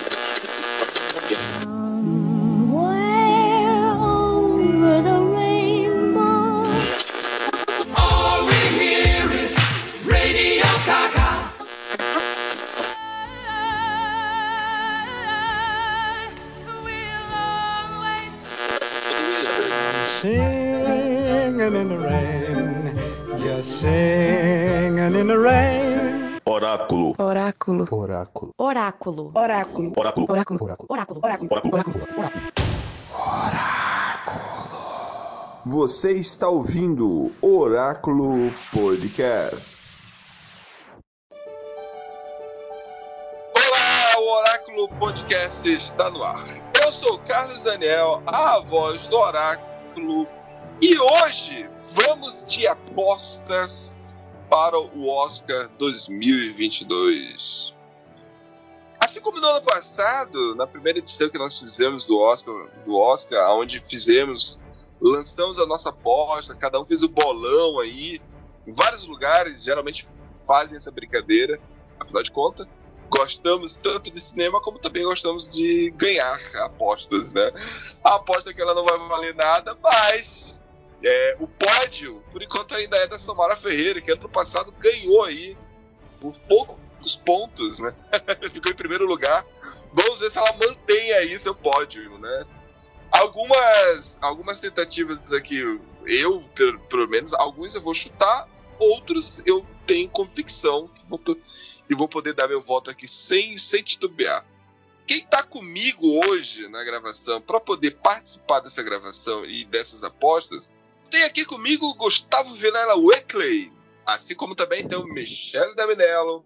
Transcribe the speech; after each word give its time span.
Oráculo. 29.75 29.93
Oráculo. 29.97 30.27
Oráculo. 30.31 30.65
Oráculo. 30.89 31.21
Oráculo. 31.23 31.49
Oráculo. 31.53 31.75
Oráculo. 31.75 32.09
Você 35.67 36.13
está 36.13 36.49
ouvindo 36.49 37.33
Oráculo 37.43 38.53
Podcast. 38.73 39.77
Olá, 43.55 44.19
o 44.19 44.39
Oráculo 44.39 44.89
Podcast 44.99 45.69
está 45.69 46.11
no 46.11 46.23
ar. 46.23 46.45
Eu 46.85 46.93
sou 46.93 47.19
Carlos 47.21 47.63
Daniel, 47.63 48.23
a 48.27 48.61
voz 48.61 49.09
do 49.09 49.16
Oráculo, 49.16 50.27
e 50.80 50.99
hoje 50.99 51.69
vamos 51.95 52.47
de 52.47 52.66
apostas 52.66 54.01
para 54.49 54.79
o 54.79 55.09
Oscar 55.09 55.69
2022. 55.79 57.77
Assim 59.09 59.23
como 59.23 59.40
no 59.40 59.46
ano 59.46 59.62
passado, 59.62 60.54
na 60.54 60.66
primeira 60.66 60.98
edição 60.98 61.30
que 61.30 61.38
nós 61.38 61.59
fizemos 61.59 62.04
do 62.04 62.18
Oscar, 62.18 62.68
do 62.84 62.95
Oscar, 62.95 63.56
onde 63.56 63.80
fizemos, 63.80 64.60
lançamos 65.00 65.58
a 65.58 65.64
nossa 65.64 65.88
aposta, 65.88 66.54
cada 66.54 66.78
um 66.78 66.84
fez 66.84 67.02
o 67.02 67.08
bolão 67.08 67.80
aí, 67.80 68.20
em 68.66 68.72
vários 68.74 69.06
lugares 69.06 69.64
geralmente 69.64 70.06
fazem 70.46 70.76
essa 70.76 70.90
brincadeira, 70.90 71.58
afinal 71.98 72.22
de 72.22 72.30
contas 72.30 72.68
gostamos 73.08 73.78
tanto 73.78 74.10
de 74.10 74.20
cinema 74.20 74.60
como 74.60 74.78
também 74.78 75.02
gostamos 75.02 75.54
de 75.54 75.90
ganhar 75.96 76.38
apostas, 76.56 77.32
né? 77.32 77.50
A 78.04 78.16
aposta 78.16 78.50
é 78.50 78.52
que 78.52 78.60
ela 78.60 78.74
não 78.74 78.84
vai 78.84 78.98
valer 79.08 79.34
nada, 79.34 79.74
mas 79.82 80.62
é, 81.02 81.36
o 81.40 81.48
pódio, 81.48 82.22
por 82.30 82.42
enquanto, 82.42 82.74
ainda 82.74 82.98
é 82.98 83.06
da 83.06 83.18
Samara 83.18 83.56
Ferreira, 83.56 84.02
que 84.02 84.12
ano 84.12 84.28
passado 84.28 84.70
ganhou 84.72 85.24
aí 85.24 85.56
uns 86.22 86.38
pontos, 87.16 87.78
né? 87.78 87.94
Ficou 88.52 88.72
em 88.72 88.77
primeiro 88.77 89.06
lugar. 89.06 89.44
Vamos 89.92 90.20
ver 90.20 90.30
se 90.30 90.38
ela 90.38 90.52
mantém 90.52 91.12
aí 91.12 91.38
seu 91.38 91.54
pódio, 91.54 92.18
né? 92.18 92.44
Algumas, 93.10 94.18
algumas 94.20 94.60
tentativas 94.60 95.20
aqui, 95.32 95.58
eu, 96.06 96.41
pelo, 96.54 96.78
pelo 96.80 97.08
menos, 97.08 97.32
alguns 97.34 97.74
eu 97.74 97.80
vou 97.80 97.94
chutar, 97.94 98.48
outros 98.78 99.42
eu 99.46 99.66
tenho 99.86 100.08
convicção 100.10 100.88
que 100.88 101.06
vou, 101.06 101.20
e 101.88 101.94
vou 101.94 102.08
poder 102.08 102.34
dar 102.34 102.48
meu 102.48 102.60
voto 102.60 102.91
aqui 102.91 103.08
sem, 103.08 103.56
sem 103.56 103.82
titubear. 103.82 104.44
Quem 105.06 105.20
está 105.20 105.42
comigo 105.42 106.06
hoje 106.26 106.69
na 106.69 106.84
gravação 106.84 107.41
para 107.41 107.58
poder 107.58 107.92
participar 107.92 108.60
dessa 108.60 108.82
gravação 108.82 109.44
e 109.46 109.64
dessas 109.64 110.04
apostas, 110.04 110.70
tem 111.10 111.22
aqui 111.22 111.46
comigo 111.46 111.94
Gustavo 111.94 112.54
Vilela 112.54 112.94
Wickley, 112.94 113.72
assim 114.04 114.34
como 114.34 114.54
também 114.54 114.86
tem 114.86 114.98
o 114.98 115.06
Michele 115.06 115.74
Daminello, 115.74 116.44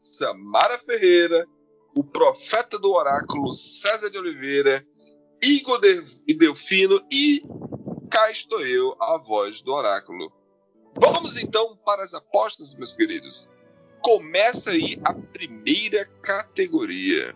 Samara 0.00 0.78
Ferreira, 0.78 1.46
o 1.96 2.02
Profeta 2.02 2.78
do 2.78 2.92
Oráculo 2.92 3.52
César 3.52 4.10
de 4.10 4.18
Oliveira, 4.18 4.84
Igor 5.42 5.80
de 5.80 6.34
Delfino 6.34 7.00
e 7.12 7.42
cá 8.10 8.30
estou 8.30 8.64
eu, 8.66 8.96
a 9.00 9.18
voz 9.18 9.60
do 9.60 9.72
Oráculo. 9.72 10.32
Vamos 10.98 11.36
então 11.36 11.76
para 11.84 12.02
as 12.02 12.14
apostas, 12.14 12.74
meus 12.74 12.96
queridos 12.96 13.48
começa 14.02 14.70
aí 14.70 14.98
a 15.04 15.14
primeira 15.14 16.04
categoria. 16.22 17.34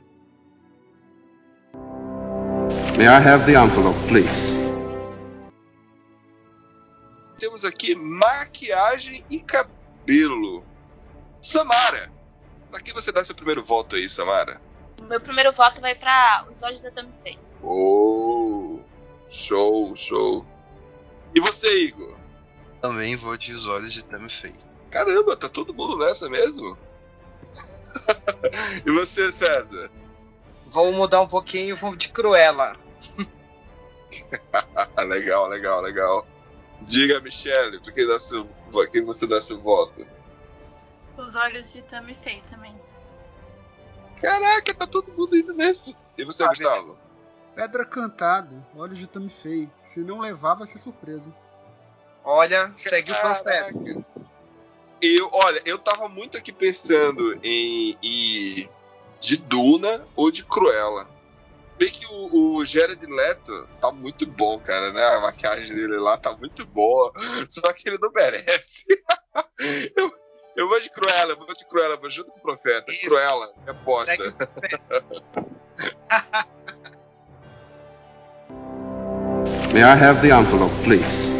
May 2.96 3.06
I 3.06 3.19
have 3.19 3.44
the 3.44 3.54
envelope, 3.54 3.98
please? 4.08 4.54
Temos 7.38 7.64
aqui 7.64 7.94
maquiagem 7.94 9.25
e 9.31 9.41
cabelo. 9.41 10.64
Samara, 11.42 12.12
pra 12.74 12.82
que 12.82 12.92
você 12.92 13.12
dá 13.12 13.22
seu 13.22 13.36
primeiro 13.36 13.62
voto 13.62 13.94
aí, 13.94 14.08
Samara? 14.08 14.60
Meu 15.02 15.20
primeiro 15.20 15.52
voto 15.52 15.80
vai 15.80 15.94
para 15.94 16.44
Os 16.50 16.60
Olhos 16.64 16.80
da 16.80 16.90
Tammy 16.90 17.12
Faye. 17.22 17.38
Oh, 17.62 18.80
show, 19.28 19.94
show. 19.94 20.44
E 21.32 21.40
você, 21.40 21.84
Igor? 21.84 22.16
Também 22.82 23.14
vou 23.14 23.36
de 23.36 23.52
Os 23.52 23.68
Olhos 23.68 23.92
de 23.92 24.04
Tammy 24.04 24.28
Faye. 24.28 24.58
Caramba, 24.90 25.36
tá 25.36 25.48
todo 25.48 25.72
mundo 25.72 25.98
nessa 25.98 26.28
mesmo? 26.28 26.76
e 28.84 28.90
você, 28.90 29.30
César? 29.30 29.88
Vou 30.66 30.90
mudar 30.94 31.20
um 31.20 31.28
pouquinho, 31.28 31.76
vou 31.76 31.94
de 31.94 32.08
Cruella. 32.08 32.72
legal, 35.06 35.46
legal, 35.46 35.80
legal. 35.80 36.26
Diga, 36.82 37.20
Michelle, 37.20 37.78
por 37.80 37.92
que, 37.92 38.04
dá 38.04 38.18
seu, 38.18 38.46
por 38.72 38.88
que 38.90 39.00
você 39.00 39.28
dá 39.28 39.40
seu 39.40 39.60
voto? 39.60 40.04
Os 41.16 41.36
olhos 41.36 41.72
de 41.72 41.80
Tammy 41.82 42.16
Faye 42.24 42.42
também. 42.50 42.63
Caraca, 44.24 44.74
tá 44.74 44.86
todo 44.86 45.12
mundo 45.12 45.36
indo 45.36 45.52
nesse. 45.52 45.94
E 46.16 46.24
você, 46.24 46.44
Ah, 46.44 46.48
Gustavo? 46.48 46.98
Pedra 47.54 47.84
cantada, 47.84 48.66
olhos 48.74 48.98
de 48.98 49.06
Tammy 49.06 49.28
Faye. 49.28 49.70
Se 49.84 50.00
não 50.00 50.20
levar, 50.20 50.54
vai 50.54 50.66
ser 50.66 50.78
surpresa. 50.78 51.30
Olha, 52.24 52.72
segue 52.74 53.12
o 53.12 53.20
profeta. 53.20 54.14
Eu, 55.02 55.28
olha, 55.30 55.60
eu 55.66 55.78
tava 55.78 56.08
muito 56.08 56.38
aqui 56.38 56.52
pensando 56.52 57.38
em 57.42 57.98
ir 58.02 58.70
de 59.20 59.36
Duna 59.36 60.06
ou 60.16 60.30
de 60.30 60.42
Cruella. 60.42 61.06
Bem 61.78 61.90
que 61.90 62.06
o, 62.06 62.56
o 62.56 62.64
Jared 62.64 63.04
Leto 63.04 63.68
tá 63.78 63.92
muito 63.92 64.26
bom, 64.26 64.58
cara, 64.58 64.90
né? 64.90 65.04
A 65.04 65.20
maquiagem 65.20 65.74
dele 65.74 65.98
lá 65.98 66.16
tá 66.16 66.34
muito 66.34 66.64
boa. 66.64 67.12
Só 67.48 67.70
que 67.74 67.90
ele 67.90 67.98
não 68.00 68.10
merece. 68.10 68.84
eu, 69.96 70.10
eu 70.56 70.69
vou 70.69 70.81
de 70.81 70.91
Cruella, 70.91 71.32
eu 71.32 71.37
vou 71.37 71.47
de 71.54 71.65
Cruella, 71.65 71.97
vou 71.97 72.10
junto 72.10 72.31
com 72.32 72.38
o 72.38 72.42
Profeta. 72.42 72.92
Isso. 72.92 73.06
Cruella, 73.06 73.53
me 73.65 73.70
aposta. 73.70 74.15
O 74.15 74.34
May 79.72 79.82
I 79.82 79.93
have 79.93 80.20
the 80.20 80.28
envelope, 80.28 80.72
please? 80.84 81.34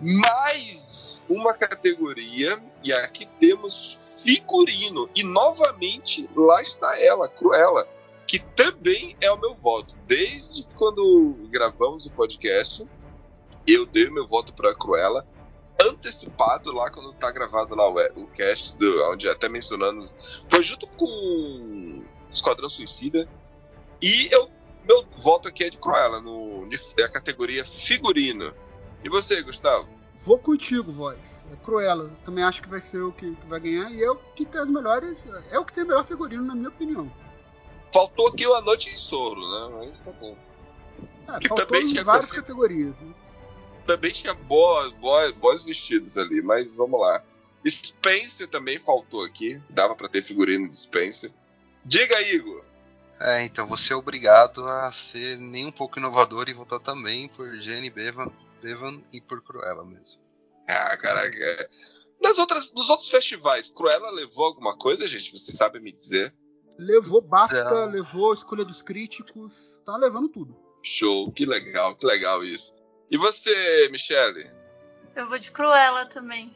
mais 0.00 1.22
uma 1.28 1.52
categoria 1.52 2.60
e 2.84 2.92
aqui 2.92 3.26
temos 3.40 4.22
figurino 4.22 5.08
e 5.14 5.22
novamente 5.22 6.28
lá 6.34 6.62
está 6.62 7.00
ela, 7.00 7.28
Cruella, 7.28 7.86
que 8.26 8.38
também 8.38 9.16
é 9.20 9.30
o 9.30 9.40
meu 9.40 9.54
voto. 9.54 9.96
Desde 10.06 10.66
quando 10.76 11.36
gravamos 11.50 12.06
o 12.06 12.10
podcast, 12.10 12.86
eu 13.66 13.86
dei 13.86 14.08
meu 14.08 14.26
voto 14.26 14.54
para 14.54 14.74
Cruella 14.74 15.24
antecipado 15.80 16.72
lá 16.72 16.90
quando 16.90 17.12
tá 17.14 17.30
gravado 17.30 17.74
lá 17.74 17.88
o, 17.88 18.22
o 18.22 18.26
cast 18.28 18.76
do, 18.76 19.10
onde 19.12 19.28
até 19.28 19.48
mencionamos 19.48 20.44
foi 20.48 20.62
junto 20.62 20.86
com 20.88 22.02
Esquadrão 22.30 22.68
Suicida 22.68 23.28
e 24.02 24.28
eu 24.32 24.50
meu 24.88 25.04
voto 25.18 25.48
aqui 25.48 25.64
é 25.64 25.68
de 25.68 25.76
Cruella 25.76 26.20
no 26.20 26.66
na 26.66 27.08
categoria 27.10 27.62
figurino. 27.62 28.54
E 29.04 29.08
você, 29.10 29.42
Gustavo? 29.42 29.86
Vou 30.24 30.38
contigo, 30.38 30.90
voz. 30.90 31.44
É 31.52 31.56
Cruella. 31.56 32.10
Também 32.24 32.42
acho 32.42 32.62
que 32.62 32.68
vai 32.68 32.80
ser 32.80 33.02
o 33.02 33.12
que, 33.12 33.34
que 33.36 33.46
vai 33.46 33.60
ganhar. 33.60 33.92
E 33.92 34.02
é 34.02 34.10
o 34.10 34.16
que 34.16 34.46
tem 34.46 34.60
as 34.60 34.68
melhores. 34.68 35.26
É 35.50 35.58
o 35.58 35.64
que 35.64 35.74
tem 35.74 35.84
o 35.84 35.86
melhor 35.86 36.06
figurino, 36.06 36.42
na 36.42 36.54
minha 36.54 36.70
opinião. 36.70 37.12
Faltou 37.92 38.28
aqui 38.28 38.46
o 38.46 38.54
A 38.54 38.62
Noite 38.62 38.90
em 38.90 38.96
Soro, 38.96 39.40
né? 39.40 39.86
Mas 39.86 40.00
tá 40.00 40.10
bom. 40.12 40.36
É, 41.28 41.38
Que 41.38 41.48
faltou 41.48 41.66
também 41.66 41.84
em 41.84 42.02
várias 42.02 42.32
categorias. 42.32 42.98
Né? 43.00 43.14
Também 43.88 44.12
tinha 44.12 44.34
boas, 44.34 44.92
boas, 44.92 45.32
bons 45.32 45.64
vestidos 45.64 46.18
ali, 46.18 46.42
mas 46.42 46.76
vamos 46.76 47.00
lá. 47.00 47.24
Spencer 47.66 48.46
também 48.46 48.78
faltou 48.78 49.24
aqui. 49.24 49.58
Dava 49.70 49.96
pra 49.96 50.10
ter 50.10 50.22
figurino 50.22 50.68
de 50.68 50.76
Spencer. 50.76 51.32
Diga, 51.86 52.20
Igor. 52.20 52.62
É, 53.18 53.44
então 53.46 53.66
você 53.66 53.94
é 53.94 53.96
obrigado 53.96 54.62
a 54.62 54.92
ser 54.92 55.38
nem 55.38 55.64
um 55.64 55.72
pouco 55.72 55.98
inovador 55.98 56.50
e 56.50 56.52
votar 56.54 56.78
também 56.80 57.28
por 57.30 57.50
Jenny 57.56 57.88
Bevan, 57.88 58.30
Bevan 58.62 59.00
e 59.10 59.22
por 59.22 59.42
Cruella 59.42 59.86
mesmo. 59.86 60.20
Ah, 60.68 60.94
caraca. 60.98 61.34
é. 61.38 61.68
Das 62.20 62.36
outras, 62.38 62.70
dos 62.70 62.90
outros 62.90 63.08
festivais, 63.08 63.70
Cruella 63.70 64.10
levou 64.10 64.44
alguma 64.44 64.76
coisa, 64.76 65.06
gente? 65.06 65.32
Vocês 65.32 65.56
sabem 65.56 65.80
me 65.80 65.92
dizer? 65.92 66.34
Levou 66.78 67.22
BAFTA, 67.22 67.64
Não. 67.86 67.90
levou 67.90 68.34
escolha 68.34 68.66
dos 68.66 68.82
críticos. 68.82 69.80
Tá 69.86 69.96
levando 69.96 70.28
tudo. 70.28 70.54
Show, 70.84 71.32
que 71.32 71.46
legal, 71.46 71.96
que 71.96 72.04
legal 72.06 72.44
isso. 72.44 72.74
E 73.10 73.16
você, 73.16 73.88
Michele? 73.90 74.44
Eu 75.16 75.28
vou 75.28 75.38
de 75.38 75.50
Cruella 75.50 76.06
também. 76.06 76.54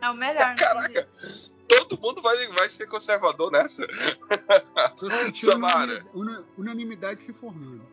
É 0.00 0.08
o 0.10 0.14
melhor. 0.14 0.54
Caraca, 0.58 1.06
todo 1.68 1.98
mundo 2.00 2.20
vai, 2.22 2.46
vai 2.48 2.68
ser 2.68 2.86
conservador 2.86 3.50
nessa. 3.52 3.86
Samara. 5.34 5.92
unanimidade, 5.92 6.10
una- 6.14 6.44
unanimidade 6.56 7.20
se 7.22 7.32
formando. 7.32 7.86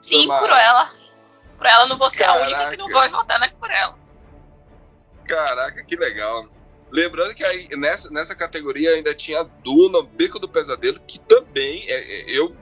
Sim, 0.00 0.22
Samara. 0.26 0.46
Cruella. 0.46 0.92
Cruella, 1.58 1.86
não 1.86 1.96
vou 1.98 2.10
ser 2.10 2.24
a 2.24 2.34
única 2.34 2.70
que 2.70 2.76
não 2.76 2.86
Caraca. 2.88 2.92
vai 3.00 3.08
votar 3.08 3.40
na 3.40 3.48
Cruella. 3.48 3.98
Caraca, 5.26 5.84
que 5.84 5.96
legal. 5.96 6.48
Lembrando 6.90 7.34
que 7.34 7.44
aí, 7.44 7.68
nessa, 7.76 8.10
nessa 8.10 8.34
categoria 8.36 8.90
ainda 8.90 9.14
tinha 9.14 9.42
Duna, 9.44 10.02
Beco 10.02 10.38
do 10.38 10.48
Pesadelo, 10.48 11.00
que 11.06 11.18
também 11.20 11.84
é, 11.88 11.94
é, 11.94 12.24
eu 12.38 12.54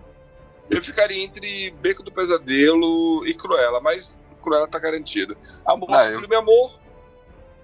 eu 0.70 0.80
ficaria 0.80 1.24
entre 1.24 1.72
Beco 1.80 2.00
do 2.00 2.12
Pesadelo 2.12 3.26
e 3.26 3.34
Cruella, 3.34 3.80
mas 3.80 4.22
Cruella 4.40 4.66
tá 4.68 4.78
garantido. 4.78 5.36
Amor, 5.64 5.88
Ah, 5.92 6.04
eu- 6.06 6.14
Sublime 6.14 6.34
Amor, 6.36 6.80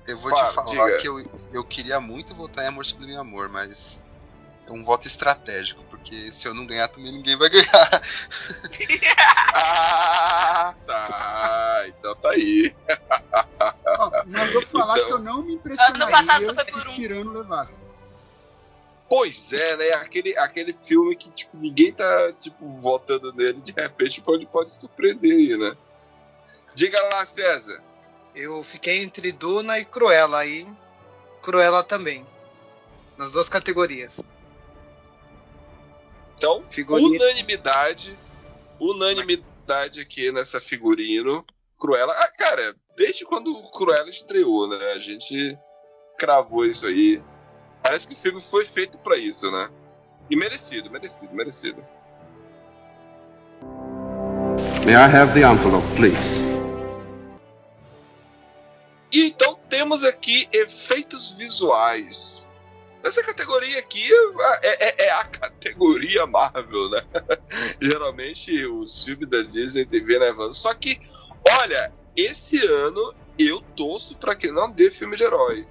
Eu 0.06 0.19
vou 0.19 0.31
Fala, 0.31 0.49
te 0.50 0.55
falar 0.55 0.87
diga. 0.87 0.99
que 1.00 1.08
eu, 1.08 1.19
eu 1.52 1.64
queria 1.64 1.99
muito 2.00 2.32
votar 2.34 2.64
em 2.64 2.69
Amor 2.69 2.87
Sublime 2.87 3.17
Amor, 3.17 3.49
mas 3.49 3.99
é 4.67 4.70
um 4.70 4.84
voto 4.84 5.06
estratégico, 5.08 5.82
porque 5.90 6.31
se 6.31 6.46
eu 6.46 6.55
não 6.55 6.64
ganhar 6.64 6.87
também 6.88 7.11
ninguém 7.12 7.37
vai 7.37 7.49
ganhar. 7.50 8.02
Ah, 9.58 10.75
tá. 10.87 11.84
Então 11.88 12.14
tá 12.17 12.31
aí. 12.31 12.75
Ó, 13.99 14.11
mas 14.31 14.52
vou 14.52 14.62
falar 14.62 14.94
Então- 14.96 15.06
que 15.06 15.12
eu 15.14 15.19
não 15.19 15.43
me 15.43 15.55
impressionaria 15.55 16.22
se 16.25 16.50
um. 16.50 16.94
Cirano 16.94 17.32
levasse. 17.32 17.75
Pois 19.08 19.52
é, 19.52 19.76
né? 19.76 19.88
Aquele, 20.02 20.37
aquele 20.38 20.72
filme 20.72 21.14
que 21.17 21.31
tipo, 21.31 21.56
ninguém 21.56 21.93
tá 21.93 22.32
tipo, 22.32 22.69
votando 22.81 23.32
nele, 23.32 23.62
de 23.62 23.72
repente 23.72 24.20
pode, 24.20 24.46
pode 24.46 24.70
surpreender 24.70 25.31
aí, 25.32 25.56
né? 25.56 25.76
Diga 26.76 27.02
lá, 27.05 27.25
César. 27.25 27.82
Eu 28.34 28.62
fiquei 28.62 29.02
entre 29.02 29.32
Duna 29.32 29.78
e 29.78 29.84
Cruella 29.87 30.40
aí. 30.40 30.67
Cruella 31.43 31.82
também. 31.82 32.26
Nas 33.17 33.32
duas 33.32 33.49
categorias. 33.49 34.23
Então, 36.34 36.62
Figurino. 36.70 37.08
unanimidade. 37.14 38.17
Unanimidade 38.78 40.00
aqui 40.02 40.31
nessa 40.32 40.61
figurino. 40.61 41.43
Cruella. 41.81 42.12
Ah, 42.12 42.28
cara, 42.37 42.76
desde 42.94 43.25
quando 43.25 43.50
o 43.50 43.70
Cruella 43.70 44.11
estreou, 44.11 44.69
né? 44.69 44.93
A 44.93 44.99
gente 44.99 45.58
cravou 46.19 46.67
isso 46.67 46.87
aí. 46.87 47.22
Parece 47.82 48.06
que 48.06 48.12
o 48.12 48.19
filme 48.19 48.43
foi 48.43 48.67
feito 48.67 48.99
pra 48.99 49.17
isso, 49.17 49.50
né? 49.50 49.70
E 50.29 50.37
merecido, 50.37 50.90
merecido, 50.90 51.34
merecido. 51.34 51.82
May 54.84 54.94
I 54.94 55.06
have 55.06 55.32
the 55.32 55.40
envelope, 55.40 55.87
please? 55.96 56.45
Temos 59.87 60.03
aqui 60.03 60.49
efeitos 60.53 61.31
visuais. 61.33 62.49
Nessa 63.05 63.23
categoria 63.23 63.79
aqui 63.79 64.03
é, 64.65 64.85
é- 64.88 65.06
é 65.06 65.11
a 65.12 65.25
categoria 65.25 66.27
Marvel, 66.27 66.91
né? 66.91 67.05
Geralmente 67.81 68.67
os 68.67 69.05
filmes 69.05 69.29
da 69.29 69.41
Disney 69.43 69.87
TV 69.87 70.19
levando. 70.19 70.53
Só 70.53 70.75
que, 70.75 70.99
olha, 71.62 71.93
esse 72.17 72.59
ano 72.67 73.15
eu 73.38 73.61
torço 73.77 74.17
pra 74.17 74.35
que 74.35 74.50
não 74.50 74.73
dê 74.73 74.91
filme 74.91 75.17
de 75.17 75.23
herói. 75.23 75.65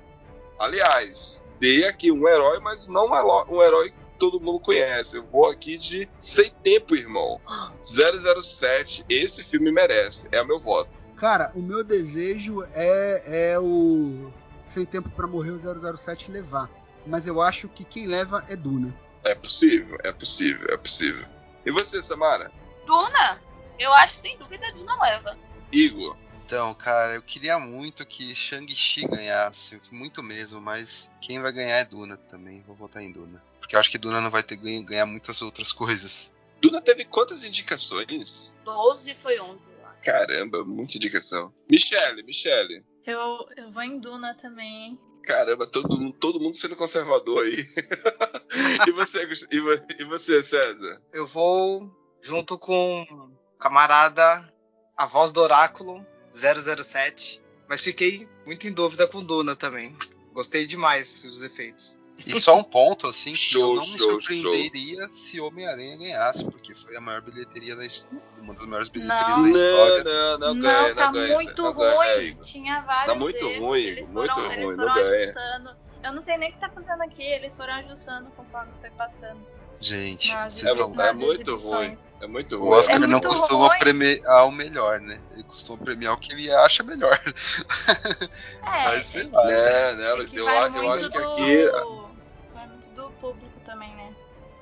Aliás, 0.58 1.44
dê 1.60 1.84
aqui 1.86 2.10
um 2.10 2.26
herói, 2.26 2.62
mas 2.62 2.88
não 2.88 3.14
heró- 3.14 3.46
um 3.50 3.62
herói 3.62 3.90
que 3.90 3.98
todo 4.18 4.40
mundo 4.40 4.62
conhece. 4.62 5.18
Eu 5.18 5.26
vou 5.26 5.50
aqui 5.50 5.78
de 5.78 6.08
Sem 6.18 6.50
Tempo, 6.64 6.96
irmão. 6.96 7.42
007, 7.84 9.06
esse 9.10 9.44
filme 9.44 9.74
merece. 9.74 10.30
É 10.32 10.42
o 10.42 10.48
meu 10.48 10.58
voto. 10.60 10.90
Cara, 11.18 11.52
o 11.56 11.62
meu 11.62 11.84
desejo 11.84 12.64
é, 12.74 13.52
é 13.54 13.60
o 13.60 14.32
Sem 14.66 14.86
Tempo 14.86 15.10
pra 15.10 15.28
Morrer 15.28 15.52
o 15.52 15.98
007 15.98 16.32
levar. 16.32 16.70
Mas 17.08 17.26
eu 17.26 17.42
acho 17.42 17.70
que 17.70 17.86
quem 17.86 18.08
leva 18.08 18.44
é 18.50 18.56
Duna. 18.56 18.94
É 19.24 19.34
possível, 19.34 19.98
é 20.04 20.12
possível, 20.12 20.68
é 20.70 20.78
possível. 20.78 21.26
E 21.66 21.72
você, 21.72 22.02
Samara? 22.02 22.52
Duna, 22.86 23.42
eu 23.80 23.94
acho 23.94 24.16
sem 24.16 24.38
dúvida 24.38 24.72
Duna 24.74 25.02
leva. 25.02 25.38
Igor? 25.72 26.18
Então, 26.46 26.74
cara, 26.76 27.16
eu 27.16 27.22
queria 27.24 27.58
muito 27.58 28.06
que 28.06 28.36
Shang-Chi 28.36 29.08
ganhasse, 29.08 29.82
muito 29.92 30.22
mesmo, 30.22 30.62
mas 30.62 31.10
quem 31.20 31.42
vai 31.42 31.52
ganhar 31.52 31.78
é 31.78 31.86
Duna 31.86 32.18
também. 32.18 32.62
Vou 32.62 32.76
votar 32.76 33.02
em 33.02 33.12
Duna. 33.12 33.44
Porque 33.60 33.76
eu 33.76 33.80
acho 33.80 33.90
que 33.90 33.98
Duna 33.98 34.22
não 34.22 34.30
vai 34.30 34.44
ter 34.44 34.56
ganho, 34.58 34.84
ganhar 34.84 35.08
muitas 35.08 35.42
outras 35.42 35.72
coisas. 35.72 36.32
Duna 36.62 36.82
teve 36.82 37.04
quantas 37.06 37.44
indicações? 37.44 38.56
12 38.64 39.16
foi 39.16 39.40
11, 39.40 39.70
eu. 39.70 39.85
Caramba, 40.06 40.64
muita 40.64 40.98
indicação. 40.98 41.52
Michele, 41.70 42.22
Michele. 42.24 42.84
Eu, 43.06 43.20
eu 43.58 43.72
vou 43.72 43.82
em 43.84 44.00
Duna 44.00 44.36
também, 44.36 44.84
hein? 44.86 45.00
Caramba, 45.24 45.66
todo, 45.66 45.98
mundo- 46.00 46.16
todo 46.20 46.40
mundo 46.40 46.56
sendo 46.56 46.76
conservador 46.76 47.44
aí. 47.44 47.56
e, 48.88 48.92
você, 48.92 49.28
e 49.52 49.60
vo- 49.60 49.86
e 50.00 50.04
você, 50.06 50.44
César? 50.44 51.02
Eu 51.12 51.26
vou 51.26 51.82
junto 52.22 52.58
com 52.60 53.02
o 53.02 53.58
camarada 53.60 54.48
A 54.96 55.06
Voz 55.08 55.32
do 55.32 55.42
Oráculo 55.42 56.06
007. 56.32 57.42
Mas 57.68 57.84
fiquei 57.84 58.30
muito 58.46 58.68
em 58.68 58.72
dúvida 58.72 59.08
com 59.08 59.24
Duna 59.24 59.56
também. 59.56 59.98
Gostei 60.34 60.68
demais 60.68 61.24
dos 61.24 61.42
efeitos. 61.44 61.98
E 62.28 62.42
só 62.42 62.56
um 62.58 62.64
ponto, 62.64 63.08
assim, 63.08 63.32
que 63.32 63.38
Show, 63.38 63.62
eu 63.62 63.76
não 63.82 63.88
me 63.88 63.98
show, 63.98 64.20
surpreenderia 64.22 65.10
se 65.10 65.40
Homem-Aranha 65.40 65.98
ganhasse, 65.98 66.44
porque 66.46 66.74
foi 66.76 66.96
a 66.96 67.02
maior 67.02 67.22
bilheteria 67.22 67.76
da 67.76 67.86
his- 67.86 68.08
uma 68.42 68.54
das 68.54 68.66
maiores 68.66 68.90
bilheterias 68.90 69.28
Não. 69.28 69.44
da 69.44 69.48
Não, 69.50 69.56
história. 69.56 70.04
não, 70.04 70.38
não 70.40 70.54
Não, 70.56 70.62
ganha, 70.62 70.96
tá 70.96 71.06
não 71.06 71.12
ganha. 71.14 71.34
muito 71.36 71.62
não 71.62 71.74
ganha, 71.74 71.96
ruim. 72.16 72.26
Igor. 72.28 72.46
Tinha 72.46 72.82
vários 72.82 73.14
Tá 73.14 73.20
muito 73.20 73.46
erros, 73.50 73.60
ruim, 73.66 73.82
eles 73.82 74.12
muito 74.12 74.34
foram, 74.36 74.48
ruim, 74.48 74.56
eles 74.64 74.78
não 74.78 74.88
foram 74.88 74.94
ganha. 74.96 75.22
ajustando. 75.22 75.70
Eu 76.04 76.14
não 76.14 76.22
sei 76.22 76.38
nem 76.38 76.50
o 76.50 76.54
que 76.54 76.60
tá 76.60 76.70
fazendo 76.70 77.02
aqui, 77.02 77.24
eles 77.24 77.56
foram 77.56 77.74
ajustando 77.74 78.30
conforme 78.32 78.72
foi 78.80 78.90
passando. 78.92 79.56
Gente, 79.78 80.30
Nas 80.32 80.64
É, 80.64 80.74
nas 80.74 81.08
é 81.10 81.14
muito 81.14 81.58
ruim. 81.58 81.98
É 82.22 82.28
muito 82.28 82.56
o 82.56 82.60
ruim. 82.60 82.78
Oscar 82.80 82.96
É 82.96 83.08
não 83.08 83.20
costuma 83.20 83.68
ruim. 83.68 83.80
premiar 83.80 84.48
o 84.48 84.52
melhor, 84.52 85.02
né? 85.02 85.20
Ele 85.32 85.44
costuma 85.44 85.78
premiar 85.78 86.14
o 86.14 86.18
que 86.18 86.32
ele 86.32 86.50
acha 86.50 86.82
melhor. 86.82 87.20
É, 87.28 88.30
Mas 88.64 89.08
sei 89.08 89.24
lá. 89.30 89.46
Né, 89.46 89.94
né, 89.96 90.12
é 90.12 90.16
mas 90.16 90.32
que 90.32 90.40
eu, 90.40 90.48
eu 90.48 90.90
acho 90.92 91.12
que 91.12 91.20
do- 91.20 91.30
aqui. 91.30 92.05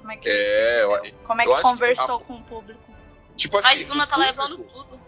Como 0.04 0.12
é 0.12 0.18
que, 0.18 0.28
É, 0.28 0.84
eu-? 0.84 1.02
Como 1.24 1.42
é 1.42 1.46
que 1.46 1.56
que 1.56 1.62
conversou 1.62 2.16
a- 2.18 2.20
com 2.26 2.34
o 2.34 2.44
público? 2.44 2.80
Tipo 3.38 3.58
assim. 3.58 3.68
Mas 3.80 3.86
Duna 3.88 4.06
tá 4.06 4.16
público- 4.16 4.42
levando 4.42 4.64
tudo. 4.66 5.00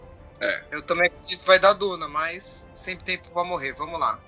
Eu 0.70 0.82
também 0.82 1.06
acredito 1.08 1.40
que 1.40 1.46
vai 1.46 1.58
dar 1.58 1.74
Duna, 1.74 2.08
mas 2.08 2.66
sempre 2.74 3.04
tempo 3.04 3.30
pra 3.30 3.44
morrer. 3.44 3.74
Vamos 3.74 4.00
lá. 4.00 4.18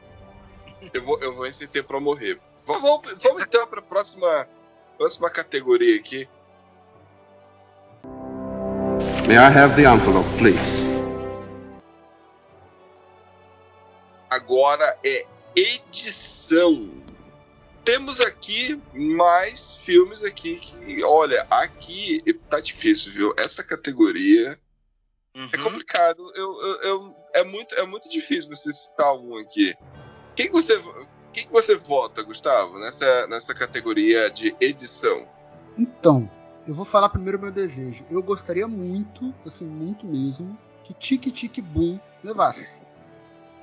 Eu 0.93 1.03
vou, 1.03 1.19
eu 1.21 1.35
vou 1.35 1.47
em 1.47 1.53
sem 1.53 1.67
tempo 1.67 1.89
pra 1.89 2.01
morrer. 2.01 2.39
Vamos, 2.67 2.83
vamos, 2.83 3.23
vamos 3.23 3.43
então 3.43 3.67
pra 3.67 3.81
próxima, 3.81 4.47
próxima 4.99 5.31
categoria 5.31 5.99
aqui. 5.99 6.29
May 9.27 9.37
I 9.37 9.59
have 9.59 9.75
the 9.75 9.83
envelope, 9.89 10.29
please? 10.37 10.87
Agora 14.31 14.99
é 15.05 15.27
edição. 15.57 16.91
Temos 17.89 18.21
aqui 18.21 18.79
mais 18.93 19.77
filmes 19.77 20.23
aqui 20.23 20.57
que, 20.57 21.03
olha, 21.03 21.47
aqui 21.51 22.23
tá 22.51 22.61
difícil, 22.61 23.11
viu? 23.13 23.35
Essa 23.39 23.65
categoria 23.65 24.61
Uhum. 25.35 25.49
é 25.51 25.57
complicado. 25.57 26.23
Eu, 26.35 26.51
eu, 26.63 26.83
eu- 26.83 27.17
é, 27.35 27.45
muito, 27.45 27.75
é 27.77 27.87
muito 27.87 28.07
difícil 28.11 28.55
você 28.55 28.71
citar 28.71 29.15
um 29.17 29.39
aqui. 29.39 29.75
Quem 30.37 30.49
que 30.49 30.53
você, 30.53 30.79
quem 31.33 31.47
que 31.47 31.51
você 31.53 31.77
vota, 31.77 32.23
Gustavo, 32.23 32.79
nessa, 32.79 33.27
nessa 33.27 33.55
categoria 33.55 34.31
de 34.31 34.55
edição? 34.61 35.27
Então, 35.79 36.31
eu 36.67 36.75
vou 36.75 36.85
falar 36.85 37.09
primeiro 37.09 37.39
o 37.39 37.41
meu 37.41 37.51
desejo. 37.51 38.05
Eu 38.11 38.23
gostaria 38.23 38.69
muito, 38.69 39.35
assim, 39.47 39.65
muito 39.65 40.07
mesmo, 40.07 40.59
que 40.85 40.93
Tic 40.93 41.33
Tic 41.33 41.59
Boom 41.63 41.99
levasse. 42.23 42.77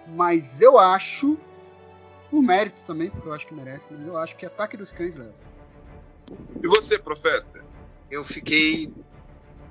Mas 0.08 0.60
eu 0.60 0.80
acho, 0.80 1.38
por 2.30 2.42
mérito 2.42 2.82
também, 2.86 3.10
porque 3.10 3.28
eu 3.28 3.34
acho 3.34 3.48
que 3.48 3.54
merece, 3.54 3.86
mas 3.90 4.02
eu 4.02 4.18
acho 4.18 4.36
que 4.36 4.46
Ataque 4.46 4.78
dos 4.78 4.92
Cães 4.92 5.16
leva. 5.16 5.34
E 6.62 6.68
você, 6.68 6.98
Profeta? 6.98 7.66
Eu 8.10 8.24
fiquei 8.24 8.92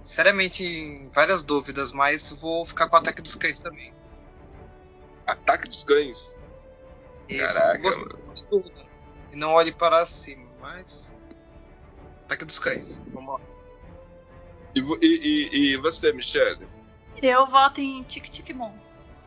seriamente 0.02 0.62
em 0.62 1.08
várias 1.10 1.42
dúvidas, 1.42 1.92
mas 1.92 2.30
vou 2.30 2.64
ficar 2.64 2.88
com 2.88 2.96
o 2.96 2.98
Ataque 2.98 3.22
dos 3.22 3.34
Cães 3.34 3.60
também. 3.60 3.92
Ataque 5.26 5.66
dos 5.66 5.82
Cães. 5.82 6.38
Isso, 7.28 7.58
Caraca, 7.58 7.90
Duna. 8.50 8.86
E 9.32 9.36
não 9.36 9.52
olhe 9.52 9.72
para 9.72 10.04
cima, 10.04 10.46
mas. 10.60 11.16
Ataque 12.24 12.44
dos 12.44 12.58
Cães. 12.58 13.02
Vamos 13.12 13.34
lá. 13.34 13.40
E, 14.74 14.80
e, 14.80 15.06
e, 15.06 15.72
e 15.72 15.76
você, 15.78 16.12
Michelle? 16.12 16.68
Eu 17.22 17.46
voto 17.46 17.80
em 17.80 18.02
Tic 18.04 18.28
Tic 18.28 18.52
Boom. 18.52 18.76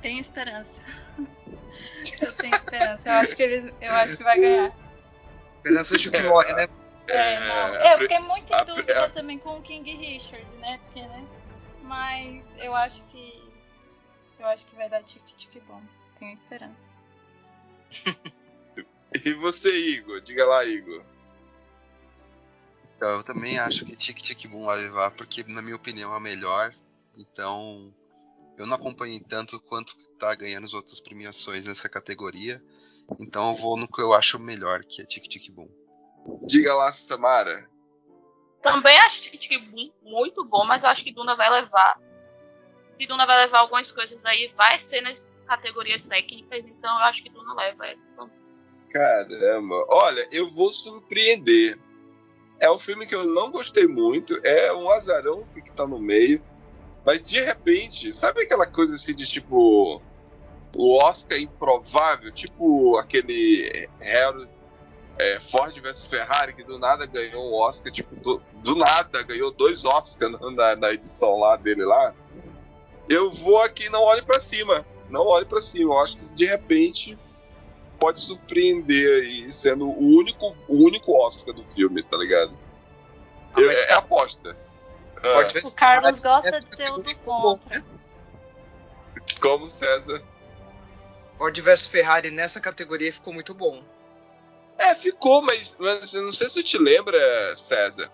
Tenho 0.02 0.20
esperança. 0.22 0.70
eu 2.22 2.32
tenho 2.34 2.56
esperança. 2.56 3.02
Eu 3.06 3.14
acho 3.14 3.36
que 3.36 3.44
ele, 3.44 3.74
eu 3.82 3.94
acho 3.94 4.18
que 4.18 4.24
vai 4.24 4.40
ganhar. 4.40 4.72
Esperança 5.58 5.98
de 5.98 6.12
que 6.12 6.22
morre, 6.24 6.54
né? 6.54 6.68
É, 7.10 7.40
não. 7.40 7.66
a 7.82 7.94
Eu 7.94 7.98
fiquei 8.00 8.20
muito 8.20 8.54
a 8.54 8.62
em 8.62 8.66
dúvida 8.66 9.06
a- 9.06 9.10
também 9.10 9.40
com 9.40 9.58
o 9.58 9.62
King 9.62 9.90
Richard, 9.96 10.46
né? 10.58 10.80
Porque, 10.86 11.02
né? 11.02 11.28
Mas 11.84 12.44
eu 12.60 12.76
acho 12.76 13.02
que. 13.06 13.44
Eu 14.40 14.46
acho 14.48 14.66
que 14.66 14.76
vai 14.76 14.90
dar 14.90 15.04
Tic 15.04 15.24
Tic 15.38 15.64
Boom. 15.64 15.82
Tenho 16.20 16.34
esperança. 16.34 16.76
E 19.26 19.34
você, 19.36 19.70
Igor? 19.96 20.20
Diga 20.20 20.46
lá, 20.46 20.66
Igor. 20.66 21.02
Então, 22.96 23.10
eu 23.12 23.24
também 23.24 23.58
acho 23.58 23.86
que 23.86 23.96
Tic 23.96 24.18
Tic 24.22 24.48
Boom 24.50 24.66
vai 24.66 24.78
levar, 24.78 25.12
porque 25.12 25.44
na 25.48 25.62
minha 25.62 25.76
opinião 25.78 26.14
é 26.14 26.18
a 26.18 26.20
melhor. 26.20 26.74
Então, 27.18 27.94
eu 28.58 28.66
não 28.68 28.76
acompanhei 28.76 29.20
tanto 29.22 29.60
quanto 29.62 29.96
tá 30.18 30.34
ganhando 30.36 30.66
as 30.66 30.74
outras 30.74 31.00
premiações 31.00 31.66
nessa 31.66 31.88
categoria. 31.88 32.62
Então 33.20 33.52
eu 33.52 33.56
vou 33.56 33.78
no 33.78 33.88
que 33.88 34.02
eu 34.02 34.14
acho 34.14 34.40
melhor, 34.40 34.84
que 34.84 35.02
é 35.02 35.06
Tic 35.06 35.24
Tic 35.24 35.52
Boom. 35.52 35.70
Diga 36.44 36.74
lá, 36.74 36.92
Samara. 36.92 37.70
Também 38.62 38.98
acho 39.00 39.22
Tic 39.22 39.40
Tic 39.40 39.62
Boom 39.70 39.92
muito 40.04 40.44
bom, 40.44 40.66
mas 40.66 40.84
eu 40.84 40.90
acho 40.90 41.04
que 41.04 41.14
Duna 41.14 41.36
vai 41.36 41.50
levar. 41.50 42.00
Se 43.00 43.06
Duna 43.06 43.26
vai 43.26 43.38
levar 43.38 43.60
algumas 43.60 43.92
coisas 43.92 44.26
aí, 44.26 44.52
vai 44.58 44.80
ser 44.80 45.02
nas 45.02 45.30
categorias 45.46 46.06
técnicas, 46.06 46.66
então 46.66 46.90
eu 47.00 47.06
acho 47.06 47.24
que 47.24 47.30
Duna 47.30 47.54
leva 47.54 47.88
essa 47.88 48.08
também. 48.10 48.36
Caramba. 48.92 49.86
Olha, 49.90 50.28
eu 50.32 50.50
vou 50.50 50.72
surpreender. 50.74 51.78
É 52.60 52.72
um 52.72 52.80
filme 52.80 53.06
que 53.06 53.14
eu 53.14 53.26
não 53.26 53.52
gostei 53.52 53.88
muito. 53.88 54.36
É 54.44 54.74
um 54.74 54.90
azarão 54.90 55.44
que 55.44 55.72
tá 55.74 55.86
no 55.86 56.00
meio. 56.00 56.42
Mas 57.08 57.22
de 57.22 57.40
repente, 57.40 58.12
sabe 58.12 58.44
aquela 58.44 58.68
coisa 58.68 58.96
assim 58.96 59.16
de 59.16 59.26
tipo. 59.26 60.02
O 60.76 60.98
Oscar 60.98 61.40
improvável? 61.40 62.30
Tipo 62.34 62.98
aquele 62.98 63.88
Harry, 64.02 64.48
é, 65.18 65.40
Ford 65.40 65.74
vs 65.80 66.06
Ferrari, 66.06 66.54
que 66.54 66.66
do 66.66 66.78
nada 66.78 67.06
ganhou 67.06 67.50
um 67.50 67.56
Oscar, 67.56 67.94
tipo, 67.94 68.14
do, 68.18 68.42
do 68.62 68.76
nada 68.76 69.24
ganhou 69.24 69.52
dois 69.52 69.86
Oscars 69.86 70.38
na, 70.54 70.76
na, 70.76 70.92
edição 70.92 71.40
lá 71.40 71.56
dele 71.56 71.86
lá. 71.86 72.14
Eu 73.08 73.32
vou 73.32 73.62
aqui 73.62 73.90
não 73.90 74.04
olhe 74.04 74.22
para 74.22 74.42
cima. 74.42 74.86
Não 75.10 75.26
olhe 75.28 75.46
para 75.46 75.62
cima. 75.62 75.94
Eu 75.94 76.00
acho 76.00 76.18
que 76.18 76.34
de 76.34 76.46
repente 76.46 77.18
pode 77.98 78.20
surpreender 78.20 79.24
aí, 79.24 79.50
sendo 79.50 79.88
o 79.88 80.18
único, 80.18 80.54
o 80.68 80.76
único 80.76 81.14
Oscar 81.26 81.56
do 81.56 81.64
filme, 81.70 82.04
tá 82.04 82.18
ligado? 82.18 82.52
Ah, 83.54 83.62
Eu- 83.62 83.72
é 83.72 83.86
tá- 83.86 83.98
aposta. 84.00 84.67
Ah, 85.28 85.34
Ford 85.34 85.52
vs 85.52 85.72
O 85.72 85.76
Carlos 85.76 86.20
gosta 86.20 86.60
de 86.60 86.76
ser 86.76 86.92
o 86.92 86.98
do 86.98 87.04
categoria 87.04 87.16
ficou 87.16 87.42
bom, 87.42 87.58
contra. 87.58 87.80
né? 87.80 87.86
como 89.40 89.68
César. 89.68 90.22
Ford 91.38 91.60
vs 91.60 91.88
Ferrari 91.88 92.32
nessa 92.32 92.60
categoria 92.60 93.12
ficou 93.12 93.34
muito 93.34 93.54
bom. 93.54 93.84
É, 94.78 94.94
ficou, 94.96 95.42
mas, 95.42 95.76
mas 95.80 96.14
não 96.14 96.32
sei 96.32 96.50
se 96.50 96.64
te 96.64 96.78
lembra, 96.78 97.18
César. 97.56 98.12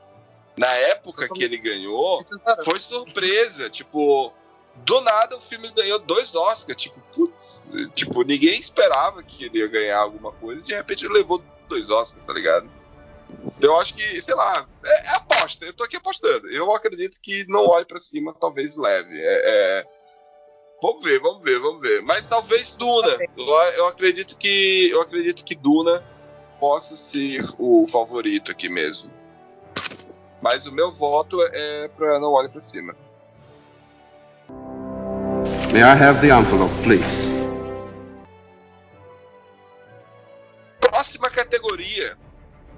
Na 0.56 0.72
época 0.72 1.28
que 1.30 1.44
ele 1.44 1.58
ganhou, 1.58 2.24
foi 2.64 2.80
surpresa. 2.80 3.70
Tipo, 3.70 4.34
do 4.76 5.02
nada 5.02 5.36
o 5.36 5.42
filme 5.42 5.72
ganhou 5.72 6.00
dois 6.00 6.34
Oscars. 6.36 6.82
Tipo, 6.82 7.00
putz, 7.14 7.74
tipo, 7.94 8.24
ninguém 8.24 8.60
esperava 8.60 9.24
que 9.24 9.46
ele 9.46 9.60
ia 9.60 9.68
ganhar 9.68 10.00
alguma 10.00 10.32
coisa. 10.32 10.62
E 10.62 10.68
de 10.68 10.76
repente 10.76 11.06
ele 11.06 11.14
levou 11.14 11.44
dois 11.68 11.90
Oscars, 11.90 12.26
tá 12.26 12.34
ligado? 12.34 12.70
Eu 13.62 13.76
acho 13.78 13.94
que, 13.94 14.22
sei 14.22 14.36
lá, 14.36 14.68
é, 14.84 15.08
é 15.08 15.16
aposta. 15.16 15.66
Eu 15.66 15.74
tô 15.74 15.84
aqui 15.84 15.96
apostando. 15.96 16.50
Eu 16.50 16.72
acredito 16.74 17.20
que 17.22 17.46
não 17.48 17.68
olhe 17.68 17.86
pra 17.86 18.00
cima, 18.00 18.34
talvez 18.40 18.76
leve. 18.76 19.20
É, 19.20 19.42
é- 19.46 19.86
Vamos 20.82 21.02
ver, 21.02 21.18
vamos 21.22 21.42
ver, 21.42 21.60
vamos 21.60 21.82
ver. 21.82 22.02
Mas 22.02 22.28
talvez 22.28 22.74
Duna. 22.74 23.18
Eu, 23.38 23.48
eu 23.78 23.88
acredito 23.88 24.36
que. 24.38 24.90
Eu 24.92 25.02
acredito 25.02 25.46
que 25.46 25.56
Duna 25.56 26.04
possa 26.60 26.98
ser 26.98 27.42
o 27.58 27.86
favorito 27.90 28.52
aqui 28.52 28.68
mesmo. 28.68 29.10
Mas 30.42 30.66
o 30.66 30.74
meu 30.74 30.92
voto 30.92 31.42
é 31.54 31.88
pra 31.88 32.20
não 32.20 32.34
olhe 32.34 32.50
pra 32.50 32.60
cima. 32.60 32.94
May 35.72 35.82
I 35.82 36.04
have 36.04 36.20
the 36.20 36.28
envelope, 36.38 36.74
please? 36.84 37.23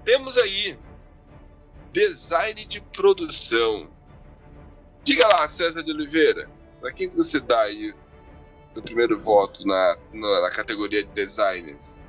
Temos 0.05 0.37
aí 0.37 0.77
design 1.91 2.63
de 2.65 2.79
produção. 2.79 3.91
Diga 5.03 5.27
lá, 5.27 5.47
César 5.47 5.83
de 5.83 5.91
Oliveira, 5.91 6.49
pra 6.79 6.91
quem 6.91 7.09
que 7.09 7.15
você 7.15 7.39
dá 7.39 7.61
aí 7.61 7.93
o 8.75 8.81
primeiro 8.81 9.19
voto 9.19 9.65
na, 9.65 9.97
na, 10.13 10.41
na 10.41 10.51
categoria 10.51 11.03
de 11.03 11.09
designers? 11.09 12.01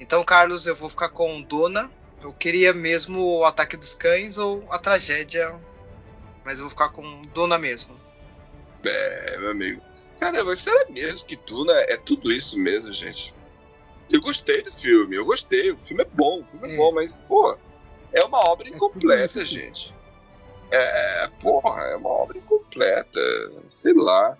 Então, 0.00 0.24
Carlos, 0.24 0.66
eu 0.66 0.74
vou 0.74 0.88
ficar 0.88 1.10
com 1.10 1.42
Duna. 1.42 1.90
Eu 2.22 2.32
queria 2.32 2.72
mesmo 2.72 3.38
o 3.38 3.44
Ataque 3.44 3.76
dos 3.76 3.94
Cães 3.94 4.38
ou 4.38 4.66
a 4.70 4.78
Tragédia. 4.78 5.54
Mas 6.44 6.58
eu 6.58 6.64
vou 6.64 6.70
ficar 6.70 6.88
com 6.88 7.22
Duna 7.34 7.58
mesmo. 7.58 8.00
É, 8.84 9.38
meu 9.38 9.50
amigo. 9.50 9.82
Caramba, 10.18 10.56
será 10.56 10.88
mesmo 10.90 11.26
que 11.26 11.36
Duna 11.36 11.72
é 11.88 11.96
tudo 11.96 12.32
isso 12.32 12.58
mesmo, 12.58 12.92
gente? 12.92 13.34
Eu 14.14 14.20
gostei 14.20 14.62
do 14.62 14.70
filme, 14.70 15.16
eu 15.16 15.24
gostei. 15.24 15.72
O 15.72 15.76
filme 15.76 16.02
é 16.04 16.06
bom, 16.06 16.40
o 16.40 16.46
filme 16.46 16.68
é, 16.70 16.74
É. 16.74 16.76
bom, 16.76 16.92
mas, 16.92 17.16
pô, 17.26 17.58
é 18.12 18.24
uma 18.24 18.38
obra 18.48 18.64
tudo 18.66 18.76
incompleta, 18.76 19.42
isso, 19.42 19.46
sim. 19.54 19.60
gente. 19.60 19.94
É, 20.72 21.26
porra, 21.42 21.82
é 21.88 21.96
uma 21.96 22.10
obra 22.10 22.38
incompleta. 22.38 23.20
Sei 23.68 23.92
lá. 23.92 24.38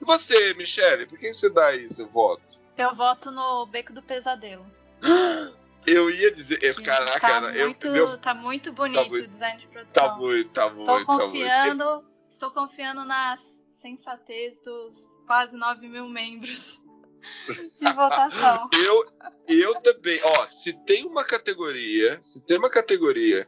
E 0.00 0.04
você, 0.06 0.54
Michele, 0.54 1.04
por 1.06 1.18
quem 1.18 1.32
você 1.34 1.50
dá 1.50 1.66
aí 1.66 1.86
seu 1.90 2.08
voto? 2.08 2.58
Eu 2.78 2.94
voto 2.96 3.30
no 3.30 3.66
Beco 3.66 3.92
do 3.92 4.02
Pesadelo. 4.02 4.64
Eu 5.86 6.10
ia 6.10 6.30
dizer. 6.30 6.62
eu- 6.62 6.74
Que 6.74 6.82
caraca, 6.82 7.20
tá, 7.20 7.56
eu, 7.56 7.66
muito, 7.66 7.90
meu, 7.90 8.18
tá 8.18 8.34
muito 8.34 8.70
bonito 8.72 9.08
muito- 9.08 9.24
o 9.24 9.28
design 9.28 9.60
de 9.60 9.66
produção. 9.66 9.92
tá 10.08 10.14
muito, 10.16 10.50
tá 10.50 10.68
muito, 10.68 10.80
Estou 10.80 10.86
tá 11.06 11.12
muito. 11.16 11.24
confiando, 11.32 12.04
estou 12.30 12.50
confiando 12.50 13.04
na 13.06 13.38
sensatez 13.80 14.60
dos 14.60 14.94
quase 15.26 15.56
9 15.56 15.88
mil 15.88 16.06
membros 16.08 16.79
de 17.48 17.92
votação. 17.94 18.68
Eu, 18.84 19.04
eu 19.48 19.74
também, 19.80 20.20
ó, 20.22 20.46
se 20.46 20.72
tem 20.84 21.06
uma 21.06 21.24
categoria, 21.24 22.18
se 22.20 22.44
tem 22.44 22.58
uma 22.58 22.70
categoria 22.70 23.46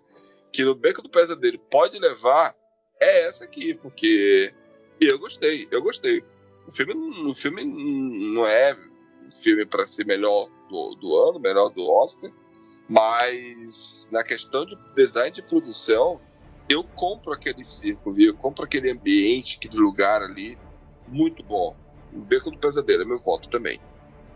que 0.53 0.65
no 0.65 0.75
Beco 0.75 1.03
do 1.03 1.09
Pesadelo 1.09 1.59
pode 1.71 1.99
levar, 1.99 2.55
é 3.01 3.27
essa 3.27 3.45
aqui, 3.45 3.75
porque 3.75 4.53
eu 5.01 5.19
gostei, 5.19 5.67
eu 5.71 5.83
gostei. 5.83 6.23
O 6.67 6.73
filme, 6.73 6.95
o 7.29 7.35
filme 7.35 7.65
não 7.65 8.47
é 8.47 8.77
um 9.27 9.33
filme 9.35 9.67
para 9.67 9.87
ser 9.87 10.07
melhor 10.07 10.49
do, 10.69 10.95
do 10.97 11.29
ano, 11.29 11.41
melhor 11.41 11.71
do 11.71 11.85
Oscar, 11.85 12.31
mas 12.89 14.09
na 14.13 14.23
questão 14.23 14.67
de 14.67 14.77
design 14.95 15.31
de 15.31 15.43
produção, 15.43 16.21
eu 16.69 16.85
compro 16.85 17.33
aquele 17.33 17.65
circo, 17.65 18.13
viu? 18.13 18.33
Eu 18.33 18.37
compro 18.37 18.65
aquele 18.65 18.91
ambiente, 18.91 19.57
aquele 19.57 19.79
lugar 19.79 20.23
ali, 20.23 20.59
muito 21.09 21.43
bom. 21.43 21.77
O 22.13 22.21
Beco 22.21 22.51
do 22.51 22.59
Pesadelo 22.59 23.03
é 23.03 23.05
meu 23.07 23.19
voto 23.19 23.49
também. 23.49 23.81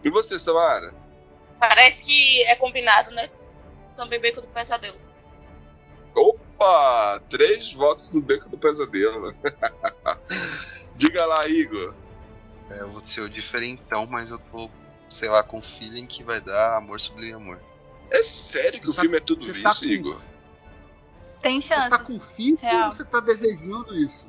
E 0.04 0.10
você, 0.10 0.38
Samara? 0.38 0.94
Parece 1.58 2.02
que 2.02 2.42
é 2.44 2.54
combinado, 2.56 3.10
né? 3.12 3.28
Também 3.94 4.20
Beco 4.20 4.40
do 4.40 4.46
Pesadelo. 4.48 4.98
Opa! 6.14 7.20
Três 7.28 7.72
votos 7.72 8.08
do 8.10 8.20
Beco 8.22 8.48
do 8.48 8.58
Pesadelo. 8.58 9.34
Diga 10.96 11.24
lá, 11.26 11.46
Igor. 11.48 11.94
É, 12.70 12.80
eu 12.80 12.90
vou 12.90 13.04
ser 13.06 13.20
o 13.20 13.28
diferentão, 13.28 14.06
mas 14.06 14.30
eu 14.30 14.38
tô, 14.38 14.70
sei 15.10 15.28
lá, 15.28 15.42
com 15.42 15.58
o 15.58 15.62
feeling 15.62 16.06
que 16.06 16.24
vai 16.24 16.40
dar 16.40 16.76
amor 16.78 16.98
sublime 17.00 17.34
amor. 17.34 17.60
É 18.10 18.22
sério 18.22 18.80
que 18.80 18.88
o 18.88 18.92
Você 18.92 18.96
tá- 18.96 19.02
filme 19.02 19.16
é 19.16 19.20
tudo 19.20 19.44
você 19.44 19.52
isso, 19.52 19.62
tá 19.62 19.74
com- 19.74 19.84
Igor? 19.84 20.20
Tem 21.42 21.60
Você 21.60 21.68
chance. 21.68 21.90
tá 21.90 21.98
com 21.98 22.18
fim 22.18 22.56
Real. 22.60 22.86
ou 22.86 22.92
você 22.92 23.04
tá 23.04 23.20
desejando 23.20 23.94
isso? 23.96 24.25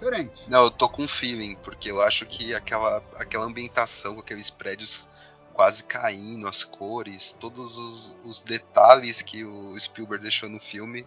Diferente. 0.00 0.48
Não, 0.48 0.64
eu 0.64 0.70
tô 0.70 0.88
com 0.88 1.06
feeling, 1.06 1.56
porque 1.56 1.90
eu 1.90 2.00
acho 2.00 2.24
que 2.24 2.54
aquela, 2.54 3.02
aquela 3.16 3.44
ambientação 3.44 4.18
aqueles 4.18 4.48
prédios 4.48 5.06
quase 5.52 5.84
caindo, 5.84 6.48
as 6.48 6.64
cores, 6.64 7.36
todos 7.38 7.76
os, 7.76 8.16
os 8.24 8.40
detalhes 8.40 9.20
que 9.20 9.44
o 9.44 9.78
Spielberg 9.78 10.22
deixou 10.22 10.48
no 10.48 10.58
filme, 10.58 11.04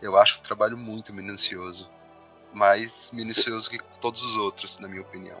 eu 0.00 0.16
acho 0.18 0.40
um 0.40 0.42
trabalho 0.42 0.76
muito 0.76 1.14
minucioso. 1.14 1.88
Mais 2.52 3.12
minucioso 3.12 3.70
que 3.70 3.78
todos 4.00 4.22
os 4.22 4.34
outros, 4.34 4.80
na 4.80 4.88
minha 4.88 5.02
opinião. 5.02 5.40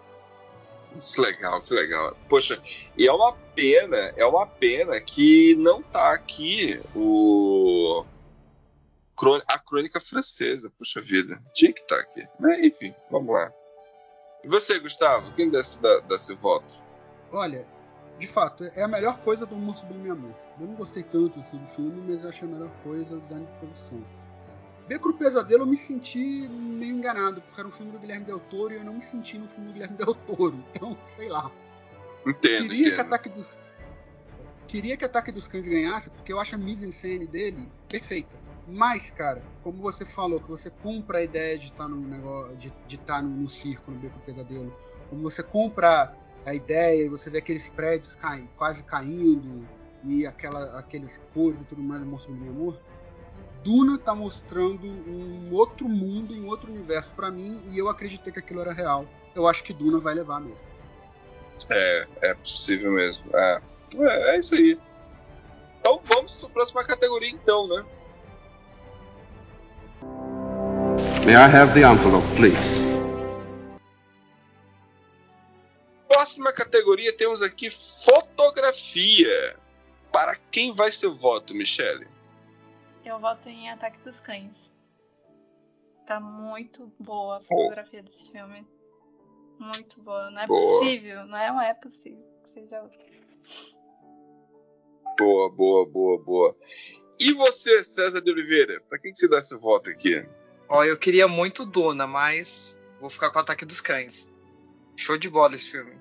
Que 1.12 1.20
legal, 1.20 1.60
que 1.62 1.74
legal. 1.74 2.16
Poxa, 2.28 2.58
e 2.96 3.08
é 3.08 3.12
uma 3.12 3.32
pena, 3.54 3.96
é 4.16 4.24
uma 4.24 4.46
pena 4.46 5.00
que 5.00 5.56
não 5.56 5.82
tá 5.82 6.12
aqui 6.12 6.80
o 6.94 8.04
A 9.48 9.58
crônica 9.58 10.00
francesa. 10.00 10.72
Puxa 10.76 11.00
vida, 11.00 11.40
tinha 11.52 11.72
que 11.72 11.80
estar 11.80 11.98
aqui. 11.98 12.26
Mas 12.40 12.58
enfim, 12.58 12.94
vamos 13.10 13.32
lá. 13.32 13.52
E 14.44 14.48
você, 14.48 14.78
Gustavo, 14.80 15.32
quem 15.34 15.48
desse 15.48 15.80
dá, 15.80 16.00
dá 16.00 16.18
seu 16.18 16.36
voto? 16.36 16.82
Olha, 17.30 17.66
de 18.18 18.26
fato, 18.26 18.64
é 18.64 18.82
a 18.82 18.88
melhor 18.88 19.18
coisa 19.18 19.46
do 19.46 19.54
Amor 19.54 19.76
Sublime 19.76 20.10
Amor. 20.10 20.34
Eu 20.60 20.66
não 20.66 20.74
gostei 20.74 21.02
tanto 21.02 21.38
assim, 21.40 21.58
do 21.58 21.66
filme, 21.68 22.02
mas 22.06 22.24
eu 22.24 22.30
achei 22.30 22.48
a 22.48 22.50
melhor 22.50 22.70
coisa 22.82 23.16
o 23.16 23.20
design 23.20 23.46
de 23.46 23.52
produção. 23.58 24.04
Beco 24.88 25.12
do 25.12 25.18
Pesadelo 25.18 25.62
eu 25.62 25.66
me 25.66 25.76
senti 25.76 26.48
meio 26.48 26.96
enganado, 26.96 27.40
porque 27.40 27.60
era 27.60 27.68
um 27.68 27.72
filme 27.72 27.92
do 27.92 27.98
Guilherme 27.98 28.26
Del 28.26 28.40
Toro 28.40 28.74
e 28.74 28.76
eu 28.76 28.84
não 28.84 28.94
me 28.94 29.02
senti 29.02 29.38
no 29.38 29.48
filme 29.48 29.68
do 29.68 29.72
Guilherme 29.72 29.96
Del 29.96 30.14
Toro. 30.14 30.62
Então, 30.74 30.98
sei 31.04 31.28
lá. 31.28 31.50
Entendo, 32.26 32.68
Queria 32.68 32.68
que 32.68 32.88
entendo. 32.88 33.00
Ataque 33.00 33.28
dos 33.28 33.58
Queria 34.68 34.96
que 34.96 35.04
Ataque 35.04 35.32
dos 35.32 35.48
Cães 35.48 35.66
ganhasse, 35.66 36.10
porque 36.10 36.32
eu 36.32 36.40
acho 36.40 36.54
a 36.54 36.58
mise-en-scène 36.58 37.26
dele 37.26 37.68
perfeita. 37.88 38.41
Mas, 38.66 39.10
cara, 39.10 39.42
como 39.62 39.82
você 39.82 40.04
falou, 40.04 40.40
que 40.40 40.48
você 40.48 40.70
compra 40.70 41.18
a 41.18 41.22
ideia 41.22 41.58
de 41.58 41.66
estar 41.66 41.88
no 41.88 41.96
negócio, 41.96 42.56
de 42.56 42.72
estar 42.94 43.22
no, 43.22 43.28
no 43.28 43.48
circo, 43.48 43.90
no 43.90 43.98
Beco 43.98 44.18
Pesadelo, 44.20 44.74
como 45.10 45.22
você 45.22 45.42
compra 45.42 46.14
a 46.46 46.54
ideia 46.54 47.04
e 47.04 47.08
você 47.08 47.28
vê 47.28 47.38
aqueles 47.38 47.68
prédios 47.68 48.16
quase 48.56 48.82
caindo, 48.84 49.66
e 50.04 50.26
aquela, 50.26 50.78
aqueles 50.78 51.20
cores 51.32 51.60
e 51.60 51.64
tudo 51.64 51.82
mais 51.82 52.02
mostrando 52.02 52.40
meu 52.40 52.52
amor, 52.52 52.80
Duna 53.62 53.96
tá 53.96 54.14
mostrando 54.14 54.86
um 54.86 55.52
outro 55.52 55.88
mundo, 55.88 56.34
um 56.34 56.48
outro 56.48 56.70
universo 56.70 57.12
pra 57.14 57.30
mim 57.30 57.62
e 57.70 57.78
eu 57.78 57.88
acreditei 57.88 58.32
que 58.32 58.40
aquilo 58.40 58.60
era 58.60 58.72
real. 58.72 59.06
Eu 59.34 59.46
acho 59.46 59.62
que 59.62 59.72
Duna 59.72 60.00
vai 60.00 60.14
levar 60.14 60.40
mesmo. 60.40 60.66
É, 61.70 62.08
é 62.22 62.34
possível 62.34 62.90
mesmo. 62.90 63.30
É, 63.34 63.62
é, 63.98 64.34
é 64.34 64.38
isso 64.38 64.54
aí. 64.54 64.80
Então 65.78 66.00
vamos 66.04 66.34
para 66.34 66.48
a 66.48 66.52
próxima 66.52 66.84
categoria, 66.84 67.30
então, 67.30 67.68
né? 67.68 67.84
May 71.26 71.36
I 71.36 71.46
have 71.48 71.72
the 71.74 71.84
envelope, 71.84 72.24
please? 72.36 72.82
Próxima 76.08 76.52
categoria 76.52 77.16
temos 77.16 77.40
aqui 77.42 77.68
fotografia. 77.70 79.56
Para 80.12 80.36
quem 80.50 80.72
vai 80.74 80.90
seu 80.92 81.12
voto, 81.12 81.54
Michele? 81.54 82.04
Eu 83.04 83.18
voto 83.18 83.48
em 83.48 83.70
Ataque 83.70 83.98
dos 84.04 84.20
Cães. 84.20 84.70
Tá 86.06 86.20
muito 86.20 86.92
boa 86.98 87.36
a 87.36 87.40
Oh. 87.40 87.44
fotografia 87.44 88.02
desse 88.02 88.24
filme. 88.30 88.66
Muito 89.58 90.00
boa. 90.02 90.30
Não 90.30 90.42
é 90.42 90.46
Boa. 90.46 90.80
possível, 90.80 91.24
não 91.26 91.38
é, 91.38 91.48
não 91.48 91.62
é 91.62 91.74
possível 91.74 92.22
que 92.44 92.60
seja 92.60 92.82
outra. 92.82 92.98
Boa, 95.18 95.50
boa, 95.50 95.86
boa, 95.86 96.18
boa. 96.18 96.56
E 97.20 97.32
você, 97.32 97.82
César 97.84 98.20
de 98.20 98.30
Oliveira? 98.32 98.80
Para 98.88 98.98
quem 98.98 99.12
que 99.12 99.18
você 99.18 99.28
dá 99.28 99.40
seu 99.40 99.58
voto 99.58 99.88
aqui? 99.90 100.26
Ó, 100.72 100.84
eu 100.84 100.96
queria 100.96 101.28
muito 101.28 101.66
Duna, 101.66 102.06
mas 102.06 102.78
vou 103.00 103.10
ficar 103.10 103.30
com 103.30 103.38
o 103.38 103.42
Ataque 103.42 103.64
dos 103.66 103.80
Cães. 103.80 104.30
Show 104.96 105.18
de 105.18 105.28
bola 105.28 105.54
esse 105.54 105.70
filme. 105.70 105.92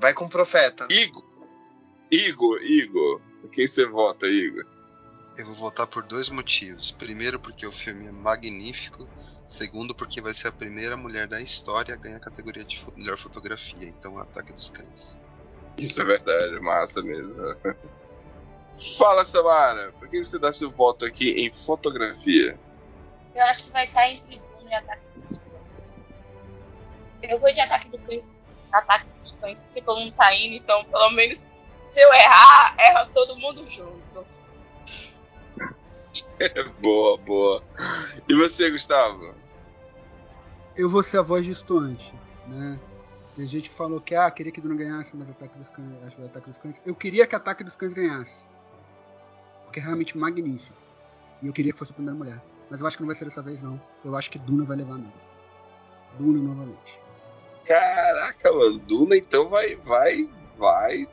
Vai 0.00 0.12
com 0.14 0.24
o 0.24 0.28
Profeta. 0.28 0.86
Igor, 0.90 1.24
Igor, 2.10 2.60
Igor. 2.62 3.20
Pra 3.40 3.50
quem 3.50 3.66
você 3.66 3.86
vota, 3.86 4.26
Igor? 4.26 4.64
Eu 5.38 5.46
vou 5.46 5.54
votar 5.54 5.86
por 5.86 6.02
dois 6.02 6.28
motivos. 6.28 6.90
Primeiro, 6.90 7.38
porque 7.38 7.66
o 7.66 7.72
filme 7.72 8.06
é 8.06 8.12
magnífico. 8.12 9.08
Segundo, 9.48 9.94
porque 9.94 10.20
vai 10.20 10.34
ser 10.34 10.48
a 10.48 10.52
primeira 10.52 10.96
mulher 10.96 11.28
da 11.28 11.40
história 11.40 11.94
a 11.94 11.96
ganhar 11.96 12.16
a 12.16 12.20
categoria 12.20 12.64
de 12.64 12.80
fo- 12.80 12.92
melhor 12.96 13.16
fotografia. 13.18 13.88
Então, 13.88 14.18
Ataque 14.18 14.52
dos 14.52 14.70
Cães. 14.70 15.16
Isso 15.78 16.02
é 16.02 16.04
verdade, 16.04 16.58
massa 16.60 17.00
mesmo. 17.02 17.42
Fala, 18.98 19.24
Samara. 19.24 19.92
Por 19.98 20.08
que 20.08 20.22
você 20.22 20.38
dá 20.38 20.52
seu 20.52 20.70
voto 20.70 21.04
aqui 21.04 21.30
em 21.30 21.50
fotografia? 21.52 22.58
Eu 23.36 23.44
acho 23.44 23.64
que 23.64 23.70
vai 23.70 23.84
estar 23.84 24.08
entre 24.08 24.40
Duna 24.58 24.70
e 24.70 24.74
Ataque 24.74 25.02
dos 25.14 25.38
Cães. 25.38 25.92
Eu 27.22 27.38
vou 27.38 27.52
de 27.52 27.60
Ataque, 27.60 27.90
do 27.90 27.98
Cães, 27.98 28.24
ataque 28.72 29.06
dos 29.20 29.34
Cães, 29.34 29.60
porque 29.60 29.82
todo 29.82 30.00
mundo 30.00 30.14
tá 30.16 30.34
indo, 30.34 30.54
então 30.54 30.82
pelo 30.86 31.10
menos 31.10 31.46
se 31.82 32.00
eu 32.00 32.14
errar, 32.14 32.74
erra 32.78 33.06
todo 33.12 33.36
mundo 33.36 33.66
junto. 33.66 34.26
boa, 36.80 37.18
boa. 37.18 37.62
E 38.26 38.34
você, 38.34 38.70
Gustavo? 38.70 39.34
Eu 40.74 40.88
vou 40.88 41.02
ser 41.02 41.18
a 41.18 41.22
voz 41.22 41.44
distante, 41.44 42.14
né? 42.46 42.80
Tem 43.34 43.46
gente 43.46 43.68
que 43.68 43.74
falou 43.74 44.00
que 44.00 44.14
ah, 44.14 44.30
queria 44.30 44.50
que 44.50 44.62
Duna 44.62 44.76
ganhasse, 44.76 45.14
mas 45.14 45.28
Ataque 45.28 45.58
dos 45.58 45.68
Cães, 45.68 46.02
acho 46.02 46.10
que 46.12 46.16
foi 46.16 46.24
Ataque 46.24 46.48
dos 46.48 46.56
Cães. 46.56 46.82
Eu 46.86 46.94
queria 46.94 47.26
que 47.26 47.36
Ataque 47.36 47.62
dos 47.62 47.76
Cães 47.76 47.92
ganhasse. 47.92 48.46
Porque 49.64 49.78
é 49.78 49.82
realmente 49.82 50.16
magnífico. 50.16 50.74
E 51.42 51.48
eu 51.48 51.52
queria 51.52 51.70
que 51.70 51.78
fosse 51.78 51.92
a 51.92 51.94
primeira 51.94 52.16
mulher. 52.16 52.55
Mas 52.70 52.80
eu 52.80 52.86
acho 52.86 52.96
que 52.96 53.02
não 53.02 53.06
vai 53.08 53.16
ser 53.16 53.24
dessa 53.26 53.42
vez, 53.42 53.62
não. 53.62 53.80
Eu 54.04 54.16
acho 54.16 54.30
que 54.30 54.38
Duna 54.38 54.64
vai 54.64 54.76
levar 54.76 54.94
mesmo. 54.98 55.20
Duna 56.18 56.40
novamente. 56.42 56.96
Caraca, 57.66 58.52
mano. 58.52 58.78
Duna 58.78 59.16
então 59.16 59.48
vai, 59.48 59.76
vai, 59.76 60.28
vai. 60.58 61.08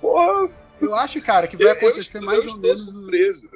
Porra. 0.00 0.50
Eu 0.80 0.94
acho, 0.94 1.22
cara, 1.24 1.46
que 1.48 1.56
vai 1.56 1.68
acontecer 1.70 2.18
eu, 2.18 2.22
mais 2.22 2.38
eu 2.38 2.50
ou 2.50 2.56
estou 2.56 2.62
menos. 2.70 2.90
surpreso. 2.90 3.48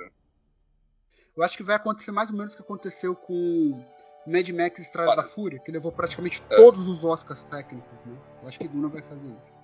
Eu 1.37 1.43
acho 1.43 1.57
que 1.57 1.63
vai 1.63 1.77
acontecer 1.77 2.11
mais 2.11 2.31
ou 2.31 2.37
menos 2.37 2.53
o 2.53 2.57
que 2.57 2.63
aconteceu 2.63 3.15
com 3.15 3.85
Mad 4.27 4.49
Max 4.51 4.79
Estrada 4.81 5.17
da. 5.17 5.23
Fúria, 5.23 5.59
que 5.61 5.71
levou 5.71 5.93
praticamente 5.93 6.43
É. 6.51 6.57
todos 6.57 6.87
os 6.87 7.05
Oscars 7.05 7.45
técnicos, 7.45 8.05
né? 8.05 8.17
Eu 8.43 8.49
acho 8.49 8.59
que 8.59 8.69
Duna 8.69 8.89
vai 8.89 9.03
fazer 9.03 9.29
isso. 9.29 9.55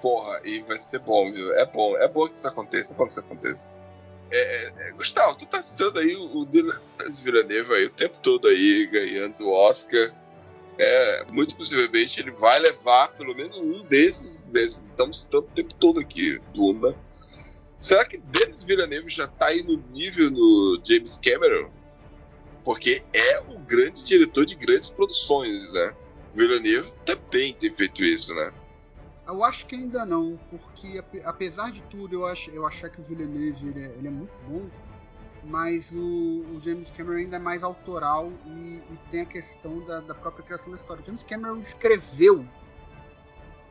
Porra, 0.00 0.40
e 0.44 0.62
vai 0.62 0.78
ser 0.78 1.00
bom, 1.00 1.30
viu? 1.32 1.52
É 1.54 1.66
bom, 1.66 1.96
é 1.98 2.08
bom 2.08 2.26
que 2.26 2.34
isso 2.34 2.48
aconteça, 2.48 2.92
é 2.94 2.96
bom 2.96 3.04
que 3.04 3.12
isso 3.12 3.20
aconteça. 3.20 3.74
É, 4.30 4.38
é, 4.38 4.72
é, 4.78 4.92
Gustavo, 4.92 5.36
tu 5.36 5.46
tá 5.46 5.60
citando 5.60 5.98
aí 5.98 6.14
o, 6.14 6.38
o 6.38 6.44
Denis 6.44 7.20
Villeneuve 7.22 7.74
aí 7.74 7.84
o 7.86 7.90
tempo 7.90 8.16
todo 8.22 8.46
aí, 8.48 8.86
ganhando 8.86 9.34
o 9.40 9.52
Oscar. 9.52 10.14
É, 10.78 11.26
muito 11.30 11.56
possivelmente 11.56 12.20
ele 12.20 12.30
vai 12.30 12.58
levar 12.58 13.08
pelo 13.08 13.34
menos 13.34 13.58
um 13.58 13.82
desses, 13.84 14.42
desses. 14.42 14.86
Estamos 14.86 15.22
citando 15.22 15.46
o 15.46 15.54
tempo 15.54 15.74
todo 15.74 16.00
aqui, 16.00 16.40
Duna. 16.54 16.96
Será 17.78 18.04
que 18.04 18.18
Denis 18.18 18.62
Villeneuve 18.62 19.08
já 19.08 19.26
tá 19.26 19.46
aí 19.46 19.62
no 19.62 19.76
nível 19.90 20.30
do 20.30 20.80
James 20.84 21.18
Cameron? 21.22 21.70
Porque 22.64 23.02
é 23.12 23.40
o 23.40 23.58
grande 23.58 24.04
diretor 24.04 24.44
de 24.44 24.54
grandes 24.54 24.88
produções, 24.88 25.72
né? 25.72 25.94
Villeneuve 26.34 26.92
também 27.04 27.54
tem 27.54 27.72
feito 27.72 28.04
isso, 28.04 28.34
né? 28.34 28.52
Eu 29.30 29.44
acho 29.44 29.64
que 29.66 29.76
ainda 29.76 30.04
não, 30.04 30.38
porque 30.50 30.98
ape- 30.98 31.22
apesar 31.24 31.70
de 31.70 31.80
tudo, 31.82 32.14
eu 32.14 32.26
acho 32.26 32.50
eu 32.50 32.66
achar 32.66 32.90
que 32.90 33.00
o 33.00 33.04
Villeneuve 33.04 33.68
ele 33.68 33.80
é, 33.80 33.88
ele 33.96 34.08
é 34.08 34.10
muito 34.10 34.32
bom, 34.46 34.68
mas 35.44 35.92
o, 35.92 35.98
o 36.00 36.60
James 36.62 36.90
Cameron 36.90 37.18
ainda 37.18 37.36
é 37.36 37.38
mais 37.38 37.62
autoral 37.62 38.32
e, 38.46 38.82
e 38.90 38.98
tem 39.10 39.20
a 39.20 39.26
questão 39.26 39.78
da, 39.84 40.00
da 40.00 40.14
própria 40.14 40.44
criação 40.44 40.70
da 40.72 40.76
história. 40.76 41.00
O 41.02 41.06
James 41.06 41.22
Cameron 41.22 41.60
escreveu 41.60 42.44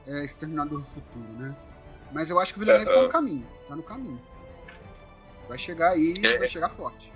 é, 0.08 0.24
Exterminador 0.24 0.80
do 0.80 0.86
Futuro, 0.86 1.28
né? 1.34 1.56
Mas 2.12 2.30
eu 2.30 2.40
acho 2.40 2.54
que 2.54 2.60
o 2.60 2.62
Villeneuve 2.62 2.86
tá 2.90 2.94
no 2.94 3.04
Aham. 3.04 3.10
caminho, 3.10 3.48
tá 3.68 3.76
no 3.76 3.84
caminho. 3.84 4.22
Vai 5.48 5.58
chegar 5.58 5.92
aí 5.92 6.14
e 6.18 6.26
É. 6.26 6.38
vai 6.40 6.50
chegar 6.50 6.70
forte. 6.70 7.12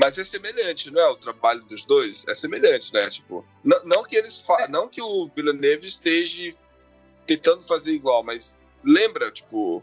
Mas 0.00 0.18
é 0.18 0.24
semelhante, 0.24 0.90
não 0.90 1.00
é? 1.00 1.08
O 1.10 1.16
trabalho 1.16 1.64
dos 1.64 1.84
dois 1.84 2.24
é 2.26 2.34
semelhante, 2.34 2.92
né? 2.92 3.08
Tipo, 3.08 3.44
não, 3.62 3.84
não 3.84 4.04
que 4.04 4.16
eles 4.16 4.42
É. 4.60 4.68
não 4.68 4.88
que 4.88 5.00
o 5.00 5.28
Villeneuve 5.34 5.86
esteja 5.86 6.54
tentando 7.26 7.62
fazer 7.62 7.92
igual, 7.92 8.22
mas 8.22 8.58
lembra, 8.84 9.30
tipo, 9.30 9.82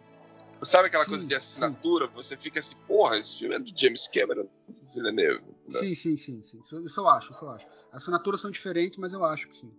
sabe 0.62 0.88
aquela 0.88 1.04
Sim, 1.04 1.10
coisa 1.12 1.26
de 1.28 1.36
assinatura? 1.36 2.08
Você 2.08 2.38
fica 2.38 2.60
assim, 2.60 2.76
porra, 2.88 3.18
esse 3.18 3.40
filme 3.40 3.56
é 3.56 3.60
do 3.60 3.72
James 3.76 4.08
Cameron, 4.08 4.48
do 4.68 4.90
Villeneuve. 4.94 5.44
né? 5.70 5.80
Sim, 5.80 5.96
sim, 5.96 6.18
sim, 6.18 6.44
sim. 6.44 6.60
Isso, 6.62 6.80
isso 6.86 7.00
eu 7.00 7.08
acho, 7.08 7.32
isso 7.32 7.44
eu 7.44 7.50
acho. 7.50 7.68
As 7.92 8.02
assinaturas 8.04 8.42
são 8.42 8.50
diferentes, 8.52 8.98
mas 8.98 9.14
eu 9.14 9.24
acho 9.24 9.48
que 9.48 9.56
sim. 9.56 9.72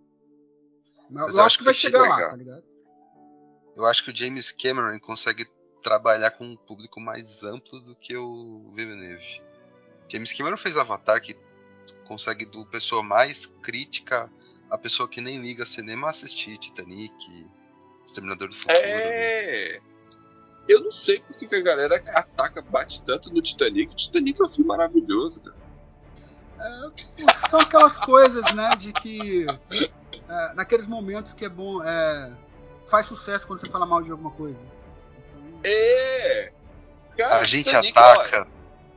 Mas, 1.09 1.25
Mas 1.25 1.33
eu 1.33 1.39
eu 1.39 1.39
acho 1.39 1.45
acho 1.45 1.57
que 1.59 1.63
vai 1.63 1.73
que 1.73 1.79
chegar 1.79 2.01
lá, 2.01 2.15
legal. 2.15 2.29
tá 2.31 2.35
ligado? 2.37 2.63
Eu 3.75 3.85
acho 3.85 4.03
que 4.05 4.11
o 4.11 4.15
James 4.15 4.51
Cameron 4.51 4.99
consegue 4.99 5.45
trabalhar 5.83 6.31
com 6.31 6.45
um 6.45 6.55
público 6.55 6.99
mais 6.99 7.43
amplo 7.43 7.79
do 7.79 7.95
que 7.95 8.15
o 8.15 8.71
Villeneuve. 8.73 9.41
James 10.09 10.31
Cameron 10.33 10.57
fez 10.57 10.77
Avatar 10.77 11.21
que 11.21 11.35
consegue 12.07 12.45
do 12.45 12.65
pessoa 12.67 13.03
mais 13.03 13.45
crítica 13.45 14.31
a 14.69 14.77
pessoa 14.77 15.07
que 15.07 15.21
nem 15.21 15.37
liga 15.37 15.65
cinema 15.65 16.09
assistir 16.09 16.57
Titanic, 16.57 17.49
Exterminador 18.05 18.49
do 18.49 18.55
Futuro. 18.55 18.77
É. 18.81 19.79
Eu 20.67 20.83
não 20.83 20.91
sei 20.91 21.19
por 21.19 21.37
que 21.37 21.53
a 21.55 21.61
galera 21.61 21.95
ataca, 22.07 22.61
bate 22.61 23.01
tanto 23.03 23.31
no 23.31 23.41
Titanic. 23.41 23.91
O 23.91 23.95
Titanic 23.95 24.41
é 24.41 24.45
um 24.45 24.49
filme 24.49 24.67
maravilhoso, 24.67 25.41
cara. 25.41 25.65
É, 26.59 27.49
são 27.49 27.59
aquelas 27.59 27.97
coisas, 27.99 28.53
né, 28.53 28.69
de 28.79 28.91
que 28.93 29.45
é, 30.27 30.53
naqueles 30.53 30.87
momentos 30.87 31.33
que 31.33 31.45
é 31.45 31.49
bom, 31.49 31.83
é, 31.83 32.31
faz 32.87 33.05
sucesso 33.05 33.45
quando 33.45 33.59
você 33.59 33.69
fala 33.69 33.85
mal 33.85 34.01
de 34.01 34.09
alguma 34.09 34.31
coisa. 34.31 34.57
Então, 34.57 35.59
É! 35.63 36.51
Cara, 37.17 37.37
A 37.37 37.43
gente 37.43 37.65
Titanic, 37.65 37.97
ataca. 37.97 38.47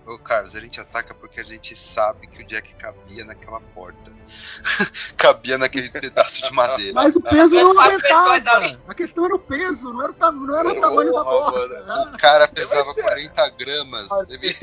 Ô 0.08 0.18
Carlos, 0.18 0.56
a 0.56 0.60
gente 0.60 0.80
ataca 0.80 1.12
porque 1.14 1.38
a 1.38 1.44
gente 1.44 1.76
sabe 1.76 2.26
que 2.28 2.42
o 2.42 2.46
Jack 2.46 2.74
cabia 2.76 3.26
naquela 3.26 3.60
porta. 3.60 4.10
cabia 5.18 5.58
naquele 5.58 5.90
pedaço 5.90 6.42
de 6.42 6.52
madeira. 6.54 6.94
Mas 6.94 7.14
o 7.14 7.20
peso 7.20 7.54
não 7.54 7.78
aumentava. 7.78 8.80
A 8.88 8.94
questão 8.94 9.26
era 9.26 9.34
o 9.34 9.38
peso, 9.38 9.92
não 9.92 10.02
era 10.02 10.12
o, 10.12 10.14
ta- 10.14 10.32
não 10.32 10.58
era 10.58 10.68
o 10.70 10.80
tamanho 10.80 11.12
da 11.12 11.24
Porra, 11.24 11.52
porta. 11.52 11.82
mano. 11.84 12.14
O 12.14 12.18
cara 12.18 12.48
pesava 12.48 12.84
Vai 12.84 12.94
ser- 12.94 13.02
40 13.02 13.48
gramas. 13.50 14.08
Ele- 14.30 14.54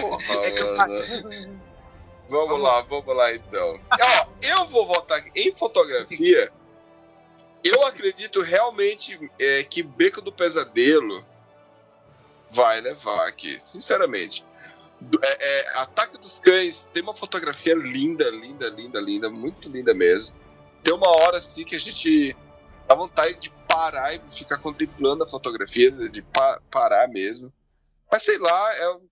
Porra, 0.00 0.34
É 0.46 0.50
que 0.52 0.62
eu- 0.62 0.76
mano. 0.76 1.60
Vamos 2.28 2.60
lá, 2.60 2.80
vamos 2.82 3.16
lá 3.16 3.34
então. 3.34 3.80
Ó, 4.00 4.26
eu 4.42 4.64
vou 4.66 4.86
votar 4.86 5.18
aqui. 5.18 5.30
em 5.34 5.52
fotografia. 5.52 6.52
Eu 7.64 7.84
acredito 7.86 8.42
realmente 8.42 9.18
é, 9.40 9.62
que 9.64 9.82
Beco 9.82 10.20
do 10.20 10.30
Pesadelo 10.32 11.24
vai 12.50 12.80
levar 12.80 13.26
aqui, 13.26 13.58
sinceramente. 13.58 14.44
É, 15.22 15.60
é, 15.60 15.78
Ataque 15.78 16.18
dos 16.18 16.38
Cães 16.40 16.88
tem 16.92 17.02
uma 17.02 17.14
fotografia 17.14 17.74
linda, 17.74 18.28
linda, 18.30 18.68
linda, 18.70 19.00
linda, 19.00 19.30
muito 19.30 19.68
linda 19.68 19.92
mesmo. 19.94 20.34
Tem 20.82 20.94
uma 20.94 21.08
hora 21.08 21.38
assim 21.38 21.64
que 21.64 21.76
a 21.76 21.80
gente 21.80 22.36
dá 22.88 22.94
vontade 22.94 23.38
de 23.38 23.50
parar 23.68 24.14
e 24.14 24.20
ficar 24.30 24.58
contemplando 24.58 25.24
a 25.24 25.26
fotografia, 25.26 25.90
de 25.90 26.22
pa- 26.22 26.60
parar 26.70 27.08
mesmo. 27.08 27.52
Mas 28.10 28.22
sei 28.22 28.38
lá, 28.38 28.76
é 28.76 28.90
um- 28.90 29.08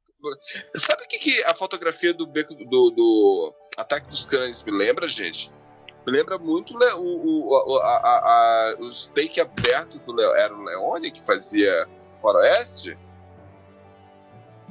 Sabe 0.77 1.03
o 1.03 1.09
que, 1.09 1.18
que 1.18 1.42
a 1.45 1.53
fotografia 1.55 2.14
do 2.14 2.27
beco 2.29 2.55
do, 2.55 2.90
do 2.90 3.55
Ataque 3.77 4.09
dos 4.09 4.25
Cães 4.25 4.62
me 4.62 4.71
lembra, 4.71 5.09
gente? 5.09 5.51
Me 6.07 6.12
lembra 6.12 6.38
muito 6.38 6.77
Le- 6.79 6.95
o, 6.95 7.51
o, 7.51 7.77
a, 7.79 7.97
a, 7.97 8.18
a- 8.18 8.77
abertos 9.42 10.01
do 10.07 10.12
Leo, 10.12 10.33
era 10.35 10.55
o 10.55 10.62
Leone 10.62 11.11
que 11.11 11.25
fazia 11.27 11.88
Faroeste, 12.21 12.97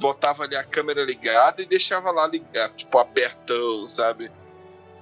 botava 0.02 0.42
ali 0.42 0.56
a 0.56 0.64
câmera 0.64 1.04
ligada 1.04 1.62
e 1.62 1.66
deixava 1.66 2.10
lá 2.10 2.26
ligado, 2.26 2.74
tipo, 2.74 2.98
abertão, 2.98 3.86
sabe? 3.88 4.30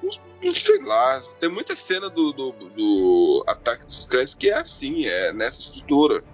Não- 0.02 0.30
Sei 0.54 0.80
lá, 0.82 1.20
tem 1.38 1.50
muita 1.50 1.76
cena 1.76 2.08
do, 2.08 2.32
do, 2.32 2.52
do 2.52 3.44
Ataque 3.46 3.84
dos 3.84 4.06
Cães 4.06 4.34
que 4.34 4.48
é 4.48 4.54
assim, 4.54 5.04
é 5.06 5.32
nessa 5.32 5.60
estrutura. 5.60 6.24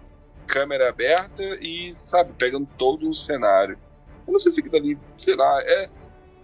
Câmera 0.46 0.88
aberta 0.88 1.42
e, 1.60 1.92
sabe, 1.92 2.32
pegando 2.34 2.68
todo 2.78 3.10
o 3.10 3.14
cenário. 3.14 3.76
Eu 4.24 4.32
não 4.32 4.38
sei 4.38 4.52
se 4.52 4.60
aquilo 4.60 4.76
ali, 4.76 4.98
sei 5.18 5.34
lá, 5.34 5.60
é. 5.60 5.90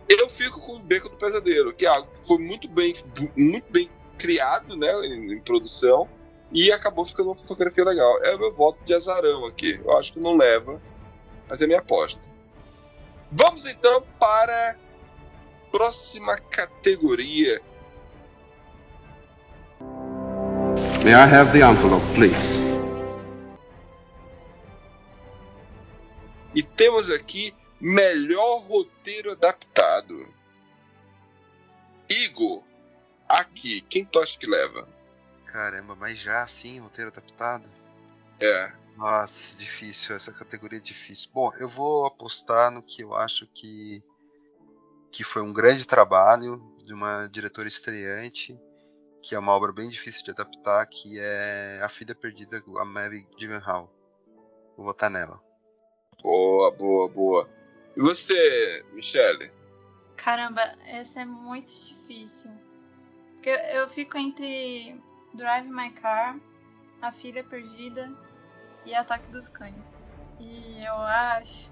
Eu 0.09 0.29
fico 0.29 0.61
com 0.61 0.73
o 0.77 0.81
Beco 0.81 1.09
do 1.09 1.17
Pesadelo, 1.17 1.73
que 1.73 1.87
é 1.87 2.03
que 2.03 2.27
foi 2.27 2.39
muito 2.39 2.69
bem, 2.69 2.95
muito 3.37 3.71
bem 3.71 3.89
criado, 4.19 4.77
né, 4.77 4.93
em, 5.07 5.35
em 5.35 5.41
produção, 5.41 6.09
e 6.51 6.73
acabou 6.73 7.05
ficando 7.05 7.29
uma 7.29 7.37
fotografia 7.37 7.85
legal. 7.85 8.19
É 8.25 8.35
o 8.35 8.41
meu 8.41 8.53
voto 8.53 8.79
de 8.85 8.93
azarão 8.93 9.47
aqui. 9.47 9.81
Eu 9.85 9.97
acho 9.97 10.13
que 10.13 10.19
não 10.19 10.37
leva, 10.37 10.83
mas 11.53 11.61
é 11.61 11.67
minha 11.67 11.81
aposta. 11.81 12.33
Vamos 13.31 13.67
então 13.67 14.03
para 14.19 14.71
a 14.71 14.77
próxima 15.71 16.35
categoria. 16.35 17.61
May 21.05 21.12
I 21.12 21.27
have 21.27 21.53
the 21.53 21.59
envelope, 21.59 22.03
please? 22.15 22.35
E 26.55 26.62
temos 26.62 27.11
aqui 27.11 27.55
melhor 27.79 28.62
roteiro 28.67 29.33
adaptado. 29.33 30.27
Igor, 32.09 32.62
aqui, 33.29 33.83
quem 33.83 34.07
tu 34.07 34.19
acha 34.21 34.38
que 34.38 34.47
leva? 34.47 34.88
Caramba, 35.45 35.95
mas 35.97 36.19
já 36.19 36.45
assim, 36.45 36.81
roteiro 36.81 37.11
adaptado? 37.11 37.69
É. 38.43 38.83
Nossa, 38.97 39.57
difícil, 39.57 40.15
essa 40.15 40.33
categoria 40.33 40.79
é 40.79 40.83
difícil. 40.83 41.31
Bom, 41.33 41.53
eu 41.59 41.69
vou 41.69 42.07
apostar 42.07 42.71
no 42.71 42.83
que 42.83 43.03
eu 43.03 43.15
acho 43.15 43.47
que, 43.47 44.03
que 45.11 45.25
foi 45.25 45.43
um 45.43 45.53
grande 45.53 45.87
trabalho 45.87 46.61
de 46.85 46.93
uma 46.93 47.27
diretora 47.29 47.69
estreante, 47.69 48.59
que 49.23 49.35
é 49.35 49.39
uma 49.39 49.53
obra 49.53 49.73
bem 49.73 49.89
difícil 49.89 50.25
de 50.25 50.31
adaptar, 50.33 50.85
que 50.87 51.19
é 51.19 51.81
A 51.83 51.89
Filha 51.89 52.15
Perdida, 52.15 52.63
a 52.79 52.85
Mary 52.85 53.27
Gyllenhaal. 53.39 53.91
Vou 54.77 54.87
votar 54.87 55.11
nela. 55.11 55.41
Boa, 56.23 56.71
boa, 56.73 57.09
boa. 57.09 57.51
E 57.97 58.01
você, 58.01 58.85
Michele? 58.93 59.51
Caramba, 60.17 60.63
essa 60.87 61.21
é 61.21 61.25
muito 61.25 61.73
difícil. 61.73 62.51
Porque 63.35 63.51
eu, 63.51 63.57
eu 63.57 63.89
fico 63.89 64.19
entre 64.19 65.01
Drive 65.35 65.69
My 65.69 65.91
Car, 65.91 66.39
A 67.01 67.11
Filha 67.11 67.43
Perdida 67.43 68.13
e 68.85 68.95
Ataque 68.95 69.31
dos 69.31 69.49
Cães. 69.49 69.75
E 70.40 70.85
eu 70.85 70.95
acho 70.95 71.71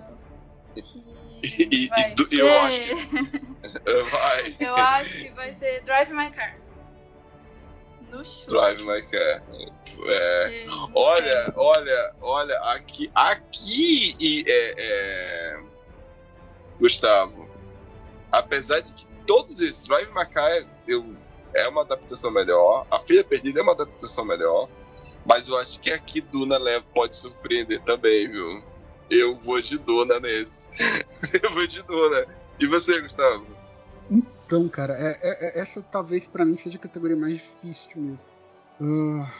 que 0.74 1.10
E- 1.42 1.68
e 1.84 1.88
vai 1.88 2.14
do- 2.14 2.28
ser... 2.28 2.40
eu 2.40 2.60
acho 2.60 2.80
que- 2.80 3.50
Vai. 4.10 4.56
eu 4.60 4.74
acho 4.76 5.22
que 5.22 5.30
vai 5.30 5.46
ser 5.46 5.82
Drive 5.84 6.10
My 6.12 6.30
Car. 6.32 6.56
No 8.10 8.24
chute. 8.24 8.46
Drive 8.48 8.82
My 8.84 9.02
Car. 9.10 9.42
É. 10.06 10.64
Olha, 10.94 11.52
olha, 11.56 12.14
olha, 12.20 12.58
aqui, 12.74 13.10
aqui 13.14 14.16
e 14.18 14.44
é, 14.48 14.74
é, 14.78 15.62
Gustavo, 16.80 17.48
apesar 18.32 18.80
de 18.80 18.94
que 18.94 19.06
todos 19.26 19.60
esses 19.60 19.86
Drive 19.86 20.08
My 20.14 20.26
Car 20.26 20.50
eu, 20.88 21.14
é 21.54 21.68
uma 21.68 21.82
adaptação 21.82 22.30
melhor, 22.30 22.86
A 22.90 22.98
Filha 22.98 23.22
Perdida 23.24 23.60
é 23.60 23.62
uma 23.62 23.72
adaptação 23.72 24.24
melhor, 24.24 24.68
mas 25.32 25.46
eu 25.46 25.56
acho 25.56 25.78
que 25.78 25.92
aqui 25.92 26.20
Duna 26.20 26.58
leva, 26.58 26.84
pode 26.92 27.14
surpreender 27.14 27.80
também, 27.84 28.28
viu? 28.28 28.64
Eu 29.08 29.36
vou 29.36 29.60
de 29.60 29.78
Duna 29.78 30.18
nesse. 30.18 30.68
eu 31.40 31.52
vou 31.52 31.66
de 31.68 31.80
Duna. 31.84 32.26
E 32.58 32.66
você, 32.66 33.00
Gustavo? 33.00 33.46
Então, 34.10 34.68
cara, 34.68 34.94
é- 34.94 35.16
é- 35.22 35.46
é- 35.46 35.60
essa 35.60 35.80
talvez 35.82 36.26
pra 36.26 36.44
mim 36.44 36.56
seja 36.56 36.76
a 36.76 36.80
categoria 36.80 37.16
mais 37.16 37.34
difícil 37.34 37.90
mesmo. 37.94 38.26
Ah, 38.80 39.32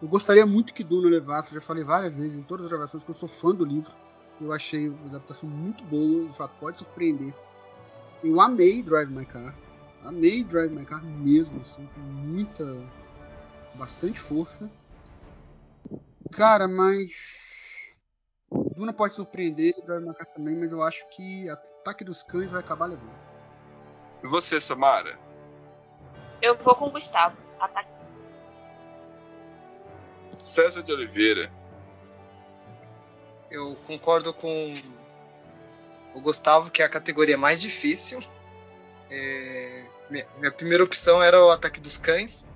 eu 0.00 0.06
gostaria 0.06 0.46
muito 0.46 0.72
que 0.72 0.84
Duna 0.84 1.08
levasse, 1.08 1.52
eu 1.52 1.60
já 1.60 1.66
falei 1.66 1.82
várias 1.82 2.16
vezes 2.16 2.38
em 2.38 2.42
todas 2.42 2.66
as 2.66 2.70
gravações 2.70 3.02
que 3.02 3.10
eu 3.10 3.16
sou 3.16 3.28
fã 3.28 3.52
do 3.52 3.64
livro. 3.64 3.92
Eu 4.40 4.52
achei 4.52 4.88
uma 4.88 5.08
adaptação 5.08 5.48
muito 5.48 5.82
boa, 5.84 6.28
de 6.28 6.36
fato, 6.36 6.52
pode 6.60 6.78
surpreender. 6.78 7.34
Eu 8.22 8.40
amei 8.40 8.84
Drive 8.84 9.10
My 9.10 9.26
Car. 9.26 9.52
Amei 10.04 10.44
Drive 10.44 10.70
My 10.70 10.84
Car 10.84 11.02
mesmo, 11.04 11.60
assim, 11.62 11.88
com 11.92 12.00
muita. 12.00 12.64
Bastante 13.76 14.18
força. 14.18 14.70
Cara, 16.32 16.66
mas. 16.66 17.94
Duna 18.76 18.92
pode 18.92 19.14
surpreender, 19.14 19.74
Drive 19.84 20.04
My 20.04 20.14
Car 20.14 20.26
também, 20.26 20.56
mas 20.56 20.72
eu 20.72 20.82
acho 20.82 21.06
que 21.08 21.48
Ataque 21.48 22.04
dos 22.04 22.22
Cães 22.22 22.50
vai 22.50 22.60
acabar 22.60 22.86
levando. 22.86 23.14
E 24.22 24.28
você, 24.28 24.60
Samara? 24.60 25.18
Eu 26.40 26.56
vou 26.56 26.74
com 26.74 26.86
o 26.86 26.90
Gustavo. 26.90 27.36
Ataque 27.58 27.90
dos 27.98 28.10
Cães. 28.10 28.54
César 30.38 30.82
de 30.82 30.92
Oliveira. 30.92 31.50
Eu 33.50 33.76
concordo 33.86 34.34
com 34.34 34.74
o 36.14 36.20
Gustavo, 36.20 36.70
que 36.70 36.82
é 36.82 36.84
a 36.84 36.88
categoria 36.88 37.38
mais 37.38 37.60
difícil. 37.60 38.22
É, 39.10 39.88
minha, 40.10 40.26
minha 40.38 40.52
primeira 40.52 40.84
opção 40.84 41.22
era 41.22 41.42
o 41.42 41.50
Ataque 41.50 41.80
dos 41.80 41.96
Cães, 41.96 42.46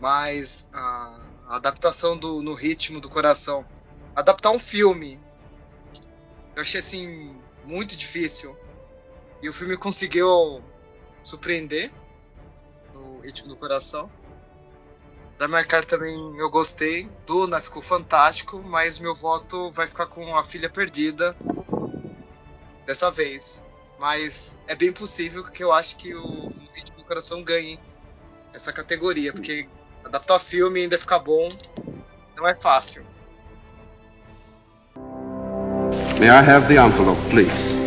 mas 0.00 0.68
a, 0.72 1.20
a 1.48 1.56
adaptação 1.56 2.16
do, 2.16 2.42
no 2.42 2.54
ritmo 2.54 3.00
do 3.00 3.08
coração. 3.08 3.64
Adaptar 4.16 4.50
um 4.50 4.58
filme, 4.58 5.22
eu 6.56 6.62
achei 6.62 6.80
assim 6.80 7.36
muito 7.68 7.96
difícil. 7.96 8.58
E 9.42 9.48
o 9.48 9.52
filme 9.52 9.76
conseguiu 9.76 10.62
surpreender 11.22 11.92
no 12.92 13.20
ritmo 13.20 13.48
do 13.48 13.56
coração. 13.56 14.10
Da 15.38 15.48
marcar 15.48 15.84
também 15.84 16.14
eu 16.38 16.50
gostei. 16.50 17.10
Duna 17.26 17.60
ficou 17.60 17.80
fantástico, 17.80 18.62
mas 18.62 18.98
meu 18.98 19.14
voto 19.14 19.70
vai 19.70 19.86
ficar 19.86 20.06
com 20.06 20.36
a 20.36 20.44
filha 20.44 20.68
perdida 20.68 21.34
dessa 22.84 23.10
vez. 23.10 23.66
Mas 23.98 24.60
é 24.66 24.74
bem 24.74 24.92
possível 24.92 25.44
que 25.44 25.62
eu 25.62 25.72
acho 25.72 25.96
que 25.96 26.14
o 26.14 26.48
Ritmo 26.74 26.98
do 26.98 27.04
Coração 27.04 27.42
ganhe 27.42 27.78
essa 28.52 28.72
categoria, 28.72 29.32
porque 29.32 29.68
adaptar 30.04 30.38
filme 30.38 30.80
e 30.80 30.82
ainda 30.84 30.98
ficar 30.98 31.18
bom 31.18 31.48
não 32.36 32.48
é 32.48 32.54
fácil. 32.54 33.06
May 36.18 36.28
I 36.28 36.38
have 36.38 36.68
the 36.68 36.76
envelope, 36.76 37.18
please? 37.30 37.80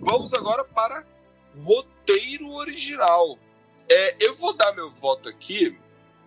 Vamos 0.00 0.32
agora 0.34 0.64
para 0.64 1.04
roteiro 1.64 2.48
original. 2.54 3.38
É, 3.88 4.16
eu 4.20 4.34
vou 4.34 4.52
dar 4.52 4.72
meu 4.74 4.88
voto 4.88 5.28
aqui. 5.28 5.76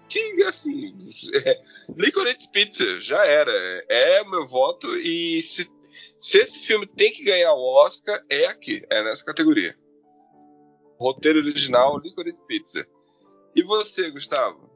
Que 0.07 0.43
assim, 0.43 0.95
é, 1.45 1.61
Licorice 1.97 2.49
Pizza 2.49 3.01
já 3.01 3.25
era. 3.25 3.51
É 3.89 4.21
o 4.21 4.29
meu 4.29 4.45
voto. 4.45 4.95
E 4.97 5.41
se, 5.41 5.69
se 6.19 6.37
esse 6.39 6.59
filme 6.59 6.85
tem 6.85 7.11
que 7.11 7.23
ganhar 7.23 7.53
o 7.53 7.85
Oscar, 7.85 8.21
é 8.29 8.45
aqui, 8.47 8.85
é 8.89 9.03
nessa 9.03 9.23
categoria. 9.23 9.77
Roteiro 10.99 11.39
original, 11.39 11.97
Licorice 11.99 12.37
Pizza. 12.47 12.87
E 13.55 13.61
você, 13.63 14.09
Gustavo? 14.09 14.69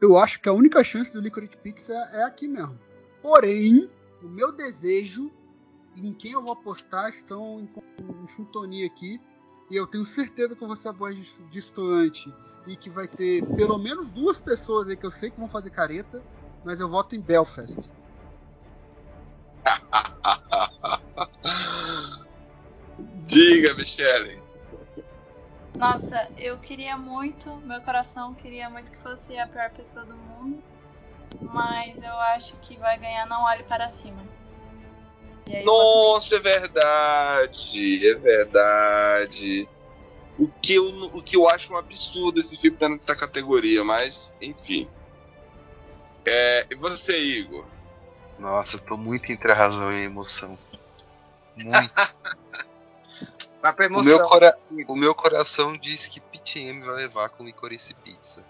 Eu 0.00 0.18
acho 0.18 0.40
que 0.40 0.48
a 0.48 0.52
única 0.52 0.82
chance 0.82 1.12
do 1.12 1.20
Licorice 1.20 1.56
Pizza 1.58 1.92
é 2.12 2.24
aqui 2.24 2.48
mesmo. 2.48 2.78
Porém, 3.20 3.88
o 4.22 4.28
meu 4.28 4.50
desejo 4.50 5.30
em 5.96 6.12
quem 6.12 6.32
eu 6.32 6.42
vou 6.42 6.52
apostar 6.52 7.08
estão 7.08 7.60
em, 7.60 7.68
em 8.22 8.26
sintonia 8.26 8.86
aqui. 8.86 9.20
E 9.70 9.76
eu 9.76 9.86
tenho 9.86 10.04
certeza 10.04 10.56
que 10.56 10.62
eu 10.62 10.66
vou 10.66 10.76
ser 10.76 10.88
a 10.88 10.92
voz 10.92 11.16
dis- 11.16 11.40
distante 11.50 12.32
e 12.66 12.76
que 12.76 12.90
vai 12.90 13.06
ter 13.08 13.44
pelo 13.56 13.78
menos 13.78 14.10
duas 14.10 14.40
pessoas 14.40 14.88
aí 14.88 14.96
que 14.96 15.06
eu 15.06 15.10
sei 15.10 15.30
que 15.30 15.38
vão 15.38 15.48
fazer 15.48 15.70
careta, 15.70 16.22
mas 16.64 16.80
eu 16.80 16.88
voto 16.88 17.14
em 17.14 17.20
Belfast. 17.20 17.78
Diga, 23.24 23.74
Michele. 23.74 24.51
Nossa, 25.78 26.28
eu 26.36 26.58
queria 26.58 26.96
muito, 26.96 27.56
meu 27.58 27.80
coração 27.80 28.34
queria 28.34 28.68
muito 28.68 28.90
que 28.90 28.98
fosse 28.98 29.36
a 29.38 29.46
pior 29.46 29.70
pessoa 29.70 30.04
do 30.04 30.14
mundo, 30.14 30.62
mas 31.42 32.00
eu 32.00 32.14
acho 32.34 32.54
que 32.58 32.76
vai 32.76 32.98
ganhar 32.98 33.26
Não 33.26 33.42
Olhe 33.44 33.62
Para 33.64 33.88
Cima. 33.90 34.22
E 35.48 35.54
aí, 35.54 35.64
Nossa, 35.64 36.36
é 36.36 36.40
verdade. 36.40 38.08
É 38.08 38.14
verdade. 38.14 39.68
O 40.38 40.48
que, 40.62 40.74
eu, 40.74 40.84
o 40.84 41.22
que 41.22 41.36
eu 41.36 41.48
acho 41.48 41.72
um 41.72 41.76
absurdo 41.76 42.40
esse 42.40 42.56
filme 42.58 42.76
estar 42.76 42.88
nessa 42.88 43.16
categoria, 43.16 43.84
mas, 43.84 44.32
enfim. 44.40 44.88
É, 46.26 46.66
e 46.70 46.74
você, 46.76 47.18
Igor? 47.18 47.66
Nossa, 48.38 48.76
eu 48.76 48.80
tô 48.80 48.96
muito 48.96 49.30
entre 49.30 49.52
a 49.52 49.54
razão 49.54 49.92
e 49.92 49.96
a 49.96 50.04
emoção. 50.04 50.58
Muito. 51.56 51.92
Vai 53.62 53.72
pra 53.72 53.86
o, 53.86 53.90
meu 53.90 54.00
emoção. 54.00 54.28
cora- 54.28 54.58
o 54.88 54.96
meu 54.96 55.14
coração 55.14 55.78
diz 55.78 56.06
que 56.06 56.20
PTM 56.20 56.82
vai 56.84 56.96
levar 56.96 57.28
com 57.30 57.44
Licorice 57.44 57.94
Pizza. 57.94 58.44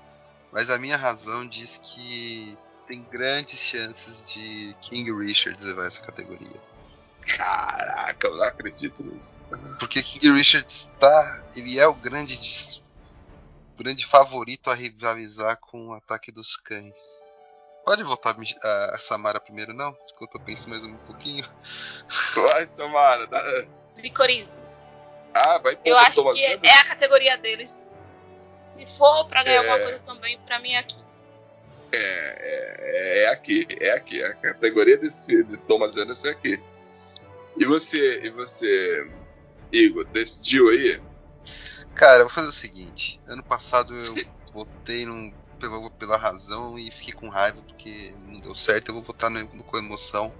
Mas 0.50 0.70
a 0.70 0.78
minha 0.78 0.96
razão 0.96 1.46
diz 1.46 1.78
que 1.82 2.56
tem 2.86 3.02
grandes 3.10 3.58
chances 3.60 4.26
de 4.32 4.74
King 4.80 5.12
Richards 5.12 5.64
levar 5.64 5.86
essa 5.86 6.00
categoria. 6.02 6.60
Caraca, 7.36 8.26
eu 8.26 8.36
não 8.36 8.44
acredito 8.44 9.04
nisso. 9.04 9.38
Porque 9.78 10.02
King 10.02 10.32
Richards 10.32 10.90
tá. 10.98 11.44
Ele 11.54 11.78
é 11.78 11.86
o 11.86 11.94
grande, 11.94 12.82
grande 13.78 14.06
favorito 14.06 14.70
a 14.70 14.74
rivalizar 14.74 15.58
com 15.58 15.88
o 15.88 15.92
ataque 15.94 16.32
dos 16.32 16.56
cães. 16.56 17.22
Pode 17.84 18.02
voltar 18.02 18.36
a 18.64 18.98
Samara 18.98 19.40
primeiro, 19.40 19.72
não? 19.74 19.92
Porque 19.92 20.24
eu 20.24 20.28
tô 20.28 20.40
pensando 20.40 20.70
mais 20.70 20.82
um 20.84 20.96
pouquinho. 20.98 21.48
Vai, 22.34 22.64
Samara. 22.66 23.26
Dá... 23.26 23.42
Licorice. 23.98 24.60
Ah, 25.34 25.58
vai 25.58 25.76
pôr 25.76 25.88
Eu 25.88 25.94
o 25.96 25.98
acho 25.98 26.14
Thomas 26.16 26.34
que 26.34 26.44
é, 26.44 26.54
Anderson? 26.54 26.76
é 26.76 26.80
a 26.80 26.84
categoria 26.84 27.38
deles. 27.38 27.80
Se 28.74 28.86
for 28.86 29.26
pra 29.26 29.42
ganhar 29.44 29.56
É. 29.64 29.68
alguma 29.68 29.78
coisa 29.78 29.98
também, 30.00 30.38
pra 30.40 30.58
mim 30.58 30.72
é 30.72 30.78
aqui. 30.78 30.98
É, 31.92 31.98
é, 31.98 33.22
é 33.24 33.28
aqui, 33.28 33.66
é 33.80 33.90
aqui. 33.92 34.22
A 34.22 34.34
categoria 34.34 34.96
desse 34.98 35.26
de 35.44 35.56
Thomas 35.58 35.96
Anderson 35.96 36.28
é 36.28 36.30
aqui. 36.30 36.62
E 37.56 37.64
você, 37.66 38.20
e 38.24 38.30
você, 38.30 39.10
Igor, 39.70 40.06
decidiu 40.06 40.70
aí? 40.70 41.02
Cara, 41.94 42.20
eu 42.22 42.26
vou 42.26 42.30
fazer 42.34 42.48
o 42.48 42.52
seguinte. 42.52 43.20
Ano 43.26 43.42
passado 43.42 43.94
eu 43.94 44.26
votei 44.54 45.04
num, 45.04 45.30
pela, 45.60 45.90
pela 45.90 46.16
razão 46.16 46.78
e 46.78 46.90
fiquei 46.90 47.12
com 47.12 47.28
raiva 47.28 47.60
porque 47.68 48.14
não 48.26 48.40
deu 48.40 48.54
certo. 48.54 48.88
Eu 48.88 48.94
vou 48.94 49.02
votar 49.02 49.28
no, 49.28 49.40
no 49.52 49.62
com 49.62 49.76
emoção. 49.76 50.32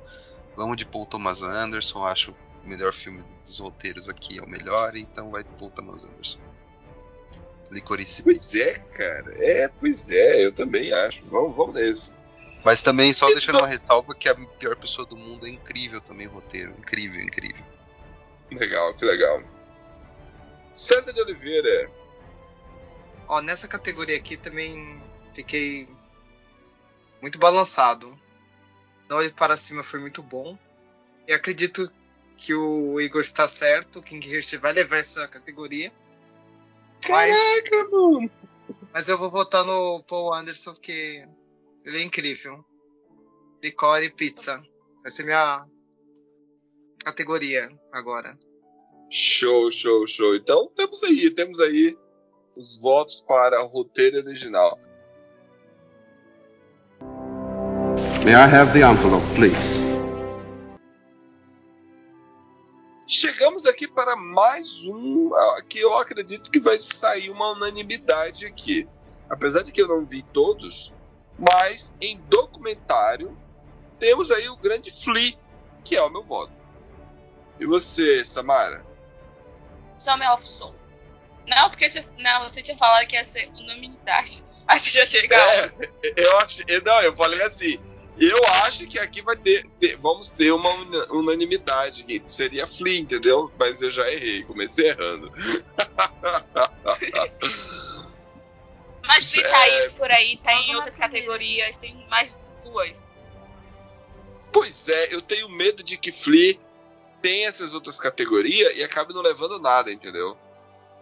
Vamos 0.57 0.77
de 0.79 0.87
Paul 0.87 1.05
Thomas 1.05 1.43
Anderson. 1.43 2.07
Acho 2.07 2.35
o 2.65 2.69
melhor 2.69 2.93
filme 2.93 3.25
dos 3.45 3.59
roteiros 3.59 4.09
aqui 4.09 4.39
é 4.39 4.43
o 4.43 4.49
melhor. 4.49 4.97
Então 4.97 5.31
vai 5.31 5.45
Paul 5.45 5.71
Thomas 5.71 6.05
Anderson. 6.05 6.39
Licorice 7.71 8.23
Pois 8.23 8.55
é, 8.55 8.79
cara. 8.79 9.35
É, 9.39 9.69
pois 9.69 10.11
é, 10.11 10.45
eu 10.45 10.53
também 10.53 10.93
acho. 10.93 11.25
Vamos, 11.27 11.57
vamos 11.57 11.75
nesse. 11.75 12.17
Mas 12.65 12.83
também, 12.83 13.13
só 13.13 13.27
deixando 13.27 13.59
uma 13.59 13.67
ressalva 13.67 14.15
que 14.15 14.29
a 14.29 14.35
pior 14.35 14.77
pessoa 14.77 15.07
do 15.07 15.17
mundo 15.17 15.47
é 15.47 15.51
incrível 15.51 16.01
também 16.01 16.29
o 16.29 16.31
roteiro. 16.31 16.73
Incrível, 16.79 17.21
incrível. 17.21 17.65
Legal, 18.53 18.95
que 18.95 19.05
legal. 19.05 19.41
César 20.73 21.13
de 21.13 21.21
Oliveira. 21.21 21.91
Ó, 23.27 23.41
nessa 23.41 23.67
categoria 23.67 24.17
aqui 24.17 24.37
também 24.37 25.03
fiquei 25.33 25.89
muito 27.21 27.39
balançado. 27.39 28.13
Não 29.09 29.17
Olhe 29.17 29.31
para 29.31 29.57
cima 29.57 29.83
foi 29.83 29.99
muito 29.99 30.23
bom. 30.23 30.57
E 31.27 31.33
acredito 31.33 31.91
que 32.43 32.55
o 32.55 33.01
Igor 33.01 33.21
está 33.21 33.47
certo. 33.47 33.99
O 34.01 34.03
King 34.03 34.27
Hirsch 34.27 34.55
vai 34.55 34.73
levar 34.73 34.97
essa 34.97 35.27
categoria. 35.29 35.93
Mas, 37.09 37.37
Caraca, 37.69 37.91
mano. 37.91 38.31
mas 38.93 39.09
eu 39.09 39.19
vou 39.19 39.31
votar 39.31 39.65
no 39.65 40.03
Paul 40.05 40.35
Anderson 40.35 40.73
porque 40.73 41.27
ele 41.85 41.99
é 41.99 42.03
incrível. 42.03 42.65
Licore 43.63 44.07
e 44.07 44.11
pizza. 44.11 44.61
Vai 45.03 45.11
ser 45.11 45.25
minha 45.25 45.65
categoria 47.05 47.71
agora. 47.93 48.37
Show, 49.11 49.71
show, 49.71 50.07
show. 50.07 50.35
Então 50.35 50.71
temos 50.75 51.03
aí, 51.03 51.31
temos 51.31 51.61
aí 51.61 51.97
os 52.57 52.79
votos 52.79 53.21
para 53.21 53.63
o 53.63 53.67
roteiro 53.67 54.19
original. 54.19 54.79
May 58.25 58.35
I 58.35 58.47
have 58.47 58.73
the 58.73 58.83
envelope, 58.83 59.25
please? 59.35 59.82
Chegamos 63.15 63.67
aqui 63.67 63.87
para 63.87 64.17
mais 64.17 64.85
um 64.87 65.35
ah, 65.35 65.63
que 65.69 65.79
eu 65.79 65.93
acredito 65.99 66.51
que 66.51 66.59
vai 66.59 66.79
sair 66.79 67.29
uma 67.29 67.51
unanimidade 67.51 68.47
aqui. 68.47 68.89
Apesar 69.29 69.63
de 69.63 69.71
que 69.71 69.83
eu 69.83 69.87
não 69.87 70.07
vi 70.07 70.23
todos, 70.23 70.95
mas 71.39 71.93
em 72.01 72.17
documentário 72.31 73.37
temos 73.99 74.31
aí 74.31 74.49
o 74.49 74.57
grande 74.57 74.91
Flea, 74.91 75.35
que 75.85 75.95
é 75.95 76.03
o 76.03 76.09
meu 76.09 76.25
voto. 76.25 76.67
E 77.61 77.67
você, 77.67 78.25
Samara? 78.25 78.83
Summer 79.99 80.33
of 80.33 80.49
Soul. 80.49 80.75
Não, 81.47 81.69
porque 81.69 81.91
você, 81.91 82.03
não, 82.19 82.49
você 82.49 82.63
tinha 82.63 82.79
falado 82.79 83.07
que 83.07 83.15
ia 83.15 83.27
ser 83.27 83.47
unanimidade. 83.51 84.43
Aí 84.67 84.79
você 84.81 84.89
já 84.89 85.05
chega. 85.05 85.37
É, 85.37 85.71
eu 86.17 86.39
acho, 86.39 86.63
eu- 86.67 86.83
não, 86.83 87.03
eu 87.03 87.15
falei 87.15 87.43
assim. 87.43 87.79
Eu 88.19 88.39
acho 88.67 88.87
que 88.87 88.99
aqui 88.99 89.23
vai 89.23 89.37
ter, 89.37 89.67
ter- 89.81 89.97
vamos 89.97 90.29
ter 90.33 90.53
uma 90.53 90.69
una- 90.71 91.07
unanimidade, 91.13 92.05
que 92.05 92.23
seria 92.27 92.67
Flea, 92.67 93.01
entendeu? 93.01 93.51
Mas 93.59 93.81
eu 93.81 93.91
já 93.91 94.11
errei, 94.11 94.43
comecei 94.45 94.89
errando. 94.91 95.33
Mas 99.07 99.25
se 99.25 99.43
tá 99.43 99.59
aí 99.59 99.91
por 99.91 100.11
aí, 100.11 100.37
tá 100.39 100.53
em 100.53 100.59
Alguma 100.59 100.77
outras 100.77 100.97
categorias, 100.97 101.77
tem 101.77 102.07
mais 102.09 102.39
duas. 102.63 103.19
Pois 104.53 104.89
é, 104.89 105.15
eu 105.15 105.23
tenho 105.23 105.49
medo 105.49 105.83
de 105.83 105.97
que 105.97 106.13
Flea 106.13 106.59
tem 107.23 107.47
essas 107.47 107.73
outras 107.73 107.99
categorias 107.99 108.77
e 108.77 108.83
acabe 108.85 109.15
não 109.15 109.23
levando 109.23 109.59
nada, 109.59 109.91
entendeu? 109.91 110.37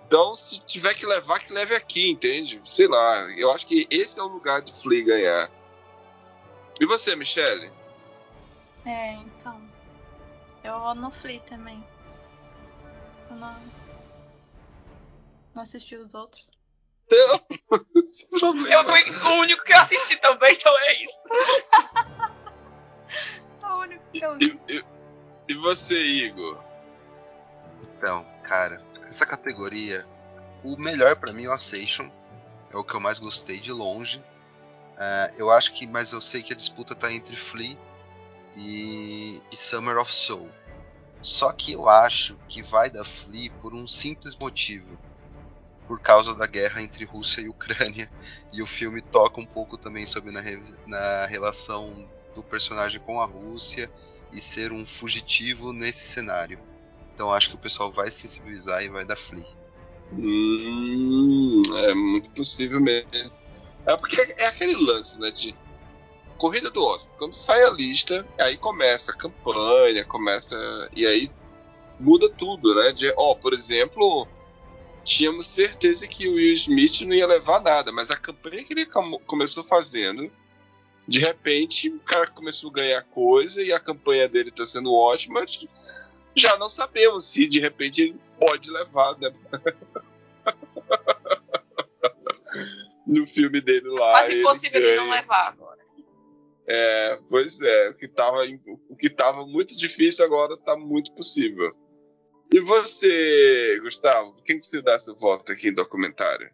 Então, 0.06 0.34
se 0.34 0.60
tiver 0.60 0.94
que 0.94 1.06
levar, 1.06 1.40
que 1.40 1.52
leve 1.52 1.74
aqui, 1.74 2.08
entende? 2.08 2.60
Sei 2.64 2.86
lá, 2.86 3.30
eu 3.36 3.50
acho 3.50 3.66
que 3.66 3.86
esse 3.90 4.18
é 4.18 4.22
o 4.22 4.26
lugar 4.28 4.62
de 4.62 4.72
Flea 4.72 5.04
ganhar. 5.04 5.50
E 6.80 6.86
você, 6.86 7.14
Michele? 7.14 7.70
É, 8.86 9.12
então. 9.14 9.60
Eu 10.64 10.80
vou 10.80 10.94
no 10.94 11.10
Flea 11.10 11.40
também. 11.40 11.84
Eu 13.30 13.36
não. 13.36 13.62
Não 15.54 15.62
assisti 15.62 15.94
os 15.96 16.14
outros. 16.14 16.50
Problema. 18.38 18.68
Eu 18.72 18.84
fui 18.84 19.02
o 19.10 19.40
único 19.40 19.64
que 19.64 19.72
eu 19.72 19.78
assisti 19.78 20.16
também, 20.20 20.52
então 20.54 20.76
é 20.80 21.02
isso. 21.04 21.20
O 23.62 23.82
único 23.82 24.04
que 24.12 24.24
eu 24.24 24.36
vi. 24.38 24.60
E, 24.68 24.76
e- 24.76 24.84
e 25.50 25.54
você, 25.54 25.96
Igor? 26.00 26.62
Então, 27.82 28.24
cara, 28.44 28.82
essa 29.04 29.24
categoria, 29.24 30.06
o 30.64 30.76
melhor 30.76 31.16
pra 31.16 31.32
mim 31.32 31.44
é 31.44 31.48
o 31.48 31.52
Assassin. 31.52 32.10
É 32.70 32.76
o 32.76 32.84
que 32.84 32.94
eu 32.94 33.00
mais 33.00 33.18
gostei 33.18 33.58
de 33.60 33.72
longe. 33.72 34.22
Ah, 35.02 35.30
eu 35.38 35.50
acho 35.50 35.72
que, 35.72 35.86
mas 35.86 36.12
eu 36.12 36.20
sei 36.20 36.42
que 36.42 36.52
a 36.52 36.56
disputa 36.56 36.94
tá 36.94 37.10
entre 37.10 37.34
Flea 37.34 37.78
e, 38.54 39.40
e 39.50 39.56
Summer 39.56 39.96
of 39.96 40.14
Soul. 40.14 40.50
Só 41.22 41.50
que 41.52 41.72
eu 41.72 41.88
acho 41.88 42.36
que 42.46 42.62
vai 42.62 42.90
da 42.90 43.02
Flea 43.02 43.50
por 43.62 43.74
um 43.74 43.88
simples 43.88 44.36
motivo. 44.36 44.98
Por 45.88 46.00
causa 46.00 46.34
da 46.34 46.46
guerra 46.46 46.82
entre 46.82 47.04
Rússia 47.04 47.40
e 47.40 47.48
Ucrânia. 47.48 48.10
E 48.52 48.60
o 48.60 48.66
filme 48.66 49.00
toca 49.00 49.40
um 49.40 49.46
pouco 49.46 49.78
também 49.78 50.04
sobre 50.04 50.32
na, 50.32 50.42
na 50.84 51.24
relação 51.26 52.10
do 52.34 52.42
personagem 52.42 53.00
com 53.00 53.22
a 53.22 53.24
Rússia 53.24 53.88
e 54.32 54.40
ser 54.40 54.72
um 54.72 54.84
fugitivo 54.84 55.72
nesse 55.72 56.00
cenário. 56.00 56.58
Então 57.14 57.32
acho 57.32 57.48
que 57.48 57.54
o 57.54 57.60
pessoal 57.60 57.92
vai 57.92 58.10
se 58.10 58.22
sensibilizar 58.22 58.82
e 58.82 58.88
vai 58.88 59.04
dar 59.04 59.16
Flea. 59.16 59.46
Hum, 60.12 61.62
é 61.76 61.94
muito 61.94 62.28
possível 62.32 62.80
mesmo. 62.80 63.49
É 63.86 63.96
porque 63.96 64.20
é 64.20 64.46
aquele 64.46 64.76
lance, 64.76 65.20
né, 65.20 65.30
de 65.30 65.54
corrida 66.36 66.70
do 66.70 66.84
Oscar. 66.84 67.14
Quando 67.18 67.32
sai 67.34 67.62
a 67.64 67.70
lista, 67.70 68.26
aí 68.38 68.56
começa 68.56 69.12
a 69.12 69.16
campanha, 69.16 70.04
começa 70.04 70.56
e 70.94 71.06
aí 71.06 71.30
muda 71.98 72.28
tudo, 72.30 72.74
né? 72.74 72.92
De, 72.92 73.12
ó, 73.16 73.34
por 73.34 73.52
exemplo, 73.52 74.26
tínhamos 75.04 75.46
certeza 75.46 76.06
que 76.06 76.28
o 76.28 76.34
Will 76.34 76.54
Smith 76.54 77.00
não 77.02 77.14
ia 77.14 77.26
levar 77.26 77.60
nada, 77.60 77.92
mas 77.92 78.10
a 78.10 78.16
campanha 78.16 78.64
que 78.64 78.72
ele 78.72 78.86
com- 78.86 79.18
começou 79.26 79.62
fazendo, 79.62 80.30
de 81.06 81.18
repente 81.18 81.90
o 81.90 82.00
cara 82.00 82.26
começou 82.28 82.70
a 82.70 82.74
ganhar 82.74 83.02
coisa 83.04 83.62
e 83.62 83.72
a 83.72 83.80
campanha 83.80 84.28
dele 84.28 84.50
tá 84.50 84.64
sendo 84.64 84.94
ótima. 84.94 85.44
Já 86.34 86.56
não 86.56 86.68
sabemos 86.68 87.24
se 87.24 87.46
de 87.48 87.60
repente 87.60 88.02
ele 88.02 88.16
pode 88.40 88.70
levar, 88.70 89.18
né? 89.18 89.30
no 93.06 93.26
filme 93.26 93.60
dele 93.60 93.88
lá. 93.88 94.12
Quase 94.12 94.32
ele 94.32 94.40
impossível 94.40 94.80
de 94.80 94.96
não 94.96 95.10
levar 95.10 95.48
agora. 95.48 95.80
É, 96.66 97.16
pois 97.28 97.60
é, 97.60 97.90
o 97.90 97.94
que 97.94 98.06
tava, 98.06 98.44
o 98.88 98.96
que 98.96 99.10
tava 99.10 99.44
muito 99.46 99.76
difícil 99.76 100.24
agora 100.24 100.56
tá 100.56 100.76
muito 100.76 101.12
possível. 101.14 101.74
E 102.52 102.60
você, 102.60 103.78
Gustavo, 103.80 104.34
quem 104.44 104.58
que 104.58 104.66
você 104.66 104.82
dá 104.82 104.98
seu 104.98 105.14
voto 105.16 105.52
aqui 105.52 105.68
em 105.68 105.72
documentário? 105.72 106.50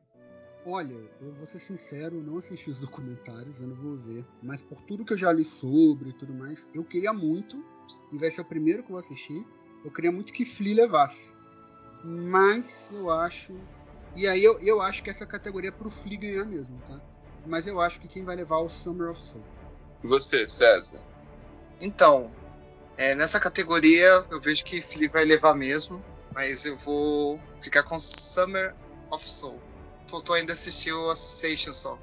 Olha, 0.64 0.94
eu 1.20 1.32
vou 1.34 1.46
ser 1.46 1.60
sincero, 1.60 2.16
eu 2.16 2.22
não 2.22 2.38
assisti 2.38 2.68
os 2.68 2.80
documentários, 2.80 3.60
eu 3.60 3.68
não 3.68 3.76
vou 3.76 3.96
ver. 3.96 4.24
Mas 4.42 4.60
por 4.60 4.80
tudo 4.82 5.04
que 5.04 5.12
eu 5.12 5.16
já 5.16 5.32
li 5.32 5.44
sobre 5.44 6.10
e 6.10 6.12
tudo 6.12 6.34
mais, 6.34 6.68
eu 6.74 6.82
queria 6.82 7.12
muito, 7.12 7.64
e 8.12 8.18
vai 8.18 8.30
ser 8.30 8.40
o 8.40 8.44
primeiro 8.44 8.82
que 8.82 8.90
eu 8.90 8.96
vou 8.96 9.00
assistir, 9.00 9.46
eu 9.84 9.90
queria 9.92 10.10
muito 10.10 10.32
que 10.32 10.44
Flea 10.44 10.74
levasse. 10.74 11.30
Mas 12.04 12.90
eu 12.92 13.10
acho. 13.10 13.54
E 14.16 14.26
aí 14.26 14.42
eu, 14.42 14.58
eu 14.60 14.80
acho 14.80 15.02
que 15.02 15.10
essa 15.10 15.26
categoria 15.26 15.68
é 15.68 15.72
pro 15.72 15.90
Flea 15.90 16.18
ganhar 16.18 16.44
mesmo, 16.46 16.80
tá? 16.88 16.98
Mas 17.46 17.66
eu 17.66 17.80
acho 17.80 18.00
que 18.00 18.08
quem 18.08 18.24
vai 18.24 18.34
levar 18.34 18.56
é 18.56 18.64
o 18.64 18.68
Summer 18.68 19.10
of 19.10 19.22
Soul. 19.22 19.44
Você, 20.02 20.46
César? 20.48 21.00
Então, 21.80 22.34
é, 22.96 23.14
nessa 23.14 23.38
categoria 23.38 24.24
eu 24.30 24.40
vejo 24.40 24.64
que 24.64 24.80
Flea 24.80 25.10
vai 25.10 25.24
levar 25.24 25.54
mesmo, 25.54 26.02
mas 26.34 26.64
eu 26.64 26.76
vou 26.78 27.38
ficar 27.60 27.82
com 27.82 27.98
Summer 27.98 28.74
of 29.10 29.28
Soul. 29.28 29.60
Faltou 30.08 30.34
ainda 30.34 30.54
assistir 30.54 30.92
o 30.92 31.10
Assassination 31.10 31.72
só. 31.72 31.98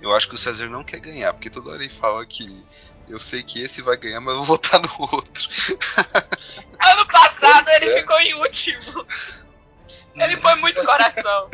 Eu 0.00 0.14
acho 0.14 0.28
que 0.28 0.34
o 0.34 0.38
César 0.38 0.68
não 0.68 0.82
quer 0.82 0.98
ganhar, 0.98 1.32
porque 1.32 1.50
toda 1.50 1.70
hora 1.70 1.84
ele 1.84 1.92
fala 1.92 2.26
que 2.26 2.64
eu 3.08 3.20
sei 3.20 3.42
que 3.42 3.60
esse 3.60 3.82
vai 3.82 3.96
ganhar, 3.96 4.20
mas 4.20 4.34
eu 4.34 4.44
vou 4.44 4.56
votar 4.56 4.80
no 4.80 4.90
outro. 5.12 5.48
Ano 6.80 7.06
passado 7.06 7.64
Pois 7.64 7.76
ele 7.76 7.90
é. 7.90 7.98
ficou 7.98 8.20
em 8.20 8.34
último. 8.34 9.06
Ele 10.14 10.36
foi 10.36 10.54
muito 10.56 10.84
coração. 10.84 11.48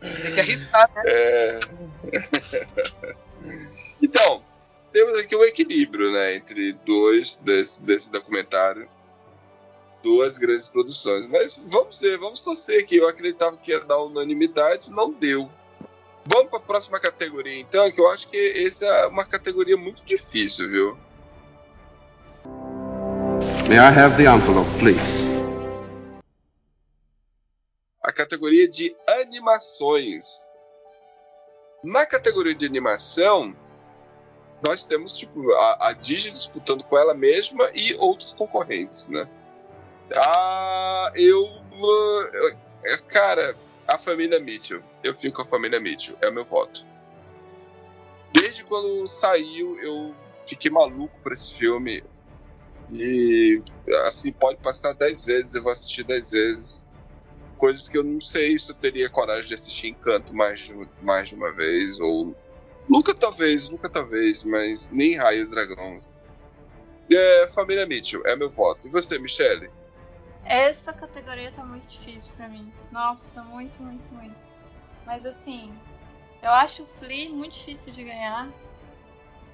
Tem 0.00 0.34
que 0.34 0.40
arriscar, 0.40 0.90
né? 0.94 1.02
É. 1.06 1.60
então, 4.02 4.42
temos 4.90 5.18
aqui 5.18 5.36
um 5.36 5.44
equilíbrio, 5.44 6.10
né, 6.12 6.34
entre 6.34 6.72
dois 6.84 7.36
desse, 7.36 7.82
desse 7.82 8.10
documentário. 8.10 8.88
Duas 10.02 10.38
grandes 10.38 10.66
produções. 10.66 11.26
Mas 11.26 11.60
vamos 11.66 12.00
ver, 12.00 12.16
vamos 12.18 12.40
torcer 12.40 12.86
que 12.86 12.96
eu 12.96 13.08
acreditava 13.08 13.56
que 13.56 13.70
ia 13.70 13.80
dar 13.80 14.02
unanimidade, 14.02 14.90
não 14.90 15.12
deu. 15.12 15.50
Vamos 16.24 16.50
para 16.50 16.58
a 16.58 16.62
próxima 16.62 16.98
categoria, 17.00 17.58
então, 17.58 17.90
que 17.90 18.00
eu 18.00 18.08
acho 18.10 18.28
que 18.28 18.64
essa 18.66 18.84
é 18.84 19.06
uma 19.06 19.24
categoria 19.24 19.76
muito 19.76 20.04
difícil, 20.04 20.68
viu? 20.68 20.98
May 23.68 23.78
I 23.78 23.88
have 23.88 24.16
the 24.16 24.26
envelope, 24.26 24.68
please? 24.78 25.19
A 28.10 28.12
categoria 28.12 28.68
de 28.68 28.94
animações. 29.08 30.50
Na 31.82 32.04
categoria 32.04 32.54
de 32.54 32.66
animação, 32.66 33.56
nós 34.66 34.84
temos 34.84 35.12
tipo 35.12 35.50
a, 35.52 35.88
a 35.88 35.92
Disney 35.92 36.32
disputando 36.32 36.84
com 36.84 36.98
ela 36.98 37.14
mesma 37.14 37.70
e 37.72 37.94
outros 37.94 38.34
concorrentes, 38.34 39.08
né? 39.08 39.26
Ah, 40.14 41.12
eu, 41.14 41.40
eu- 41.72 43.02
cara, 43.08 43.56
a 43.88 43.96
família 43.96 44.40
Mitchell. 44.40 44.82
Eu 45.02 45.14
fico 45.14 45.36
com 45.36 45.42
a 45.42 45.46
família 45.46 45.80
Mitchell, 45.80 46.16
é 46.20 46.28
o 46.28 46.32
meu 46.34 46.44
voto. 46.44 46.84
Desde 48.34 48.64
quando 48.64 49.06
saiu, 49.06 49.78
eu 49.80 50.14
fiquei 50.46 50.70
maluco 50.70 51.16
por 51.22 51.32
esse 51.32 51.54
filme. 51.54 51.96
E 52.92 53.62
assim, 54.06 54.32
pode 54.32 54.58
passar 54.58 54.94
10 54.94 55.24
vezes, 55.24 55.54
eu 55.54 55.62
vou 55.62 55.70
assistir 55.70 56.02
10 56.02 56.30
vezes 56.30 56.84
coisas 57.60 57.88
que 57.90 57.98
eu 57.98 58.02
não 58.02 58.20
sei 58.20 58.58
se 58.58 58.72
eu 58.72 58.74
teria 58.74 59.10
coragem 59.10 59.48
de 59.48 59.54
assistir 59.54 59.88
Encanto 59.88 60.34
mais 60.34 60.60
de, 60.60 60.88
mais 61.02 61.28
de 61.28 61.34
uma 61.34 61.52
vez, 61.52 62.00
ou 62.00 62.34
nunca 62.88 63.14
talvez, 63.14 63.68
nunca 63.68 63.88
talvez, 63.88 64.42
mas 64.44 64.90
nem 64.90 65.14
Raio 65.14 65.44
do 65.44 65.50
Dragão. 65.50 66.00
É, 67.12 67.48
Família 67.48 67.86
Mitchell, 67.86 68.22
é 68.24 68.34
meu 68.34 68.50
voto. 68.50 68.88
E 68.88 68.90
você, 68.90 69.18
Michele? 69.18 69.70
Essa 70.44 70.92
categoria 70.92 71.52
tá 71.52 71.62
muito 71.62 71.86
difícil 71.86 72.32
pra 72.36 72.48
mim. 72.48 72.72
Nossa, 72.90 73.42
muito, 73.42 73.80
muito, 73.82 74.14
muito. 74.14 74.36
Mas 75.04 75.26
assim, 75.26 75.72
eu 76.42 76.50
acho 76.50 76.82
o 76.82 76.88
Flea 76.98 77.28
muito 77.28 77.52
difícil 77.54 77.92
de 77.92 78.04
ganhar. 78.04 78.48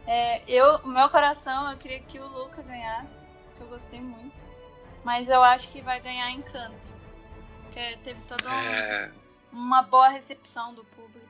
É, 0.07 0.43
eu, 0.47 0.87
meu 0.87 1.09
coração, 1.09 1.73
eu 1.73 1.77
queria 1.77 1.99
que 2.01 2.21
o 2.21 2.27
Luca 2.29 2.63
ganhasse, 2.63 3.09
porque 3.47 3.63
eu 3.65 3.67
gostei 3.67 4.01
muito. 4.01 4.37
Mas 5.03 5.29
eu 5.29 5.43
acho 5.43 5.69
que 5.73 5.83
vai 5.83 6.01
ganhar 6.01 6.31
Encanto. 6.31 6.96
Porque 7.77 7.99
teve 7.99 8.21
toda 8.23 8.49
um- 8.49 8.53
É, 8.55 9.15
uma 9.53 9.83
boa 9.83 10.09
recepção 10.09 10.73
do 10.75 10.83
público 10.83 11.27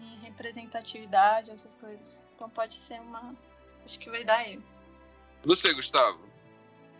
em 0.00 0.18
representatividade, 0.20 1.50
essas 1.50 1.74
coisas. 1.76 2.22
Então 2.34 2.48
pode 2.48 2.78
ser 2.78 2.98
uma. 3.00 3.36
Acho 3.84 3.98
que 3.98 4.08
vai 4.08 4.24
dar 4.24 4.48
ele. 4.48 4.64
Você, 5.44 5.74
Gustavo? 5.74 6.20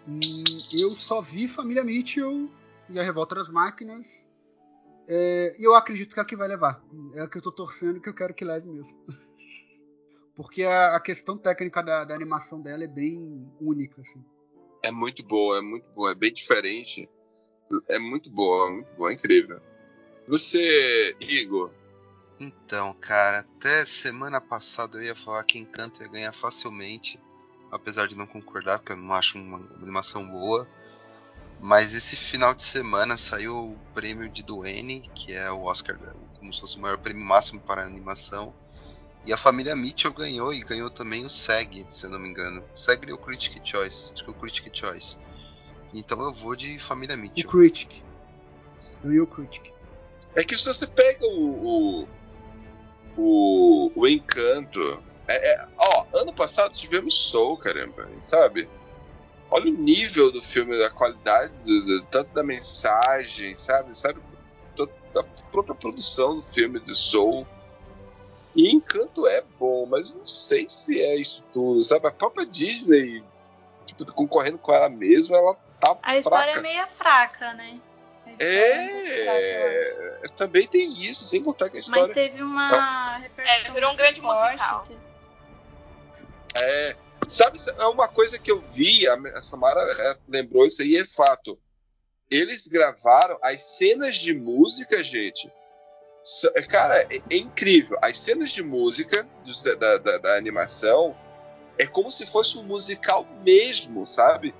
Hum, 0.06 0.44
eu 0.70 0.90
só 0.90 1.22
vi 1.22 1.48
Família 1.48 1.82
Mitchell 1.82 2.50
e 2.90 3.00
a 3.00 3.02
Revolta 3.02 3.36
das 3.36 3.48
Máquinas. 3.48 4.28
É, 5.08 5.56
e 5.58 5.64
eu 5.64 5.74
acredito 5.74 6.12
que 6.12 6.20
é 6.20 6.22
a 6.22 6.26
que 6.26 6.36
vai 6.36 6.46
levar. 6.46 6.84
É 7.14 7.22
a 7.22 7.28
que 7.28 7.38
eu 7.38 7.42
tô 7.42 7.50
torcendo 7.50 8.02
que 8.02 8.08
eu 8.10 8.14
quero 8.14 8.34
que 8.34 8.44
leve 8.44 8.68
mesmo. 8.68 8.98
Porque 10.36 10.62
a, 10.62 10.94
a 10.94 11.00
questão 11.00 11.38
técnica 11.38 11.82
da, 11.82 12.04
da 12.04 12.14
animação 12.14 12.60
dela 12.60 12.84
é 12.84 12.88
bem 12.88 13.50
única, 13.58 14.02
assim. 14.02 14.22
É 14.82 14.90
muito 14.90 15.22
boa, 15.24 15.56
é 15.56 15.62
muito 15.62 15.88
boa, 15.92 16.10
é 16.10 16.14
bem 16.14 16.34
diferente. 16.34 17.08
É 17.88 17.98
muito 17.98 18.30
boa, 18.30 18.70
muito 18.70 18.92
boa, 18.94 19.10
é 19.10 19.14
incrível. 19.14 19.60
Você, 20.26 21.16
Igor? 21.20 21.72
Então, 22.40 22.94
cara, 22.94 23.40
até 23.40 23.86
semana 23.86 24.40
passada 24.40 24.98
eu 24.98 25.04
ia 25.04 25.14
falar 25.14 25.44
que 25.44 25.58
Encanto 25.58 26.02
ia 26.02 26.08
ganhar 26.08 26.32
facilmente, 26.32 27.20
apesar 27.70 28.08
de 28.08 28.16
não 28.16 28.26
concordar, 28.26 28.78
porque 28.78 28.92
eu 28.92 28.96
não 28.96 29.14
acho 29.14 29.38
uma 29.38 29.58
animação 29.76 30.26
boa. 30.26 30.68
Mas 31.60 31.94
esse 31.94 32.16
final 32.16 32.54
de 32.54 32.62
semana 32.62 33.16
saiu 33.16 33.56
o 33.56 33.78
prêmio 33.94 34.28
de 34.28 34.42
Duane, 34.42 35.08
que 35.14 35.32
é 35.32 35.50
o 35.50 35.62
Oscar, 35.62 35.96
como 36.38 36.52
se 36.52 36.60
fosse 36.60 36.76
o 36.76 36.80
maior 36.80 36.98
prêmio 36.98 37.24
máximo 37.24 37.60
para 37.60 37.84
animação. 37.84 38.52
E 39.24 39.32
a 39.32 39.38
família 39.38 39.74
Mitchell 39.74 40.12
ganhou 40.12 40.52
e 40.52 40.62
ganhou 40.62 40.90
também 40.90 41.24
o 41.24 41.30
SEG, 41.30 41.86
se 41.90 42.04
eu 42.04 42.10
não 42.10 42.18
me 42.18 42.28
engano. 42.28 42.62
SEG 42.74 43.10
o 43.12 43.18
Critic 43.18 43.64
Choice? 43.64 44.12
Acho 44.12 44.24
que 44.24 44.30
é 44.30 44.32
o 44.32 44.36
Critic 44.36 44.76
Choice. 44.76 45.16
Então 45.94 46.20
eu 46.22 46.34
vou 46.34 46.56
de 46.56 46.78
família 46.80 47.14
O 47.14 47.18
Mitchell. 47.18 47.48
Critic. 47.48 48.02
Eu 49.02 49.12
e 49.12 49.20
o 49.20 49.26
Critic. 49.26 49.72
É 50.34 50.42
que 50.44 50.58
se 50.58 50.64
você 50.66 50.86
pega 50.86 51.24
o. 51.26 52.02
o, 52.04 52.08
o, 53.16 53.92
o 53.94 54.06
Encanto. 54.08 54.80
É, 55.28 55.52
é- 55.54 55.66
ó, 55.78 56.06
ano 56.12 56.34
passado 56.34 56.74
tivemos 56.74 57.14
Soul, 57.14 57.56
caramba, 57.56 58.08
sabe? 58.20 58.68
Olha 59.50 59.70
o 59.70 59.74
nível 59.74 60.32
do 60.32 60.42
filme, 60.42 60.82
a 60.84 60.90
qualidade, 60.90 61.54
do, 61.60 61.84
do- 61.84 62.02
tanto 62.06 62.34
da 62.34 62.42
mensagem, 62.42 63.54
sabe? 63.54 63.96
Sabe? 63.96 64.20
Da 65.14 65.22
própria 65.52 65.76
produção 65.76 66.34
do 66.36 66.42
filme 66.42 66.80
do 66.80 66.92
Soul. 66.94 67.46
E 68.56 68.70
Encanto 68.72 69.26
é 69.28 69.42
bom, 69.58 69.86
mas 69.86 70.10
eu 70.10 70.18
não 70.18 70.26
sei 70.26 70.68
se 70.68 71.00
é 71.00 71.16
isso 71.16 71.44
tudo, 71.52 71.84
sabe? 71.84 72.08
A 72.08 72.10
própria 72.10 72.44
Disney, 72.44 73.22
tipo, 73.86 74.12
concorrendo 74.12 74.58
com 74.58 74.72
ela 74.72 74.88
mesma, 74.88 75.36
ela 75.36 75.56
tá 75.86 75.98
A 76.02 76.16
história 76.16 76.52
fraca. 76.54 76.58
é 76.58 76.62
meio 76.62 76.86
fraca, 76.86 77.52
né? 77.54 77.80
É 78.26 78.36
fraca. 79.24 79.38
É, 79.38 80.22
também 80.36 80.66
tem 80.66 80.92
isso, 80.92 81.24
sem 81.24 81.42
contar 81.42 81.68
que 81.70 81.76
a 81.76 81.80
Mas 81.80 81.86
história. 81.86 82.14
teve 82.14 82.42
uma 82.42 83.18
repercussão 83.18 83.70
É, 83.70 83.72
virou 83.72 83.92
um 83.92 83.96
grande 83.96 84.20
forte, 84.20 84.50
musical. 84.52 84.86
É, 86.56 86.96
sabe, 87.28 87.58
é 87.78 87.86
uma 87.86 88.08
coisa 88.08 88.38
que 88.38 88.50
eu 88.50 88.60
vi, 88.60 89.06
a 89.08 89.42
Samara 89.42 89.80
é, 89.80 90.16
lembrou 90.28 90.64
isso 90.66 90.82
aí, 90.82 90.96
é 90.96 91.04
fato. 91.04 91.58
Eles 92.30 92.66
gravaram 92.66 93.38
as 93.42 93.60
cenas 93.60 94.16
de 94.16 94.34
música, 94.34 95.02
gente. 95.04 95.50
é, 96.54 96.62
Cara, 96.62 96.96
é, 97.02 97.08
é 97.30 97.36
incrível. 97.36 97.98
As 98.00 98.16
cenas 98.18 98.50
de 98.50 98.62
música 98.62 99.28
dos- 99.44 99.62
da- 99.62 99.98
da- 99.98 100.18
da 100.18 100.36
animação 100.36 101.16
é 101.78 101.86
como 101.86 102.10
se 102.10 102.24
fosse 102.24 102.56
um 102.56 102.62
musical 102.62 103.26
mesmo, 103.44 104.06
sabe? 104.06 104.54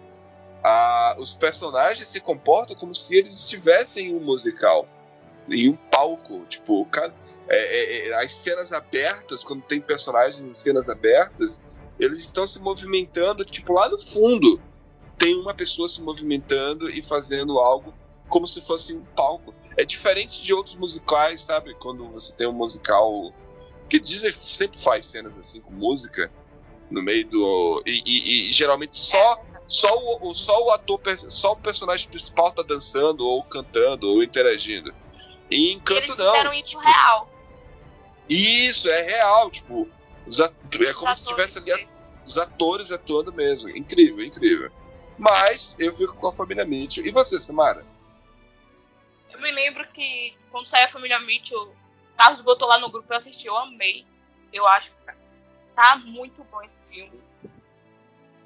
Ah, 0.65 1.15
os 1.19 1.37
personagens 1.37 2.09
se 2.09 2.21
comportam 2.21 2.75
como 2.75 2.95
se 2.95 3.15
eles 3.15 3.39
estivessem 3.39 4.09
em 4.09 4.17
um 4.17 4.21
musical. 4.21 4.89
Em 5.49 5.69
um 5.69 5.77
palco. 5.77 6.47
Tipo, 6.47 6.89
é, 7.49 7.57
é, 7.57 8.09
é, 8.09 8.15
as 8.25 8.33
cenas 8.33 8.73
abertas, 8.73 9.45
quando 9.45 9.63
tem 9.63 9.79
personagens 9.79 10.43
em 10.43 10.55
cenas 10.55 10.89
abertas, 10.89 11.61
eles 12.01 12.21
estão 12.21 12.47
se 12.47 12.59
movimentando, 12.61 13.45
tipo, 13.45 13.75
lá 13.75 13.91
no 13.91 13.99
fundo 13.99 14.59
tem 15.19 15.39
uma 15.39 15.55
pessoa 15.55 15.89
se 15.89 16.03
movimentando 16.03 16.91
e 16.91 17.03
fazendo 17.03 17.59
algo 17.59 17.95
como 18.29 18.47
se 18.47 18.61
fosse 18.63 18.95
um 18.95 19.05
palco. 19.15 19.55
É 19.77 19.85
diferente 19.85 20.43
de 20.43 20.53
outros 20.53 20.77
musicais, 20.77 21.43
sabe? 21.43 21.75
Quando 21.75 22.09
você 22.09 22.33
tem 22.33 22.49
um 22.49 22.53
musical. 22.53 23.33
Que 23.89 24.01
sempre 24.33 24.79
faz 24.79 25.05
cenas 25.05 25.39
assim 25.39 25.61
com 25.61 25.71
música 25.71 26.33
no 26.91 27.03
meio 27.03 27.29
do. 27.29 27.83
E, 27.87 28.03
e- 28.05 28.49
e 28.49 28.53
geralmente 28.53 28.97
só, 28.97 29.37
só, 29.67 29.89
o, 29.97 30.31
o- 30.31 30.35
só 30.35 30.65
o 30.65 30.71
ator, 30.71 31.01
só 31.31 31.53
o 31.53 31.57
personagem 31.57 32.09
principal 32.09 32.53
tá 32.53 32.63
dançando, 32.63 33.27
ou 33.27 33.43
cantando, 33.45 34.09
ou 34.09 34.23
interagindo. 34.23 34.95
E 35.51 35.71
em 35.71 35.73
Encanto 35.77 36.01
Eles 36.01 36.19
não. 36.19 36.27
fizeram 36.33 36.53
isso 36.55 36.71
tipo, 36.71 36.83
real. 36.83 37.31
isso, 38.29 38.89
é 38.89 39.03
real, 39.03 39.51
tipo, 39.51 39.89
os 40.27 40.41
at- 40.41 40.55
é 40.81 40.93
como 40.95 41.11
Os 41.11 41.19
se 41.19 41.25
tivesse 41.25 41.59
ali 41.59 41.71
atores. 41.73 41.89
a- 41.91 42.25
os 42.27 42.39
atores 42.39 42.93
atuando 42.93 43.33
mesmo. 43.33 43.69
Incrível, 43.71 44.25
incrível. 44.25 44.71
Mas 45.19 45.77
eu 45.79 45.93
fico 45.93 46.17
com 46.17 46.27
a 46.29 46.33
família 46.33 46.65
Mitchell. 46.65 47.07
E 47.07 47.11
você, 47.13 47.39
Samara? 47.39 47.85
Eu 49.31 49.41
me 49.41 49.51
lembro 49.51 49.87
que 49.93 50.35
quando 50.51 50.67
saiu 50.67 50.87
a 50.87 50.89
família 50.89 51.19
Mitchell, 51.21 51.61
o 51.63 52.17
Carlos 52.17 52.41
botou 52.41 52.67
lá 52.69 52.79
no 52.79 52.89
grupo, 52.89 53.13
eu 53.13 53.17
assisti, 53.17 53.47
eu 53.47 53.57
amei. 53.57 54.05
Eu 54.53 54.67
acho 54.67 54.91
que 54.91 54.97
tá 55.75 55.97
muito 55.97 56.43
bom 56.45 56.63
esse 56.63 56.89
filme. 56.93 57.21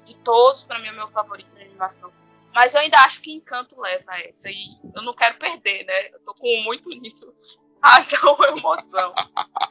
De 0.05 0.15
todos, 0.17 0.63
pra 0.63 0.79
mim, 0.79 0.87
é 0.87 0.91
o 0.91 0.95
meu 0.95 1.07
favorito 1.07 1.53
de 1.55 1.61
animação. 1.61 2.11
Mas 2.53 2.73
eu 2.73 2.81
ainda 2.81 2.97
acho 2.99 3.21
que 3.21 3.31
Encanto 3.31 3.79
leva 3.79 4.17
essa. 4.19 4.49
E 4.49 4.77
eu 4.95 5.01
não 5.01 5.13
quero 5.13 5.37
perder, 5.37 5.85
né? 5.85 6.07
Eu 6.07 6.19
tô 6.21 6.33
com 6.33 6.63
muito 6.63 6.89
nisso. 6.89 7.33
Razão 7.81 8.35
ou 8.37 8.45
emoção. 8.45 9.13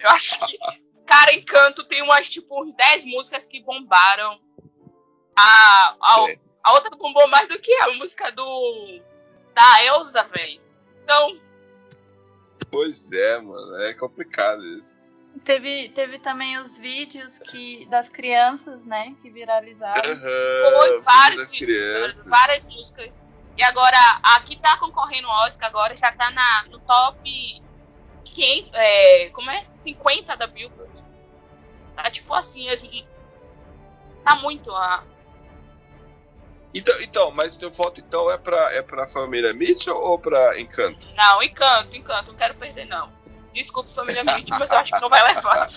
Eu 0.00 0.08
acho 0.10 0.38
que, 0.46 0.58
cara, 1.04 1.34
Encanto 1.34 1.84
tem 1.84 2.00
umas, 2.02 2.30
tipo, 2.30 2.62
uns 2.62 2.74
10 2.74 3.04
músicas 3.06 3.48
que 3.48 3.60
bombaram. 3.60 4.40
A, 5.36 5.96
a, 6.00 6.30
É. 6.30 6.36
a 6.62 6.72
outra 6.72 6.96
bombou 6.96 7.26
mais 7.28 7.48
do 7.48 7.58
que 7.58 7.72
a 7.74 7.94
música 7.94 8.30
do. 8.32 9.00
Da 9.52 9.84
Elsa, 9.84 10.22
velho. 10.22 10.60
Então, 11.02 11.40
Pois 12.70 13.10
é, 13.12 13.40
mano, 13.40 13.76
é 13.82 13.94
complicado 13.94 14.62
isso. 14.64 15.10
Teve, 15.44 15.88
teve 15.90 16.18
também 16.18 16.58
os 16.58 16.76
vídeos 16.76 17.38
que, 17.50 17.86
das 17.86 18.08
crianças, 18.08 18.84
né? 18.84 19.14
Que 19.22 19.30
viralizaram. 19.30 19.94
Vários 21.04 21.50
vídeos, 21.50 21.70
crianças. 21.70 22.28
várias 22.28 22.68
músicas. 22.74 23.20
E 23.56 23.62
agora, 23.62 23.96
a 24.22 24.40
que 24.40 24.56
tá 24.56 24.76
concorrendo 24.78 25.28
ao 25.28 25.46
Oscar 25.46 25.68
agora 25.68 25.96
já 25.96 26.12
tá 26.12 26.30
na, 26.30 26.64
no 26.70 26.78
top 26.80 27.62
500, 28.24 28.70
é, 28.74 29.30
como 29.30 29.50
é? 29.50 29.64
50 29.72 30.36
da 30.36 30.46
Billboard. 30.46 30.92
Tá 31.96 32.10
tipo 32.10 32.32
assim, 32.34 32.68
as- 32.68 32.82
tá 34.24 34.36
muito 34.36 34.70
a. 34.72 35.02
Então, 36.74 37.00
então, 37.00 37.30
mas 37.32 37.56
teu 37.56 37.70
voto 37.70 38.00
então 38.00 38.30
é 38.30 38.38
pra, 38.38 38.72
é 38.74 38.82
pra 38.82 39.08
família 39.08 39.52
Mitchell 39.54 39.96
ou 39.96 40.18
pra 40.18 40.60
Encanto? 40.60 41.08
Não, 41.16 41.42
encanto, 41.42 41.96
encanto, 41.96 42.30
não 42.30 42.38
quero 42.38 42.54
perder 42.54 42.84
não. 42.84 43.10
Desculpa, 43.52 43.90
família 43.90 44.22
Mitch, 44.24 44.50
mas 44.50 44.70
eu 44.70 44.78
acho 44.78 44.92
que 44.92 45.00
não 45.00 45.08
vai 45.08 45.34
levar. 45.34 45.68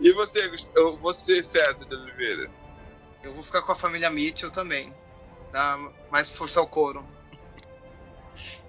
E 0.00 0.12
você, 0.12 0.50
você 0.98 1.42
César 1.42 1.84
de 1.86 1.94
Oliveira? 1.96 2.50
Eu 3.22 3.32
vou 3.32 3.42
ficar 3.42 3.62
com 3.62 3.72
a 3.72 3.74
família 3.74 4.10
Mitchell 4.10 4.50
também. 4.50 4.94
Dá 5.50 5.78
mais 6.10 6.30
força 6.30 6.60
ao 6.60 6.66
couro. 6.66 7.06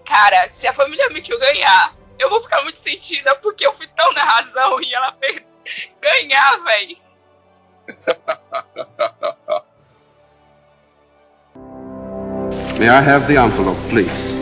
Cara, 0.05 0.47
se 0.47 0.67
a 0.67 0.73
família 0.73 1.09
Mitchell 1.09 1.39
ganhar, 1.39 1.95
eu 2.19 2.29
vou 2.29 2.41
ficar 2.41 2.61
muito 2.63 2.79
sentida 2.79 3.35
porque 3.35 3.65
eu 3.65 3.73
fui 3.73 3.87
tão 3.87 4.11
na 4.13 4.23
razão 4.23 4.79
e 4.81 4.93
ela 4.93 5.11
per- 5.13 5.45
ganhar, 5.99 6.57
velho. 6.63 6.97
May 12.77 12.89
I 12.89 12.99
have 12.99 13.27
the 13.27 13.37
envelope, 13.37 13.79
please? 13.89 14.34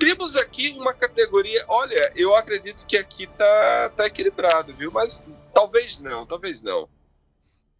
Temos 0.00 0.34
aqui 0.34 0.70
uma 0.78 0.94
categoria. 0.94 1.64
Olha, 1.68 2.12
eu 2.16 2.34
acredito 2.34 2.86
que 2.86 2.96
aqui 2.96 3.26
tá, 3.26 3.90
tá 3.90 4.06
equilibrado, 4.06 4.74
viu? 4.74 4.90
Mas 4.90 5.28
talvez 5.54 5.98
não, 5.98 6.26
talvez 6.26 6.62
não. 6.62 6.88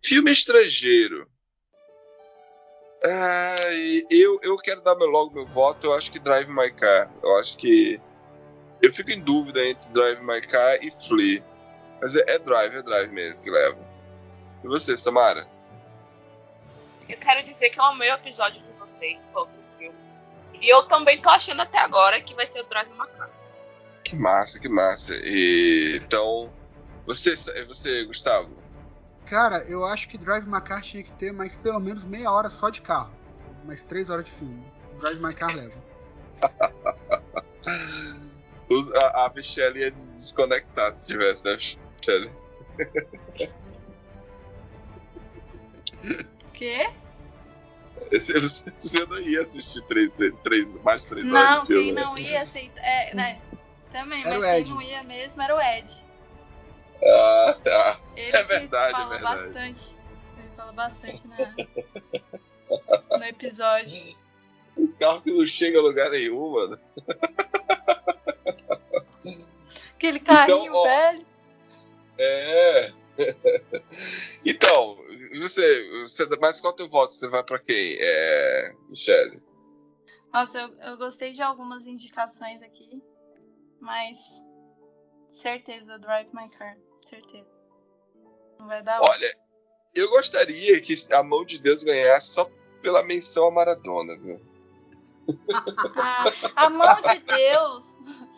Filme 0.04 0.30
estrangeiro. 0.30 1.26
Ai, 3.04 4.06
eu, 4.10 4.38
eu 4.42 4.56
quero 4.56 4.82
dar 4.82 4.94
meu- 4.94 5.08
logo 5.08 5.34
meu 5.34 5.46
voto. 5.46 5.86
Eu 5.86 5.94
acho 5.94 6.12
que 6.12 6.18
Drive 6.18 6.48
My 6.48 6.70
Car. 6.70 7.10
Eu 7.22 7.36
acho 7.38 7.56
que. 7.56 8.00
Eu 8.82 8.92
fico 8.92 9.10
em 9.10 9.20
dúvida 9.20 9.66
entre 9.66 9.90
Drive 9.90 10.20
My 10.22 10.40
Car 10.42 10.78
e 10.82 10.90
Flea. 10.92 11.42
Mas 12.00 12.14
é, 12.16 12.24
é 12.28 12.38
Drive, 12.38 12.76
é 12.76 12.82
Drive 12.82 13.10
mesmo 13.12 13.42
que 13.42 13.50
leva. 13.50 13.78
E 14.62 14.68
você, 14.68 14.96
Samara? 14.96 15.48
Eu 17.08 17.16
quero 17.16 17.42
dizer 17.44 17.70
que 17.70 17.80
amei 17.84 18.10
o 18.10 18.14
episódio 18.14 18.62
de 18.62 18.72
vocês 18.72 19.18
filme. 19.32 19.58
E 20.54 20.68
eu 20.72 20.82
também 20.84 21.20
tô 21.20 21.28
achando 21.28 21.60
até 21.62 21.78
agora 21.78 22.20
que 22.20 22.34
vai 22.34 22.46
ser 22.46 22.60
o 22.60 22.64
Drive 22.64 22.88
Macaco. 22.90 23.32
Que 24.04 24.16
massa, 24.16 24.58
que 24.58 24.68
massa. 24.68 25.14
E, 25.22 26.00
então, 26.02 26.50
você, 27.06 27.34
você, 27.66 28.04
Gustavo? 28.04 28.56
Cara, 29.26 29.58
eu 29.68 29.84
acho 29.84 30.08
que 30.08 30.18
Drive 30.18 30.46
My 30.46 30.60
Car 30.60 30.82
tinha 30.82 31.04
que 31.04 31.12
ter 31.12 31.32
mais 31.32 31.54
pelo 31.56 31.78
menos 31.78 32.04
meia 32.04 32.30
hora 32.32 32.50
só 32.50 32.68
de 32.70 32.80
carro. 32.82 33.14
Mais 33.64 33.84
três 33.84 34.10
horas 34.10 34.24
de 34.24 34.32
filme. 34.32 34.64
Drive 34.98 35.20
My 35.22 35.32
Car 35.34 35.54
leva. 35.54 35.80
Os- 38.68 38.92
a, 38.94 39.26
a 39.26 39.32
Michelle 39.34 39.78
ia 39.78 39.90
des- 39.90 40.12
desconectar 40.14 40.92
se 40.94 41.06
tivesse, 41.06 41.44
né, 41.44 41.54
Michelle? 41.54 42.30
Quê? 46.54 46.90
Você 48.10 49.06
não 49.06 49.20
ia 49.20 49.40
assistir 49.40 49.82
três, 49.82 50.18
três, 50.42 50.78
mais 50.80 51.06
três 51.06 51.24
horas 51.32 51.48
Não, 51.48 51.60
de 51.60 51.66
filme. 51.68 51.84
quem 51.86 51.94
né? 51.94 52.02
não 52.02 52.14
ia 52.18 52.42
aceitar. 52.42 52.82
É, 52.82 53.14
né? 53.14 53.40
Também, 53.92 54.24
Era 54.26 54.38
mas 54.38 54.64
quem 54.64 54.72
não 54.72 54.82
ia 54.82 55.02
mesmo 55.02 55.40
era 55.42 55.56
o 55.56 55.60
Ed. 55.60 55.88
Ah, 57.02 57.56
tá. 57.62 58.00
Ele 58.16 58.36
É 58.36 58.42
verdade, 58.44 58.88
é 58.88 58.92
fala 58.92 59.08
verdade. 59.10 59.42
bastante. 59.44 59.96
Ele 60.38 60.48
fala 60.56 60.72
bastante 60.72 61.22
na, 61.28 63.18
no 63.18 63.24
episódio. 63.24 63.98
O 64.76 64.88
carro 64.98 65.22
que 65.22 65.32
não 65.32 65.46
chega 65.46 65.78
a 65.78 65.82
lugar 65.82 66.10
nenhum, 66.10 66.52
mano. 66.52 66.78
Aquele 69.96 70.20
carrinho 70.20 70.72
ó, 70.72 70.82
velho. 70.84 71.26
É. 72.18 72.92
então, 74.46 74.98
você, 75.38 75.90
você. 76.02 76.28
Mas 76.40 76.60
qual 76.60 76.72
é 76.72 76.74
o 76.74 76.76
teu 76.76 76.88
voto? 76.88 77.12
Você 77.12 77.28
vai 77.28 77.44
pra 77.44 77.58
quem? 77.58 77.96
É. 77.98 78.74
Michelle. 78.88 79.42
Nossa, 80.32 80.58
eu, 80.58 80.68
eu 80.80 80.96
gostei 80.96 81.32
de 81.32 81.42
algumas 81.42 81.84
indicações 81.86 82.62
aqui, 82.62 83.02
mas 83.80 84.16
certeza, 85.42 85.98
Drive 85.98 86.28
My 86.32 86.48
Car, 86.50 86.76
certeza. 87.08 87.48
Não 88.58 88.66
vai 88.66 88.82
dar 88.84 89.00
outra. 89.00 89.14
Olha, 89.14 89.36
eu 89.94 90.08
gostaria 90.10 90.80
que 90.80 90.94
a 91.12 91.22
mão 91.22 91.44
de 91.44 91.60
Deus 91.60 91.82
ganhasse 91.82 92.34
só 92.34 92.48
pela 92.80 93.02
menção 93.02 93.48
a 93.48 93.50
Maradona, 93.50 94.16
viu? 94.18 94.40
A 96.56 96.68
mão 96.70 97.00
de 97.02 97.20
Deus, 97.20 97.84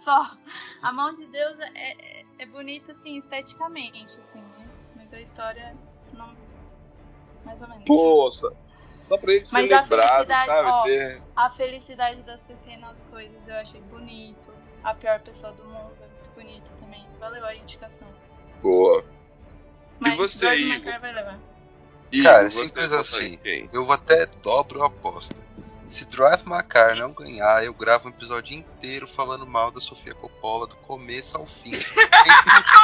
só. 0.04 0.36
A 0.82 0.92
mão 0.92 1.14
de 1.14 1.26
Deus 1.26 1.58
é, 1.60 1.70
é, 1.74 2.24
é 2.38 2.46
bonita, 2.46 2.92
assim, 2.92 3.18
esteticamente, 3.18 4.12
assim, 4.20 4.42
né? 4.42 4.68
Mas 4.96 5.12
a 5.14 5.20
história. 5.20 5.76
Mais 7.44 7.60
ou 7.60 7.68
menos. 7.68 7.84
Pô, 7.84 8.30
só, 8.30 8.50
pra 9.08 9.32
ele 9.32 9.44
ser 9.44 9.54
Mas 9.54 9.72
a 9.72 9.80
lembrado, 9.82 10.26
felicidade, 10.26 10.46
sabe? 10.46 10.68
ó, 10.68 10.82
Ter- 10.84 11.22
A 11.36 11.50
felicidade 11.50 12.22
das 12.22 12.40
pequenas 12.40 12.96
coisas 13.10 13.36
eu 13.46 13.54
achei 13.56 13.80
bonito. 13.82 14.52
A 14.84 14.94
pior 14.94 15.20
pessoa 15.20 15.52
do 15.52 15.64
mundo 15.64 15.92
é 16.02 16.06
muito 16.06 16.30
bonito 16.34 16.70
também. 16.80 17.06
Valeu 17.20 17.44
a 17.44 17.54
indicação. 17.54 18.08
Boa. 18.62 19.04
Mas 20.00 20.16
você, 20.16 20.46
Drive 20.46 20.64
My 20.64 20.74
Igor? 20.76 21.00
Vai 21.00 21.12
levar. 21.12 21.38
Igor, 22.10 22.32
Cara, 22.32 22.50
você 22.50 22.68
simples 22.68 22.88
vota 22.88 23.00
assim. 23.02 23.26
em 23.34 23.38
quem? 23.38 23.68
Eu 23.72 23.84
vou 23.86 23.94
até 23.94 24.26
dobro 24.42 24.82
a 24.82 24.86
aposta. 24.86 25.36
Se 25.88 26.04
Drive 26.06 26.42
My 26.46 26.62
Car 26.62 26.96
não 26.96 27.12
ganhar, 27.12 27.62
eu 27.64 27.74
gravo 27.74 28.08
um 28.08 28.10
episódio 28.10 28.56
inteiro 28.56 29.06
falando 29.06 29.46
mal 29.46 29.70
da 29.70 29.80
Sofia 29.80 30.14
Coppola 30.14 30.66
do 30.66 30.74
começo 30.76 31.36
ao 31.36 31.46
fim. 31.46 31.70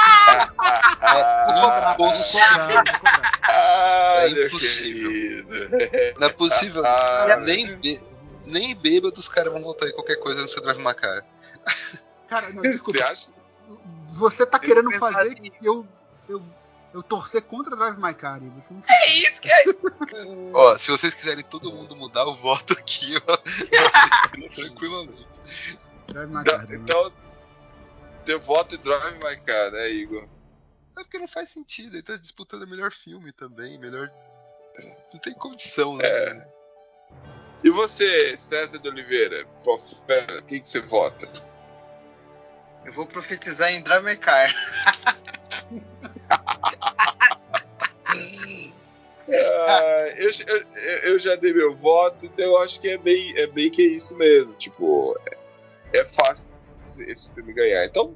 Ah, 1.00 1.94
Vou 1.96 2.12
cobrar, 2.12 2.84
ah, 3.42 4.16
É 4.22 4.28
impossível. 4.46 5.10
Não 6.18 6.26
é 6.26 6.32
possível. 6.32 6.82
Ah, 6.84 7.36
nem, 7.44 7.76
bê- 7.76 8.00
nem 8.46 8.74
bêbados 8.74 9.20
os 9.20 9.28
caras 9.28 9.52
vão 9.52 9.62
votar 9.62 9.88
em 9.88 9.92
qualquer 9.92 10.16
coisa 10.16 10.42
no 10.42 10.48
seu 10.48 10.62
Drive 10.62 10.78
My 10.78 10.94
Car. 10.94 11.24
Cara, 12.28 12.48
não, 12.50 12.62
Você 12.62 12.70
desculpa. 12.72 13.04
acha? 13.04 13.26
Você 14.12 14.44
tá 14.46 14.56
Eu 14.58 14.60
querendo 14.60 14.92
fazer 14.98 15.34
que 15.34 15.52
eu, 15.62 15.86
eu, 16.28 16.42
eu 16.92 17.02
torcer 17.02 17.42
contra 17.42 17.74
Drive 17.76 17.96
My 17.98 18.12
Car. 18.14 18.42
e 18.42 18.48
Você 18.50 18.74
não 18.74 18.80
É 18.88 19.06
isso 19.12 19.40
que 19.40 19.50
é. 19.50 19.64
Ó, 20.52 20.76
se 20.76 20.90
vocês 20.90 21.14
quiserem 21.14 21.44
todo 21.44 21.70
mundo 21.72 21.94
mudar 21.96 22.26
o 22.26 22.34
voto 22.36 22.72
aqui, 22.74 23.14
eu, 23.14 23.22
eu 23.26 23.86
aceitaria 23.86 24.50
tranquilamente. 24.50 25.26
Drive 26.08 26.30
My 26.30 26.40
Então, 26.40 26.58
Car. 26.58 26.68
né? 26.68 27.10
Teu 28.28 28.38
voto 28.38 28.74
em 28.74 28.78
Drive 28.78 29.14
My 29.24 29.40
Car, 29.40 29.70
né, 29.70 29.88
Igor? 29.88 30.28
É 30.98 31.02
porque 31.02 31.18
não 31.18 31.26
faz 31.26 31.48
sentido, 31.48 31.96
ele 31.96 32.02
tá 32.02 32.14
disputando 32.16 32.64
o 32.64 32.68
melhor 32.68 32.92
filme 32.92 33.32
também, 33.32 33.78
melhor. 33.78 34.12
Não 35.14 35.20
tem 35.20 35.32
condição, 35.32 35.96
né? 35.96 36.04
É. 36.04 36.52
E 37.64 37.70
você, 37.70 38.36
César 38.36 38.78
de 38.80 38.88
Oliveira? 38.88 39.46
Qual, 39.64 39.80
quem 40.46 40.60
que 40.60 40.68
você 40.68 40.80
vota? 40.80 41.26
Eu 42.84 42.92
vou 42.92 43.06
profetizar 43.06 43.72
em 43.72 43.80
Drive 43.80 44.04
My 44.04 44.16
Car. 44.18 44.48
Ah, 49.30 50.14
eu, 50.16 50.30
eu, 50.46 50.98
eu 51.10 51.18
já 51.18 51.36
dei 51.36 51.52
meu 51.52 51.76
voto, 51.76 52.24
então 52.24 52.46
eu 52.46 52.58
acho 52.60 52.80
que 52.80 52.88
é 52.88 52.96
bem, 52.96 53.36
é 53.36 53.46
bem 53.46 53.70
que 53.70 53.82
é 53.82 53.84
isso 53.84 54.16
mesmo. 54.16 54.54
Tipo, 54.54 55.14
é, 55.92 55.98
é 55.98 56.04
fácil 56.06 56.57
esse, 56.80 57.30
filme 57.32 57.52
ganhar. 57.52 57.84
Então, 57.84 58.14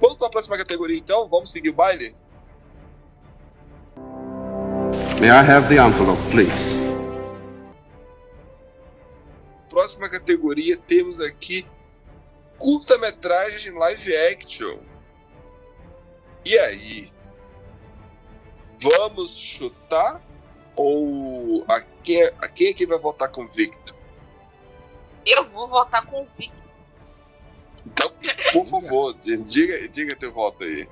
vamos 0.00 0.18
para 0.18 0.26
a 0.26 0.30
próxima 0.30 0.56
categoria 0.56 0.98
então? 0.98 1.28
Vamos 1.28 1.50
seguir 1.50 1.70
o 1.70 1.74
baile? 1.74 2.14
May 5.20 5.28
I 5.28 5.40
have 5.40 5.68
the 5.68 5.76
envelope, 5.76 6.20
please? 6.30 6.80
Próxima 9.68 10.08
categoria 10.08 10.76
temos 10.76 11.20
aqui 11.20 11.66
curta-metragem 12.58 13.72
live 13.72 14.16
action. 14.32 14.78
E 16.44 16.58
aí? 16.58 17.10
Vamos 18.80 19.38
chutar? 19.38 20.22
Ou 20.74 21.64
a 21.68 21.80
quem, 22.02 22.22
a 22.22 22.48
quem 22.48 22.70
aqui 22.70 22.86
vai 22.86 22.98
votar 22.98 23.30
convicto? 23.30 23.94
Eu 25.26 25.44
vou 25.44 25.68
votar 25.68 26.06
com 26.06 26.22
o 26.22 26.28
Victor. 26.38 26.69
Então, 27.86 28.10
por 28.52 28.66
favor, 28.66 29.14
diga, 29.14 29.88
diga 29.88 30.16
teu 30.16 30.32
voto 30.32 30.64
aí. 30.64 30.86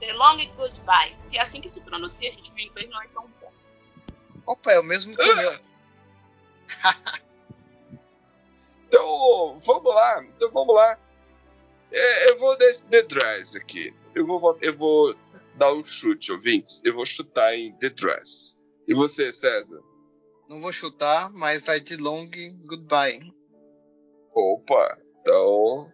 The 0.00 0.12
Long 0.14 0.36
Goodbye. 0.56 1.14
Se 1.18 1.36
é 1.36 1.40
assim 1.40 1.60
que 1.60 1.68
se 1.68 1.80
pronuncia, 1.80 2.30
gente, 2.32 2.52
meu 2.52 2.64
inglês 2.66 2.90
não 2.90 3.02
é 3.02 3.08
tão 3.08 3.26
bom. 3.40 3.52
Opa, 4.46 4.72
é 4.72 4.80
o 4.80 4.84
mesmo 4.84 5.16
que 5.16 5.22
o 5.22 5.36
meu. 5.36 5.50
Então, 8.86 9.56
vamos 9.58 9.94
lá. 9.94 10.24
Então, 10.24 10.50
vamos 10.52 10.74
lá. 10.74 10.98
É, 11.92 12.30
eu 12.30 12.38
vou 12.38 12.56
nesse 12.58 12.84
The 12.86 13.02
Dress 13.02 13.56
aqui. 13.56 13.92
Eu 14.14 14.26
vou, 14.26 14.38
vo- 14.40 14.58
eu 14.60 14.76
vou 14.76 15.14
dar 15.56 15.72
um 15.72 15.82
chute, 15.82 16.30
ouvintes. 16.32 16.80
Eu 16.84 16.94
vou 16.94 17.04
chutar 17.04 17.54
em 17.56 17.72
The 17.78 17.90
Dress. 17.90 18.56
E 18.86 18.94
você, 18.94 19.32
César? 19.32 19.82
Não 20.48 20.60
vou 20.60 20.72
chutar, 20.72 21.30
mas 21.32 21.62
vai 21.62 21.80
de 21.80 21.96
long 21.96 22.28
goodbye. 22.66 23.32
Opa, 24.32 24.98
então. 25.24 25.90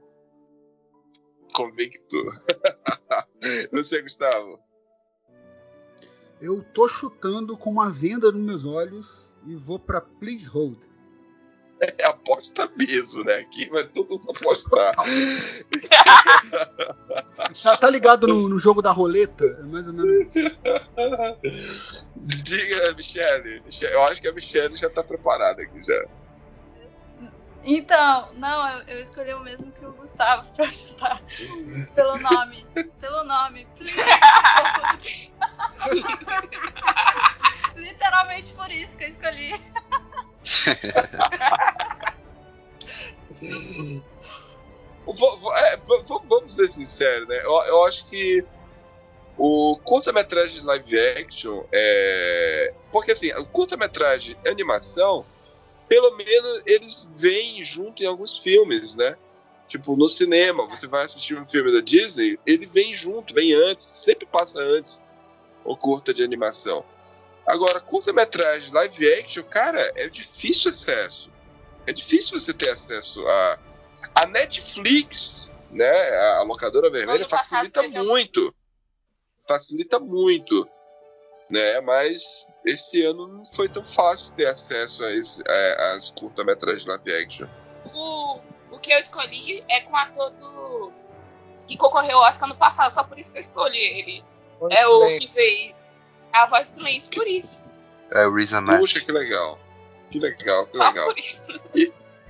Convicto. 1.54 2.16
você, 3.72 4.02
Gustavo? 4.02 4.58
Eu 6.40 6.62
tô 6.62 6.88
chutando 6.88 7.56
com 7.56 7.70
uma 7.70 7.90
venda 7.90 8.32
nos 8.32 8.42
meus 8.42 8.64
olhos 8.64 9.32
e 9.46 9.54
vou 9.54 9.78
pra 9.78 10.00
Please 10.00 10.46
Hold. 10.46 10.78
É 11.98 12.06
aposta 12.06 12.70
mesmo, 12.76 13.24
né? 13.24 13.36
Aqui 13.36 13.70
vai 13.70 13.86
todo 13.88 14.18
mundo 14.18 14.30
apostar. 14.30 14.94
Já 17.54 17.74
tá 17.76 17.88
ligado 17.88 18.26
no, 18.26 18.50
no 18.50 18.58
jogo 18.58 18.82
da 18.82 18.90
roleta? 18.90 19.44
É 19.44 19.62
mais 19.62 19.86
ou 19.86 19.92
menos. 19.94 20.26
Diga, 22.16 22.92
Michele. 22.94 23.62
Michele, 23.64 23.94
Eu 23.94 24.02
acho 24.04 24.20
que 24.20 24.28
a 24.28 24.32
Michele 24.32 24.76
já 24.76 24.90
tá 24.90 25.02
preparada 25.02 25.62
aqui 25.62 25.82
já. 25.82 26.04
Então, 27.62 28.32
não, 28.34 28.70
eu, 28.70 28.82
eu 28.86 29.02
escolhi 29.02 29.34
o 29.34 29.40
mesmo 29.40 29.70
que 29.72 29.84
o 29.84 29.92
Gustavo 29.92 30.50
pra 30.54 30.72
chutar. 30.72 31.22
Pelo 31.94 32.18
nome. 32.18 32.64
Pelo 33.00 33.22
nome. 33.24 33.66
Literalmente 37.76 38.52
por 38.52 38.70
isso 38.70 38.96
que 38.96 39.04
eu 39.04 39.08
escolhi. 39.08 39.60
É, 45.56 45.76
vamos 46.26 46.54
ser 46.54 46.68
sinceros, 46.68 47.26
né? 47.26 47.40
Eu, 47.42 47.52
eu 47.64 47.84
acho 47.84 48.04
que 48.04 48.44
o 49.36 49.76
curta-metragem 49.82 50.60
de 50.60 50.66
live 50.66 50.98
action 51.18 51.64
é. 51.72 52.72
Porque 52.92 53.12
assim, 53.12 53.32
o 53.32 53.46
curta-metragem 53.46 54.36
animação, 54.46 55.24
pelo 55.90 56.16
menos 56.16 56.62
eles 56.66 57.08
vêm 57.16 57.60
junto 57.60 58.04
em 58.04 58.06
alguns 58.06 58.38
filmes, 58.38 58.94
né? 58.94 59.16
Tipo, 59.66 59.96
no 59.96 60.08
cinema, 60.08 60.64
você 60.68 60.86
vai 60.86 61.04
assistir 61.04 61.36
um 61.36 61.44
filme 61.44 61.72
da 61.72 61.80
Disney, 61.80 62.38
ele 62.46 62.64
vem 62.64 62.94
junto, 62.94 63.34
vem 63.34 63.52
antes, 63.52 63.84
sempre 63.86 64.24
passa 64.24 64.60
antes 64.60 65.02
o 65.64 65.76
curta 65.76 66.14
de 66.14 66.22
animação. 66.22 66.84
Agora, 67.44 67.80
curta-metragem 67.80 68.72
live 68.72 69.14
action, 69.14 69.42
cara, 69.42 69.80
é 69.96 70.08
difícil 70.08 70.70
acesso. 70.70 71.28
É 71.88 71.92
difícil 71.92 72.38
você 72.38 72.54
ter 72.54 72.70
acesso 72.70 73.26
a. 73.26 73.58
A 74.14 74.26
Netflix, 74.26 75.50
né? 75.72 75.92
A 76.36 76.42
locadora 76.42 76.88
vermelha 76.88 77.28
facilita 77.28 77.82
muito. 77.88 78.54
Facilita 79.46 79.98
muito. 79.98 80.68
Né? 81.48 81.80
Mas 81.80 82.46
esse 82.64 83.02
ano 83.02 83.26
não 83.26 83.44
foi 83.46 83.68
tão 83.68 83.84
fácil 83.84 84.32
ter 84.32 84.46
acesso 84.46 85.04
a 85.04 85.12
esse, 85.12 85.42
a- 85.48 85.92
às 85.94 86.10
curta-metragens 86.10 86.86
live 86.86 87.12
action. 87.14 87.46
O, 87.94 88.40
o 88.72 88.78
que 88.78 88.92
eu 88.92 88.98
escolhi 88.98 89.64
é 89.68 89.80
com 89.80 89.92
o 89.92 89.96
ator 89.96 90.30
do. 90.32 90.92
que 91.66 91.76
concorreu 91.76 92.18
ao 92.18 92.28
Oscar 92.28 92.48
no 92.48 92.56
passado, 92.56 92.92
só 92.92 93.02
por 93.04 93.18
isso 93.18 93.30
que 93.32 93.38
eu 93.38 93.40
escolhi 93.40 93.78
ele. 93.78 94.24
É 94.70 94.86
o 94.86 95.18
que 95.18 95.28
fez 95.32 95.92
a 96.32 96.46
voz 96.46 96.68
do 96.68 96.74
silêncio, 96.74 97.10
por 97.12 97.26
isso. 97.26 97.62
É 98.10 98.26
o 98.26 98.34
Riz 98.34 98.52
Ahmed. 98.52 98.78
Puxa, 98.80 99.00
que 99.00 99.10
legal. 99.10 99.58
Que 100.10 100.18
legal, 100.18 100.66
que 100.66 100.76
Só 100.76 100.88
legal. 100.88 101.06
por 101.06 101.18
isso. 101.18 101.60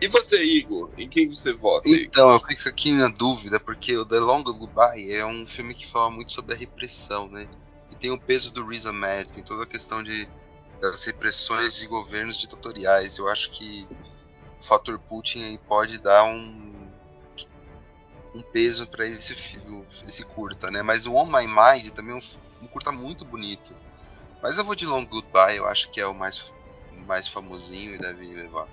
E 0.03 0.09
você, 0.09 0.43
Igor? 0.43 0.91
Em 0.97 1.09
quem 1.09 1.31
você 1.31 1.53
vota, 1.53 1.89
Igor? 1.89 2.03
Então, 2.05 2.31
eu 2.33 2.41
fico 2.41 2.68
aqui 2.68 2.93
na 2.93 3.09
dúvida, 3.09 3.59
porque 3.59 3.97
o 3.97 4.07
The 4.07 4.18
Long 4.20 4.43
Goodbye 4.43 5.12
é 5.12 5.26
um 5.26 5.47
filme 5.47 5.74
que 5.74 5.87
fala 5.87 6.11
muito 6.11 6.33
sobre 6.33 6.55
a 6.55 6.57
repressão, 6.57 7.28
né? 7.28 7.49
Tem 8.01 8.11
o 8.11 8.18
peso 8.18 8.51
do 8.53 8.66
Riz 8.66 8.86
Ahmed, 8.86 9.30
tem 9.30 9.44
toda 9.44 9.64
a 9.64 9.66
questão 9.66 10.03
de, 10.03 10.26
das 10.80 11.05
repressões 11.05 11.74
de 11.74 11.86
governos 11.86 12.38
ditatoriais. 12.38 13.18
Eu 13.18 13.28
acho 13.28 13.51
que 13.51 13.86
o 14.61 14.64
fator 14.64 14.98
Putin 14.98 15.42
aí 15.42 15.59
pode 15.59 16.01
dar 16.01 16.24
um, 16.24 16.88
um 18.34 18.40
peso 18.40 18.86
para 18.86 19.07
esse, 19.07 19.36
esse 20.09 20.24
curta, 20.24 20.70
né? 20.70 20.82
Mas 20.82 21.07
o 21.07 21.14
On 21.14 21.26
My 21.26 21.46
Mind 21.46 21.90
também 21.90 22.14
é 22.14 22.18
um, 22.18 22.64
um 22.64 22.66
curta 22.66 22.90
muito 22.90 23.24
bonito. 23.24 23.74
Mas 24.42 24.57
eu 24.57 24.64
vou 24.64 24.74
de 24.74 24.86
Long 24.86 25.05
Goodbye, 25.05 25.59
eu 25.59 25.66
acho 25.66 25.90
que 25.90 26.01
é 26.01 26.07
o 26.07 26.14
mais, 26.14 26.42
mais 27.07 27.28
famosinho 27.28 27.94
e 27.94 27.98
deve 27.98 28.26
levar. 28.34 28.66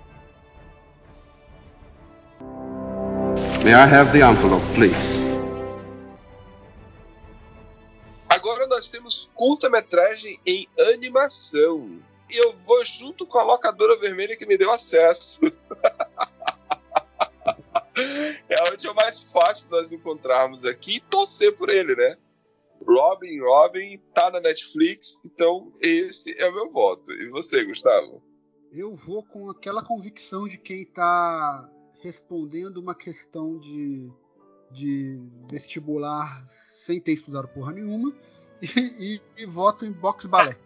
May 3.62 3.74
I 3.74 3.82
have 3.82 4.12
the 4.12 4.22
envelope, 4.22 4.64
please? 4.74 5.17
Agora 8.48 8.66
nós 8.66 8.88
temos 8.88 9.28
curta-metragem 9.34 10.40
em 10.46 10.66
animação. 10.94 12.00
E 12.30 12.36
eu 12.38 12.56
vou 12.56 12.82
junto 12.82 13.26
com 13.26 13.36
a 13.36 13.42
locadora 13.42 13.98
vermelha 13.98 14.38
que 14.38 14.46
me 14.46 14.56
deu 14.56 14.70
acesso. 14.70 15.38
é 18.48 18.72
onde 18.72 18.88
é 18.88 18.92
mais 18.94 19.22
fácil 19.22 19.68
nós 19.70 19.92
encontrarmos 19.92 20.64
aqui 20.64 20.96
e 20.96 21.00
torcer 21.00 21.54
por 21.58 21.68
ele, 21.68 21.94
né? 21.94 22.16
Robin, 22.86 23.38
Robin, 23.38 23.98
tá 24.14 24.30
na 24.30 24.40
Netflix, 24.40 25.20
então 25.26 25.70
esse 25.82 26.34
é 26.40 26.48
o 26.48 26.54
meu 26.54 26.70
voto. 26.70 27.12
E 27.12 27.28
você, 27.28 27.66
Gustavo? 27.66 28.22
Eu 28.72 28.96
vou 28.96 29.22
com 29.22 29.50
aquela 29.50 29.84
convicção 29.84 30.48
de 30.48 30.56
quem 30.56 30.86
tá 30.86 31.70
respondendo 32.00 32.78
uma 32.78 32.94
questão 32.94 33.58
de, 33.58 34.10
de 34.70 35.20
vestibular 35.50 36.46
sem 36.48 36.98
ter 36.98 37.12
estudado 37.12 37.46
porra 37.48 37.74
nenhuma 37.74 38.10
e, 38.62 39.14
e- 39.14 39.42
e 39.42 39.46
voto 39.46 39.84
em 39.86 39.92
box 39.92 40.26
balé. 40.26 40.56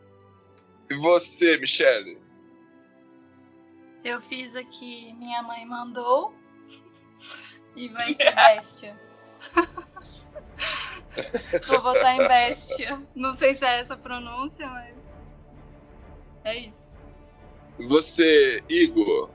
E 0.90 0.95
você, 0.95 1.57
Michele? 1.59 2.20
Eu 4.05 4.20
fiz 4.20 4.55
aqui, 4.57 5.12
minha 5.14 5.43
mãe 5.43 5.64
mandou. 5.64 6.34
E 7.76 7.88
vai 7.88 8.14
ser 8.14 8.34
Bestia. 8.34 9.01
Vou 11.66 11.80
votar 11.80 12.14
em 12.16 12.28
Bestia. 12.28 13.01
Não 13.14 13.34
sei 13.36 13.57
se 13.57 13.64
é 13.64 13.80
essa 13.80 13.95
a 13.95 13.97
pronúncia, 13.97 14.66
mas. 14.68 14.95
É 16.45 16.57
isso. 16.57 16.93
E 17.78 17.86
você, 17.86 18.62
Igor? 18.68 19.30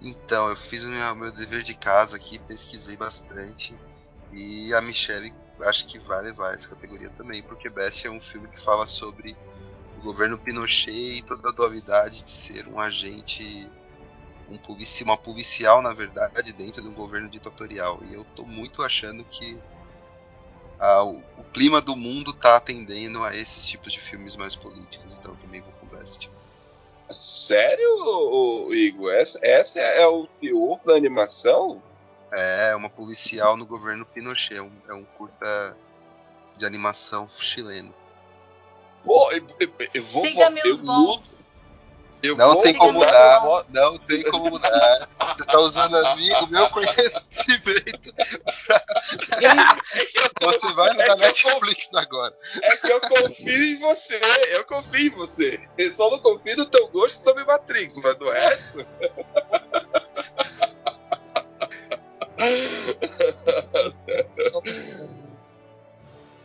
Então, 0.00 0.48
eu 0.48 0.56
fiz 0.56 0.84
o 0.84 0.90
meu, 0.90 1.16
meu 1.16 1.32
dever 1.32 1.62
de 1.64 1.74
casa 1.74 2.16
aqui, 2.16 2.38
pesquisei 2.40 2.96
bastante. 2.96 3.74
E 4.32 4.72
a 4.74 4.80
Michelle 4.80 5.34
acho 5.62 5.86
que 5.86 5.98
vai 5.98 6.22
levar 6.22 6.54
essa 6.54 6.68
categoria 6.68 7.10
também, 7.10 7.42
porque 7.42 7.68
Best 7.68 8.06
é 8.06 8.10
um 8.10 8.20
filme 8.20 8.48
que 8.48 8.60
fala 8.60 8.86
sobre 8.86 9.36
o 9.98 10.02
governo 10.02 10.38
Pinochet 10.38 11.18
e 11.18 11.22
toda 11.22 11.48
a 11.48 11.52
dualidade 11.52 12.22
de 12.22 12.30
ser 12.30 12.68
um 12.68 12.80
agente, 12.80 13.68
um 14.48 14.56
polici 14.58 15.02
uma 15.02 15.16
policial, 15.16 15.82
na 15.82 15.92
verdade, 15.92 16.52
dentro 16.52 16.80
de 16.82 16.88
um 16.88 16.94
governo 16.94 17.28
ditatorial. 17.28 18.00
E 18.04 18.14
eu 18.14 18.24
tô 18.36 18.44
muito 18.44 18.82
achando 18.82 19.24
que 19.24 19.58
ah, 20.78 21.04
o, 21.04 21.22
o 21.36 21.44
clima 21.52 21.80
do 21.80 21.96
mundo 21.96 22.32
tá 22.32 22.56
atendendo 22.56 23.24
a 23.24 23.34
esses 23.34 23.64
tipos 23.64 23.92
de 23.92 24.00
filmes 24.00 24.36
mais 24.36 24.54
políticos, 24.54 25.16
então 25.18 25.32
eu 25.32 25.38
também 25.38 25.60
vou 25.60 25.72
com 25.72 25.86
Best. 25.86 26.30
Sério, 27.10 28.72
Igor? 28.72 29.12
Essa, 29.14 29.40
essa 29.42 29.80
é 29.80 30.06
o 30.06 30.26
teor 30.40 30.78
da 30.84 30.94
animação? 30.94 31.82
É, 32.32 32.74
uma 32.76 32.90
policial 32.90 33.56
no 33.56 33.64
governo 33.66 34.04
Pinochet. 34.06 34.56
É 34.58 34.62
um, 34.62 34.72
é 34.88 34.94
um 34.94 35.04
curta 35.04 35.76
de 36.56 36.66
animação 36.66 37.28
chileno. 37.38 37.94
Pô, 39.04 39.30
eu, 39.32 39.46
eu- 39.60 39.72
eu 39.94 40.02
vou 40.02 40.24
Siga 40.26 40.50
meus 40.50 40.66
eu 40.68 40.76
bons. 40.78 41.16
mudo- 41.16 41.38
Eu 42.20 42.36
Não 42.36 42.54
vou 42.54 42.62
tem 42.64 42.76
como 42.76 42.94
mudar 42.94 43.06
mudar. 43.06 43.40
meu 43.40 43.50
voto. 43.50 43.72
Não 43.72 43.98
tem 43.98 44.22
como 44.24 44.50
mudar. 44.50 45.08
Você 45.28 45.44
tá 45.44 45.58
usando 45.60 45.96
a 45.96 46.16
minha- 46.16 46.42
o 46.42 46.46
meu 46.48 46.68
conhecimento 46.70 48.12
pra... 48.66 48.84
Você 50.42 50.72
vai 50.74 50.92
no 50.94 51.00
É 51.00 51.04
da 51.04 51.04
que 51.04 51.10
eu 51.12 51.16
Netflix 51.28 51.94
agora. 51.94 52.34
É 52.60 52.76
que 52.76 52.90
eu 52.92 53.00
confio 53.00 53.62
em 53.64 53.78
você. 53.78 54.20
Eu 54.56 54.64
confio 54.64 55.06
em 55.06 55.10
você. 55.10 55.68
Eu 55.78 55.92
só 55.92 56.10
não 56.10 56.18
confio 56.18 56.56
no 56.56 56.66
teu 56.66 56.88
gosto 56.88 57.22
sobre 57.22 57.44
Matrix, 57.44 57.94
mas 57.96 58.16
do 58.18 58.28
resto. 58.30 58.86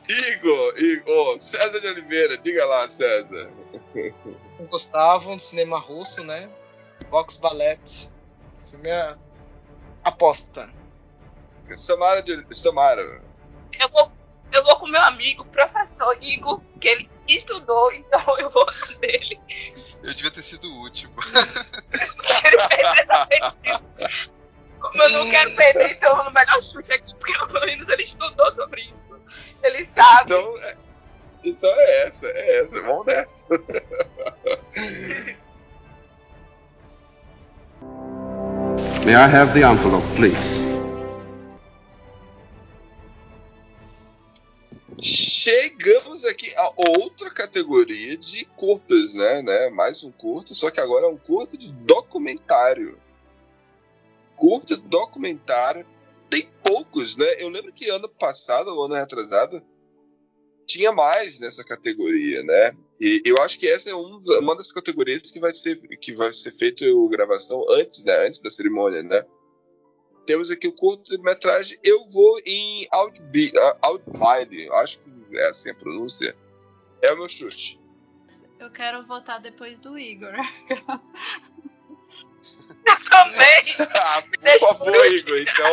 Igor, 0.10 0.74
Igor, 0.78 1.40
César 1.40 1.80
de 1.80 1.88
Oliveira, 1.88 2.38
diga 2.38 2.66
lá, 2.66 2.90
César. 2.90 3.50
O 4.60 4.66
Gustavo, 4.66 5.32
um 5.32 5.38
cinema 5.38 5.80
russo, 5.80 6.26
né? 6.26 6.50
Box 7.10 7.38
Ballet. 7.38 8.12
Essa 8.58 8.76
é 8.76 8.80
a 8.80 8.82
minha 8.82 9.18
aposta. 10.04 10.70
Samara 11.78 12.22
de 12.22 12.46
Samara. 12.56 13.22
Eu 13.80 13.90
vou, 13.90 14.12
eu 14.52 14.64
vou 14.64 14.76
com 14.78 14.88
meu 14.88 15.02
amigo, 15.02 15.46
professor 15.46 16.18
Igor, 16.22 16.62
que 16.80 16.88
ele 16.88 17.10
estudou, 17.28 17.92
então 17.94 18.40
eu 18.40 18.50
vou 18.50 18.66
com 18.66 19.00
dele. 19.00 19.40
Eu 20.04 20.14
devia 20.14 20.32
ter 20.32 20.44
sido 20.44 20.70
o 20.70 20.82
último. 20.82 21.14
Como 24.84 25.02
eu 25.02 25.10
não 25.12 25.30
quero 25.30 25.56
perder, 25.56 25.92
então 25.92 26.10
eu 26.10 26.16
vou 26.18 26.26
no 26.26 26.32
melhor 26.34 26.62
chute 26.62 26.92
aqui, 26.92 27.16
porque 27.16 27.34
pelo 27.48 27.66
menos 27.66 27.88
ele 27.88 28.04
estudou 28.04 28.54
sobre 28.54 28.82
isso. 28.94 29.18
Ele 29.64 29.86
sabe. 29.86 30.24
Então 30.34 30.58
é, 30.58 30.76
então 31.46 31.72
é 31.74 32.02
essa, 32.04 32.28
é 32.28 32.60
essa. 32.60 32.82
Vamos 32.82 33.06
nessa. 33.06 33.46
May 39.06 39.16
I 39.16 39.26
have 39.26 39.54
the 39.54 39.62
envelope, 39.62 40.06
please? 40.18 40.74
Chegamos 45.02 46.26
aqui 46.26 46.54
a 46.58 46.74
outra 47.00 47.30
categoria 47.30 48.18
de 48.18 48.44
curtas, 48.58 49.14
né? 49.14 49.42
né? 49.42 49.70
Mais 49.70 50.04
um 50.04 50.12
curto, 50.12 50.54
só 50.54 50.70
que 50.70 50.82
agora 50.82 51.06
é 51.06 51.10
um 51.10 51.18
curto 51.18 51.58
de 51.58 51.72
documentário. 51.72 52.98
Curto 54.36 54.78
documentário. 54.78 55.86
Tem 56.30 56.50
poucos, 56.64 57.16
né? 57.16 57.26
Eu 57.40 57.50
lembro 57.50 57.72
que 57.74 57.90
ano 57.90 58.10
passado, 58.10 58.70
ou 58.70 58.86
ano 58.86 58.96
retrasado, 58.96 59.62
tinha 60.66 60.92
mais 60.92 61.40
nessa 61.40 61.64
categoria, 61.64 62.42
né? 62.44 62.72
E 63.00 63.22
eu 63.26 63.38
acho 63.40 63.60
que 63.60 63.68
essa 63.68 63.90
é 63.90 63.96
um, 63.96 64.22
uma 64.40 64.56
das 64.56 64.72
categorias 64.72 65.24
que 65.24 65.40
vai 65.40 65.54
ser 65.54 65.76
que 65.98 66.14
vai 66.14 66.32
ser 66.32 66.52
feita 66.52 66.86
a 66.86 67.10
gravação 67.10 67.62
antes, 67.72 68.04
né? 68.06 68.26
Antes 68.26 68.42
da 68.42 68.50
cerimônia, 68.50 69.04
né? 69.04 69.26
Temos 70.26 70.50
aqui 70.50 70.68
o 70.68 70.74
curto-metragem. 70.74 71.78
Eu 71.84 72.08
vou 72.08 72.40
em 72.46 72.88
Outbi- 72.94 73.52
Outline. 73.82 74.70
Acho 74.72 75.00
que 75.00 75.38
é 75.38 75.48
assim 75.50 75.70
a 75.70 75.76
pronúncia. 75.76 76.36
É 77.02 77.12
o 77.12 77.18
meu 77.18 77.28
chute. 77.28 77.80
Eu 78.58 78.72
quero 78.72 79.06
votar 79.06 79.42
depois 79.42 79.78
do 79.80 80.00
Igor. 80.00 80.32
Também. 83.14 83.88
Ah, 83.96 84.22
por 84.22 84.38
Deixa 84.40 84.68
favor. 84.68 85.06
Igor. 85.06 85.38
Então, 85.40 85.72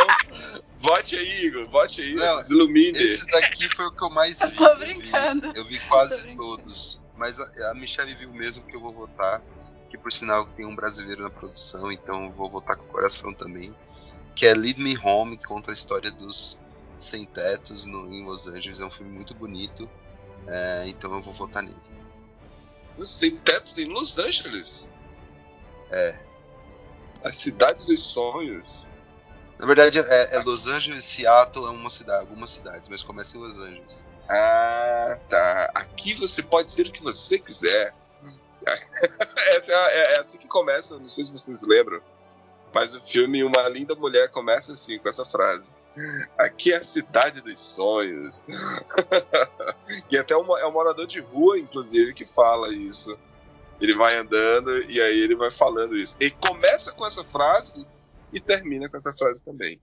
vote 0.79 1.17
aí, 1.17 1.45
Igor. 1.47 1.67
Vote 1.69 2.01
aí. 2.03 2.15
Não, 2.15 2.41
ilumine. 2.51 2.99
Esse 2.99 3.27
daqui 3.27 3.69
foi 3.75 3.87
o 3.87 3.93
que 3.93 4.03
eu 4.05 4.11
mais 4.11 4.39
vi. 4.41 4.45
Eu 4.45 4.55
tô 4.57 4.67
Eu 4.67 4.79
vi- 4.79 4.85
brincando. 4.87 5.53
Eu 5.57 5.65
vi 5.65 5.79
Tô 5.79 5.87
quase 5.89 6.35
todos. 6.37 7.01
Mas 7.17 7.39
a, 7.41 7.71
a 7.71 7.75
Michelle 7.75 8.15
viu 8.15 8.31
mesmo 8.33 8.65
que 8.67 8.75
eu 8.77 8.81
vou 8.81 8.93
votar. 8.93 9.43
Que 9.91 9.99
por 9.99 10.13
sinal 10.13 10.47
tem 10.47 10.65
um 10.65 10.75
brasileiro 10.77 11.23
na 11.25 11.31
produção, 11.31 11.91
então 11.91 12.27
eu 12.27 12.31
vou 12.31 12.49
votar 12.49 12.77
com 12.77 12.85
o 12.85 12.89
coração 12.89 13.35
também. 13.35 13.75
Que 14.37 14.47
é 14.47 14.55
Lead 14.55 14.81
Me 14.81 14.97
Home, 14.97 15.37
que 15.37 15.45
conta 15.45 15.73
a 15.73 15.75
história 15.75 16.11
dos 16.13 16.57
sem 17.01 17.25
tetos 17.25 17.85
no, 17.87 18.09
em 18.13 18.25
Los 18.25 18.47
Angeles. 18.47 18.79
É 18.81 18.85
um 18.85 18.91
filme 18.91 19.11
muito 19.13 19.35
bonito. 19.35 19.91
É, 20.47 20.85
então 20.87 21.13
eu 21.15 21.21
vou 21.23 21.35
votar 21.35 21.63
nele. 21.63 21.77
Sem 23.05 23.37
tetos 23.37 23.77
em 23.79 23.87
Los 23.87 24.19
Angeles. 24.19 24.95
É. 25.91 26.19
A 27.25 27.31
cidade 27.31 27.85
dos 27.85 28.01
sonhos. 28.01 28.89
Na 29.59 29.67
verdade, 29.67 29.99
é, 29.99 30.37
é 30.37 30.43
Los 30.43 30.67
Angeles, 30.67 31.05
Seattle 31.05 31.67
é 31.67 31.71
uma 31.71 31.91
cidade, 31.91 32.21
algumas 32.21 32.51
cidades, 32.51 32.89
mas 32.89 33.03
começa 33.03 33.37
em 33.37 33.41
Los 33.41 33.59
Angeles. 33.59 34.05
Ah, 34.29 35.19
tá. 35.29 35.71
Aqui 35.75 36.15
você 36.15 36.43
pode 36.43 36.71
ser 36.71 36.87
o 36.87 36.93
que 36.93 37.03
você 37.03 37.39
quiser. 37.39 37.95
Essa 38.65 39.73
é, 39.73 39.75
é- 39.75 40.15
é 40.15 40.21
assim 40.21 40.39
que 40.39 40.47
começa, 40.49 40.99
não 40.99 41.09
sei 41.09 41.25
se 41.25 41.33
vocês 41.33 41.63
lembram. 41.63 42.01
Mas 42.73 42.95
o 42.95 43.01
filme 43.01 43.43
Uma 43.43 43.69
Linda 43.69 43.95
Mulher 43.97 44.29
começa 44.31 44.73
assim, 44.73 44.99
com 44.99 45.09
essa 45.09 45.25
frase. 45.25 45.75
Aqui 46.39 46.73
é 46.73 46.77
a 46.77 46.83
cidade 46.83 47.41
dos 47.41 47.61
sonhos. 47.61 48.47
e 50.11 50.17
até 50.17 50.37
um, 50.37 50.57
é 50.57 50.67
um 50.67 50.73
morador 50.73 51.07
de 51.07 51.21
rua, 51.21 51.59
inclusive, 51.59 52.15
que 52.15 52.25
fala 52.25 52.73
isso. 52.73 53.19
Ele 53.81 53.97
vai 53.97 54.17
andando 54.17 54.77
e 54.91 55.01
aí 55.01 55.21
ele 55.21 55.35
vai 55.35 55.51
falando 55.51 55.97
isso. 55.97 56.17
Ele 56.21 56.33
começa 56.33 56.93
com 56.93 57.07
essa 57.07 57.25
frase 57.25 57.87
e 58.33 58.41
termina 58.41 58.89
com 58.89 58.97
essa 58.97 59.13
frase 59.15 59.43
também. 59.43 59.81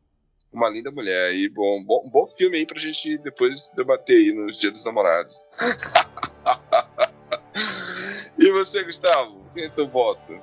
Uma 0.52 0.70
linda 0.70 0.92
mulher. 0.92 1.34
E 1.34 1.50
bom, 1.50 1.84
bom, 1.84 2.08
bom 2.10 2.28
filme 2.28 2.58
aí 2.58 2.66
pra 2.66 2.80
gente 2.80 3.18
depois 3.18 3.72
debater 3.76 4.18
aí 4.18 4.32
nos 4.32 4.60
Dias 4.60 4.74
dos 4.74 4.86
Namorados. 4.86 5.46
e 8.38 8.52
você, 8.52 8.84
Gustavo? 8.84 9.46
Quem 9.54 9.66
é 9.66 9.70
seu 9.70 9.88
voto? 9.88 10.40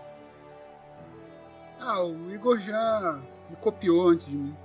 Ah, 1.81 2.03
o 2.03 2.33
Igor 2.33 2.59
já 2.59 3.21
me 3.49 3.57
copiou 3.57 4.09
antes 4.09 4.27
de 4.27 4.37
mim. 4.37 4.57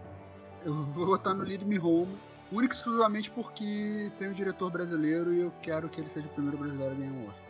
Eu 0.65 0.73
vou 0.73 1.05
votar 1.05 1.33
no 1.33 1.43
Lead 1.43 1.63
Me 1.65 1.79
Home, 1.79 2.17
único 2.51 2.73
exclusivamente 2.73 3.31
porque 3.31 4.11
tem 4.17 4.29
um 4.29 4.33
diretor 4.33 4.69
brasileiro 4.69 5.33
e 5.33 5.41
eu 5.41 5.53
quero 5.61 5.89
que 5.89 6.01
ele 6.01 6.09
seja 6.09 6.27
o 6.27 6.31
primeiro 6.31 6.57
brasileiro 6.57 6.93
a 6.93 6.97
ganhar 6.97 7.11
um 7.11 7.27
Oscar. 7.27 7.48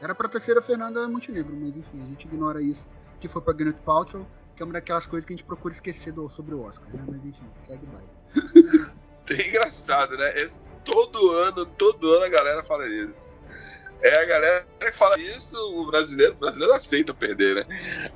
Era 0.00 0.14
pra 0.14 0.28
ter 0.28 0.40
sido 0.40 0.58
a 0.58 0.62
Fernanda 0.62 1.08
Montenegro, 1.08 1.54
mas 1.56 1.76
enfim, 1.76 2.02
a 2.02 2.06
gente 2.06 2.26
ignora 2.26 2.60
isso, 2.60 2.88
que 3.20 3.28
foi 3.28 3.40
pra 3.42 3.52
Gwyneth 3.54 3.80
Paltrow, 3.84 4.26
que 4.54 4.62
é 4.62 4.66
uma 4.66 4.72
daquelas 4.74 5.06
coisas 5.06 5.24
que 5.26 5.32
a 5.32 5.36
gente 5.36 5.44
procura 5.46 5.72
esquecer 5.74 6.12
do- 6.12 6.28
sobre 6.30 6.54
o 6.54 6.62
Oscar, 6.62 6.88
né? 6.94 7.04
Mas 7.08 7.24
enfim, 7.24 7.46
segue 7.56 7.86
o. 7.86 7.96
É 7.96 8.34
engraçado, 9.48 10.16
né? 10.16 10.34
Esse- 10.36 10.60
todo 10.84 11.30
ano, 11.32 11.64
todo 11.66 12.12
ano 12.12 12.24
a 12.24 12.28
galera 12.28 12.62
fala 12.62 12.86
isso. 12.86 13.32
É 14.02 14.20
a 14.20 14.24
galera 14.26 14.66
que 14.78 14.92
fala 14.92 15.18
isso, 15.18 15.56
o 15.80 15.86
brasileiro, 15.86 16.34
o 16.34 16.36
brasileiro 16.36 16.72
aceita 16.74 17.14
perder, 17.14 17.56
né? 17.56 17.64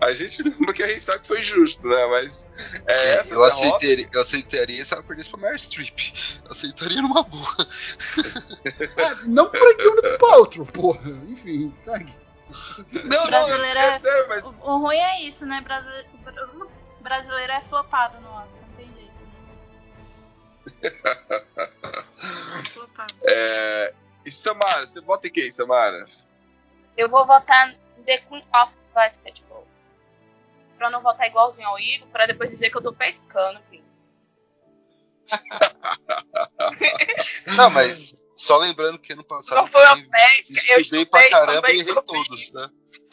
A 0.00 0.12
gente 0.14 0.42
não, 0.44 0.52
porque 0.52 0.82
a 0.82 0.86
gente 0.88 1.00
sabe 1.00 1.20
que 1.20 1.28
foi 1.28 1.42
justo, 1.42 1.88
né? 1.88 2.06
Mas 2.06 2.46
é, 2.86 2.92
É, 2.92 3.14
essa 3.16 3.34
eu, 3.34 3.40
derrota, 3.42 3.54
aceitaria, 3.54 4.08
eu 4.12 4.20
aceitaria 4.20 4.84
se 4.84 4.92
ela 4.94 5.02
perdesse 5.02 5.30
pra 5.30 5.40
Meryl 5.40 5.58
Streep. 5.58 5.98
Eu 6.44 6.52
aceitaria 6.52 7.00
numa 7.02 7.22
boa. 7.22 7.56
Ah, 7.58 9.14
não 9.26 9.48
por 9.48 9.58
a 9.58 9.74
Gwyneth 9.74 10.18
Paltrow, 10.18 10.66
porra. 10.66 11.10
Enfim, 11.28 11.72
segue. 11.82 12.14
Não, 12.92 13.26
não, 13.30 13.38
é, 13.38 13.46
Brasileiro 13.46 13.78
é 13.78 13.84
é- 13.94 13.98
sério, 14.00 14.26
mas 14.28 14.44
O, 14.44 14.50
o 14.62 14.78
ruim 14.80 14.96
é 14.98 15.22
isso, 15.22 15.46
né? 15.46 15.60
Brasile... 15.60 16.04
br- 16.24 16.66
Brasileiro 17.00 17.52
é 17.52 17.60
flopado 17.68 18.20
no 18.20 18.28
Oscar, 18.28 18.48
não 18.68 18.76
tem 18.76 18.86
jeito. 18.92 19.12
Né? 20.82 20.90
Flopado. 22.74 23.14
é, 23.24 23.94
e 24.24 24.30
Samara, 24.30 24.86
você 24.86 25.00
vota 25.00 25.26
em 25.26 25.30
quem, 25.30 25.50
Samara? 25.50 26.04
Eu 26.96 27.08
vou 27.08 27.26
votar 27.26 27.74
em 27.98 28.02
The 28.02 28.18
Queen 28.18 28.44
of 28.54 28.76
Basketball. 28.94 29.66
Pra 30.76 30.90
não 30.90 31.02
votar 31.02 31.26
igualzinho 31.26 31.68
ao 31.68 31.78
Igor, 31.78 32.08
pra 32.08 32.26
depois 32.26 32.50
dizer 32.50 32.70
que 32.70 32.76
eu 32.76 32.82
tô 32.82 32.92
pescando, 32.92 33.60
filho. 33.68 33.84
Não, 37.56 37.70
mas 37.70 38.24
só 38.34 38.56
lembrando 38.56 38.98
que 38.98 39.12
ano 39.12 39.22
passado. 39.22 39.56
Não 39.56 39.66
foi 39.66 39.84
uma 39.84 39.96
pesca, 39.96 40.60
eu 40.72 40.80
estudei 40.80 41.04
pra 41.04 41.28
caramba 41.28 41.70
e 41.70 41.80
errei 41.80 41.94
todos, 41.94 42.42
isso. 42.42 42.54
né? 42.54 42.70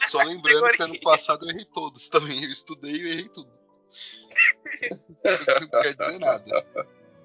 Só 0.08 0.22
lembrando 0.22 0.62
que 0.72 0.82
ano 0.82 0.94
categoria. 0.94 1.00
passado 1.02 1.44
eu 1.44 1.50
errei 1.50 1.64
todos 1.66 2.08
também. 2.08 2.42
Eu 2.42 2.50
estudei 2.50 2.96
e 2.96 3.10
errei 3.10 3.28
tudo. 3.28 3.52
Não 5.60 5.68
quer 5.82 5.94
dizer 5.94 6.18
nada. 6.18 6.66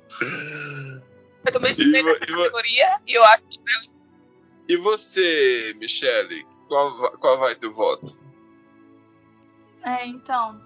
Eu 1.46 1.52
também 1.52 1.72
estudei 1.72 2.02
E 2.02 2.04
nessa 2.04 2.24
e 2.24 2.28
categoria 2.28 3.02
e 3.08 3.14
eu 3.14 3.24
acho 3.26 3.44
que 3.44 3.60
E 4.70 4.78
você, 4.78 5.74
Michele? 5.78 6.46
Qual, 6.68 7.12
qual 7.18 7.40
vai 7.40 7.56
teu 7.56 7.74
voto? 7.74 8.18
É, 9.84 10.06
então. 10.06 10.60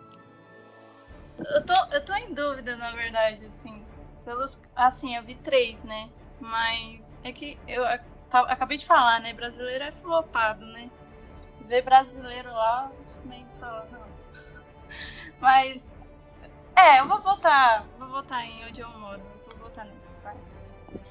Eu 1.40 1.66
tô, 1.66 1.74
eu 1.92 2.06
tô 2.06 2.14
em 2.16 2.34
dúvida, 2.34 2.76
na 2.76 2.92
verdade, 2.92 3.46
assim. 3.46 3.86
Pelos, 4.24 4.58
assim, 4.76 5.16
eu 5.16 5.24
vi 5.24 5.36
três, 5.36 5.82
né? 5.84 6.10
Mas 6.40 7.02
é 7.24 7.32
que 7.32 7.58
eu 7.68 7.84
tá- 8.30 8.42
acabei 8.42 8.78
de 8.78 8.86
falar, 8.86 9.20
né? 9.22 9.34
Brasileiro 9.34 9.84
é 9.84 9.92
flopado, 9.92 10.66
né? 10.66 10.90
Ver 11.62 11.82
brasileiro 11.82 12.52
lá, 12.52 12.92
nem 13.26 13.46
fala, 13.60 13.88
não. 13.92 14.08
Mas. 15.42 15.82
É, 16.76 17.00
eu 17.00 17.08
vou 17.08 17.20
votar. 17.22 17.86
Vou 17.98 18.08
votar 18.10 18.46
em 18.46 18.66
onde 18.66 18.80
eu 18.80 18.90
moro. 19.00 19.22
Vou 19.48 19.58
votar 19.70 19.86
nesse, 19.86 20.07
vai. 20.07 20.07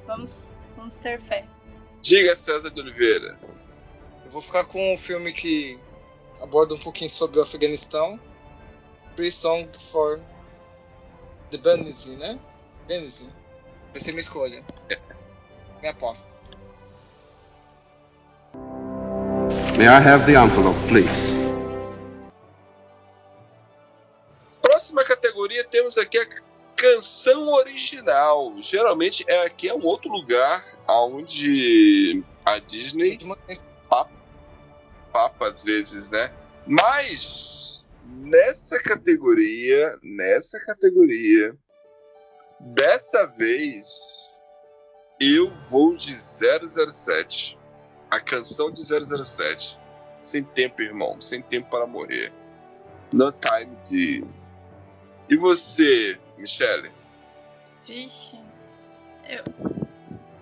Vamos, 0.07 0.31
vamos 0.77 0.95
ter 0.95 1.21
fé. 1.23 1.45
Diga, 2.01 2.37
César 2.37 2.71
de 2.71 2.81
Oliveira. 2.81 3.39
Eu 4.25 4.31
vou 4.31 4.41
ficar 4.41 4.65
com 4.65 4.95
um 4.95 4.97
filme 4.97 5.33
que 5.33 5.79
aborda 6.43 6.75
um 6.75 6.79
pouquinho 6.79 7.11
sobre 7.11 7.39
o 7.39 7.43
Afeganistão. 7.43 8.19
Free 9.17 9.33
Song 9.33 9.69
for 9.73 10.21
the 11.51 11.59
Benizi, 11.59 12.17
né? 12.17 12.39
Benizi. 12.87 13.35
Vai 13.93 14.01
ser 14.01 14.13
minha 14.13 14.21
escolha. 14.21 14.65
Minha 15.81 15.93
aposta. 15.93 16.29
May 19.77 19.87
I 19.87 20.01
have 20.01 20.25
the 20.25 20.35
envelope, 20.35 20.79
please? 20.89 21.37
Próxima 24.63 25.05
categoria 25.05 25.65
temos 25.65 25.99
aqui 25.99 26.19
a 26.19 26.27
canção 26.77 27.49
original. 27.49 28.55
Geralmente 28.61 29.25
é 29.27 29.47
aqui 29.47 29.69
é 29.69 29.75
um 29.75 29.85
outro 29.85 30.11
lugar 30.11 30.65
onde 30.89 32.23
a 32.45 32.59
Disney 32.59 33.19
papa, 33.89 34.13
papa 35.13 35.47
às 35.49 35.63
vezes, 35.63 36.11
né? 36.11 36.33
Mas 36.67 37.85
nessa 38.05 38.81
categoria, 38.83 39.99
nessa 40.03 40.61
categoria, 40.61 41.57
dessa 42.61 43.27
vez 43.27 44.27
eu 45.21 45.49
vou 45.71 45.97
de 45.97 46.13
007. 46.15 47.59
A 48.11 48.21
canção 48.21 48.71
de 48.71 48.83
007. 48.85 49.79
Sem 50.19 50.45
tempo, 50.45 50.83
irmão. 50.83 51.21
Sem 51.21 51.43
tempo 51.43 51.69
para 51.71 51.87
morrer. 51.87 52.33
No 53.13 53.33
time 53.33 53.77
de 53.85 54.25
E 55.29 55.37
você, 55.37 56.19
Michele? 56.37 56.91
Vixe. 57.87 58.39
Eu, 59.29 59.45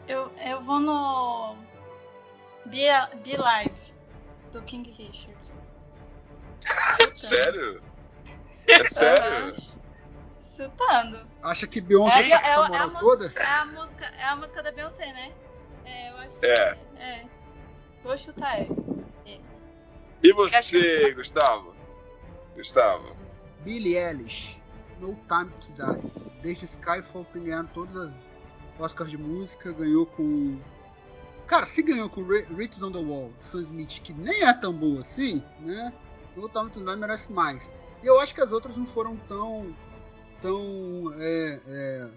eu, 0.08 0.32
eu 0.38 0.62
vou 0.64 0.80
no. 0.80 1.56
Be, 2.66 2.86
Be 3.22 3.36
Live, 3.36 3.94
do 4.52 4.62
King 4.62 4.90
Richard. 4.92 5.36
Sério? 7.14 7.82
É 8.66 8.82
sério? 8.86 9.54
Chutando. 10.56 11.20
Acha 11.42 11.66
que 11.66 11.82
Beyoncé 11.82 12.30
É, 12.32 12.38
tá 12.38 12.46
é, 12.46 12.48
é, 12.48 12.52
essa 12.54 12.84
a 12.84 12.88
toda? 12.98 13.26
é 13.26 13.44
a 13.46 13.64
música, 13.66 14.06
é 14.06 14.24
a 14.24 14.36
música 14.36 14.62
da 14.62 14.72
Beyoncé, 14.72 15.04
né? 15.12 15.32
É, 15.84 16.10
eu 16.10 16.16
acho 16.16 16.36
que 16.38 16.46
É. 16.46 16.78
é. 16.96 17.24
Vou 18.02 18.16
chutar 18.16 18.60
ele. 18.60 18.74
ele. 19.26 19.44
E 20.22 20.32
você, 20.32 21.12
Gustavo? 21.12 21.74
Gustavo? 22.56 23.14
Billie 23.60 23.98
Eilish, 23.98 24.58
No 25.00 25.14
Time 25.28 25.50
to 25.60 25.72
Die. 25.72 26.40
Desde 26.42 26.64
Skyfall 26.66 27.24
tem 27.32 27.44
ganhado 27.44 27.70
todas 27.72 27.96
as 27.96 28.14
Oscars 28.78 29.10
de 29.10 29.18
música, 29.18 29.72
ganhou 29.72 30.06
com. 30.06 30.58
Cara, 31.46 31.66
se 31.66 31.82
ganhou 31.82 32.08
com 32.08 32.22
Riches 32.22 32.82
on 32.82 32.92
the 32.92 32.98
Wall, 32.98 33.30
Sam 33.40 33.60
Smith, 33.62 34.00
que 34.02 34.12
nem 34.12 34.42
é 34.42 34.52
tão 34.52 34.72
boa 34.72 35.00
assim, 35.00 35.42
né? 35.60 35.92
No 36.36 36.48
Time 36.48 36.70
to 36.70 36.84
Die 36.84 36.96
merece 36.96 37.30
mais. 37.32 37.72
E 38.02 38.06
eu 38.06 38.20
acho 38.20 38.34
que 38.34 38.40
as 38.40 38.50
outras 38.50 38.76
não 38.76 38.86
foram 38.86 39.16
tão. 39.28 39.74
tão. 40.40 41.12
é, 41.18 41.60
é, 41.66 42.10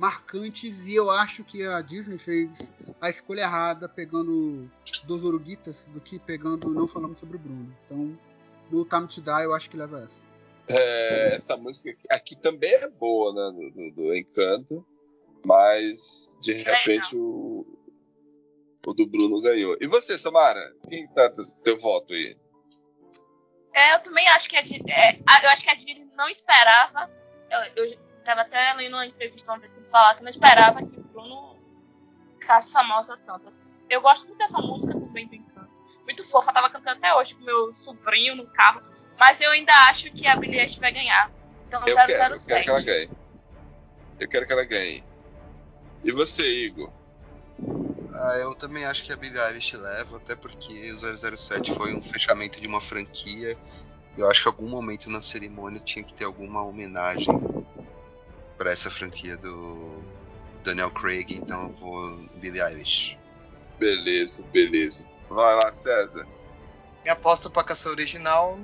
marcantes, 0.00 0.86
e 0.86 0.94
eu 0.94 1.10
acho 1.10 1.44
que 1.44 1.62
a 1.62 1.82
Disney 1.82 2.16
fez 2.16 2.72
a 2.98 3.10
escolha 3.10 3.42
errada 3.42 3.86
pegando 3.86 4.66
dos 5.04 5.22
Oruguitas 5.22 5.86
do 5.92 6.00
que 6.00 6.18
pegando 6.18 6.70
Não 6.70 6.88
Falamos 6.88 7.20
sobre 7.20 7.36
o 7.36 7.38
Bruno. 7.38 7.76
Então, 7.84 8.18
no 8.70 8.84
Time 8.86 9.06
to 9.06 9.20
Die 9.20 9.44
eu 9.44 9.52
acho 9.52 9.68
que 9.68 9.76
leva 9.76 10.00
essa. 10.00 10.29
É, 10.78 11.34
essa 11.34 11.56
música 11.56 11.90
aqui, 11.90 12.06
aqui 12.10 12.36
também 12.36 12.72
é 12.72 12.88
boa, 12.88 13.32
né? 13.32 13.70
Do, 13.74 13.94
do- 13.94 14.14
Encanto. 14.14 14.84
Mas 15.44 16.36
de 16.40 16.52
repente 16.52 17.16
o, 17.16 17.64
o 18.86 18.92
do 18.92 19.06
Bruno 19.06 19.40
ganhou. 19.40 19.76
E 19.80 19.86
você, 19.86 20.18
Samara? 20.18 20.74
Quem 20.88 21.06
tá 21.08 21.32
teu 21.64 21.78
voto 21.80 22.12
aí? 22.12 22.36
É, 23.74 23.94
eu 23.94 24.00
também 24.00 24.28
acho 24.28 24.48
que 24.48 24.56
a 24.56 24.62
Disney. 24.62 24.92
é, 24.92 25.16
eu 25.18 25.48
acho 25.50 25.62
que 25.64 25.70
a 25.70 25.74
Disney 25.74 26.06
não 26.14 26.28
esperava. 26.28 27.10
Eu, 27.76 27.84
eu 27.86 27.98
tava 28.24 28.42
até 28.42 28.72
lendo 28.74 28.94
uma 28.94 29.06
entrevista 29.06 29.50
uma 29.52 29.58
vez 29.58 29.72
que 29.72 29.78
eles 29.78 29.90
falaram 29.90 30.18
que 30.18 30.22
não 30.24 30.30
esperava 30.30 30.82
que 30.84 31.00
o 31.00 31.04
Bruno 31.04 31.56
ficasse 32.38 32.70
famosa 32.70 33.16
tanto. 33.24 33.48
assim. 33.48 33.70
Eu 33.88 34.02
gosto 34.02 34.26
muito 34.26 34.38
dessa 34.38 34.58
música 34.60 34.92
também 34.92 35.26
do 35.26 35.34
Encanto. 35.36 35.70
Muito 36.04 36.24
fofa, 36.24 36.50
eu 36.50 36.54
tava 36.54 36.68
cantando 36.70 36.98
até 36.98 37.14
hoje 37.14 37.34
com 37.34 37.44
meu 37.44 37.72
sobrinho 37.74 38.34
no 38.36 38.46
carro. 38.52 38.82
Mas 39.20 39.38
eu 39.42 39.50
ainda 39.50 39.72
acho 39.90 40.10
que 40.12 40.26
a 40.26 40.34
Billie 40.34 40.58
Eilish 40.58 40.80
vai 40.80 40.90
ganhar. 40.90 41.30
Então 41.68 41.78
Eu 41.86 41.94
quero, 41.94 42.10
eu 42.10 42.16
quero 42.16 42.38
007. 42.38 42.64
que 42.64 42.70
ela 42.70 42.80
ganhe. 42.80 43.10
Eu 44.18 44.28
quero 44.28 44.46
que 44.46 44.52
ela 44.54 44.64
ganhe. 44.64 45.04
E 46.02 46.10
você, 46.10 46.42
Igor? 46.64 46.90
Ah, 48.14 48.36
eu 48.38 48.54
também 48.54 48.86
acho 48.86 49.04
que 49.04 49.12
a 49.12 49.16
Billie 49.16 49.38
Eilish 49.38 49.76
leva, 49.76 50.16
até 50.16 50.34
porque 50.34 50.90
o 50.90 51.36
007 51.36 51.74
foi 51.74 51.94
um 51.94 52.02
fechamento 52.02 52.58
de 52.58 52.66
uma 52.66 52.80
franquia. 52.80 53.58
Eu 54.16 54.30
acho 54.30 54.42
que 54.42 54.48
em 54.48 54.52
algum 54.52 54.68
momento 54.68 55.10
na 55.10 55.20
cerimônia 55.20 55.82
tinha 55.82 56.02
que 56.02 56.14
ter 56.14 56.24
alguma 56.24 56.64
homenagem 56.64 57.28
para 58.56 58.72
essa 58.72 58.90
franquia 58.90 59.36
do 59.36 60.02
Daniel 60.64 60.90
Craig, 60.90 61.34
então 61.34 61.64
eu 61.64 61.72
vou 61.74 62.16
Billie 62.36 62.62
Eilish. 62.62 63.18
Beleza, 63.78 64.46
beleza. 64.48 65.06
Vai 65.28 65.56
lá, 65.56 65.70
César. 65.74 66.26
Minha 67.02 67.12
aposta 67.12 67.48
pra 67.50 67.62
caça 67.64 67.90
original, 67.90 68.58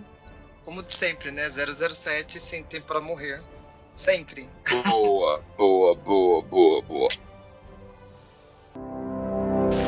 como 0.66 0.82
de 0.82 0.92
sempre, 0.92 1.30
né? 1.30 1.48
007 1.48 2.40
sem 2.40 2.64
tempo 2.64 2.88
pra 2.88 3.00
morrer. 3.00 3.40
Sempre. 3.94 4.50
Boa, 4.84 5.42
boa, 5.56 5.94
boa, 5.94 6.42
boa, 6.42 6.82
boa. 6.82 7.08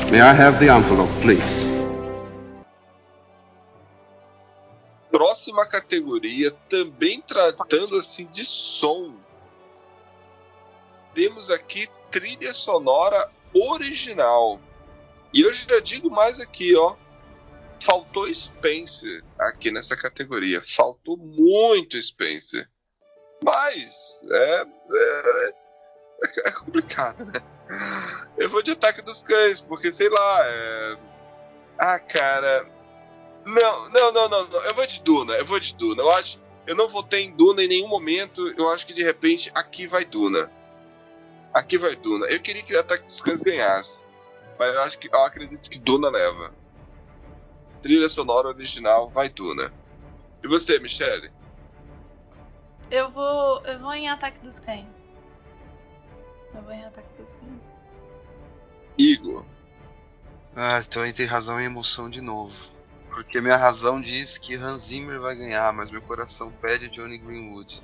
May 0.08 0.20
I 0.20 0.30
have 0.30 0.58
the 0.60 0.72
envelope, 0.72 1.12
please? 1.20 1.42
Próxima 5.10 5.66
categoria, 5.66 6.52
também 6.68 7.20
tratando 7.22 7.96
assim 7.98 8.26
de 8.26 8.46
som. 8.46 9.14
Temos 11.12 11.50
aqui 11.50 11.88
trilha 12.08 12.54
sonora 12.54 13.30
original. 13.52 14.60
E 15.34 15.40
eu 15.42 15.52
já 15.52 15.80
digo 15.80 16.08
mais 16.08 16.38
aqui, 16.38 16.76
ó. 16.76 16.94
Faltou 17.88 18.32
Spencer 18.34 19.24
aqui 19.38 19.70
nessa 19.70 19.96
categoria. 19.96 20.60
Faltou 20.60 21.16
muito 21.16 21.98
Spencer. 21.98 22.68
Mas 23.42 24.20
é, 24.30 24.66
é, 24.92 25.54
é 26.44 26.50
complicado, 26.52 27.24
né? 27.24 27.40
Eu 28.36 28.50
vou 28.50 28.62
de 28.62 28.72
ataque 28.72 29.00
dos 29.00 29.22
cães, 29.22 29.60
porque 29.60 29.90
sei 29.90 30.10
lá. 30.10 30.40
É... 30.44 30.98
Ah, 31.78 31.98
cara. 31.98 32.70
Não, 33.46 33.88
não, 33.88 34.12
não, 34.12 34.28
não, 34.28 34.46
não. 34.48 34.64
Eu 34.64 34.74
vou 34.74 34.86
de 34.86 35.02
Duna. 35.02 35.34
Eu 35.34 35.46
vou 35.46 35.58
de 35.58 35.74
Duna. 35.74 36.02
Eu 36.02 36.10
acho. 36.10 36.38
Eu 36.66 36.76
não 36.76 36.88
votei 36.88 37.22
em 37.22 37.34
Duna 37.34 37.62
em 37.62 37.68
nenhum 37.68 37.88
momento. 37.88 38.52
Eu 38.58 38.68
acho 38.68 38.86
que 38.86 38.92
de 38.92 39.02
repente 39.02 39.50
aqui 39.54 39.86
vai 39.86 40.04
Duna. 40.04 40.52
Aqui 41.54 41.78
vai 41.78 41.96
Duna. 41.96 42.26
Eu 42.26 42.40
queria 42.40 42.62
que 42.62 42.74
o 42.74 42.80
Ataque 42.80 43.06
dos 43.06 43.22
Cães 43.22 43.40
ganhasse. 43.40 44.06
Mas 44.58 44.74
eu 44.74 44.82
acho 44.82 44.98
que 44.98 45.08
eu 45.08 45.24
acredito 45.24 45.70
que 45.70 45.78
Duna 45.78 46.10
leva. 46.10 46.57
Trilha 47.82 48.08
sonora 48.08 48.48
original 48.48 49.10
vai 49.10 49.28
Duna. 49.28 49.72
E 50.42 50.48
você, 50.48 50.78
Michele? 50.78 51.30
Eu 52.90 53.10
vou. 53.10 53.64
Eu 53.64 53.78
vou 53.78 53.92
em 53.92 54.08
Ataque 54.08 54.38
dos 54.40 54.58
Cães. 54.60 54.92
Eu 56.54 56.62
vou 56.62 56.72
em 56.72 56.84
Ataque 56.84 57.08
dos 57.18 57.30
Cães. 57.30 57.82
Igor. 58.98 59.44
Ah, 60.56 60.80
então 60.80 61.04
entre 61.04 61.24
razão 61.24 61.60
e 61.60 61.64
emoção 61.64 62.08
de 62.08 62.20
novo. 62.20 62.54
Porque 63.10 63.40
minha 63.40 63.56
razão 63.56 64.00
diz 64.00 64.38
que 64.38 64.54
Hans 64.54 64.86
Zimmer 64.86 65.20
vai 65.20 65.34
ganhar, 65.34 65.72
mas 65.72 65.90
meu 65.90 66.00
coração 66.00 66.50
pede 66.50 66.88
Johnny 66.88 67.18
Greenwood. 67.18 67.82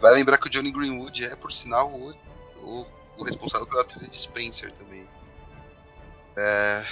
Vai 0.00 0.14
lembrar 0.14 0.38
que 0.38 0.46
o 0.46 0.50
Johnny 0.50 0.70
Greenwood 0.70 1.24
é, 1.24 1.36
por 1.36 1.52
sinal, 1.52 1.90
o, 1.90 2.14
o, 2.56 2.86
o 3.16 3.24
responsável 3.24 3.66
pela 3.66 3.84
trilha 3.84 4.08
de 4.08 4.20
Spencer 4.20 4.72
também. 4.72 5.06
É, 6.36 6.84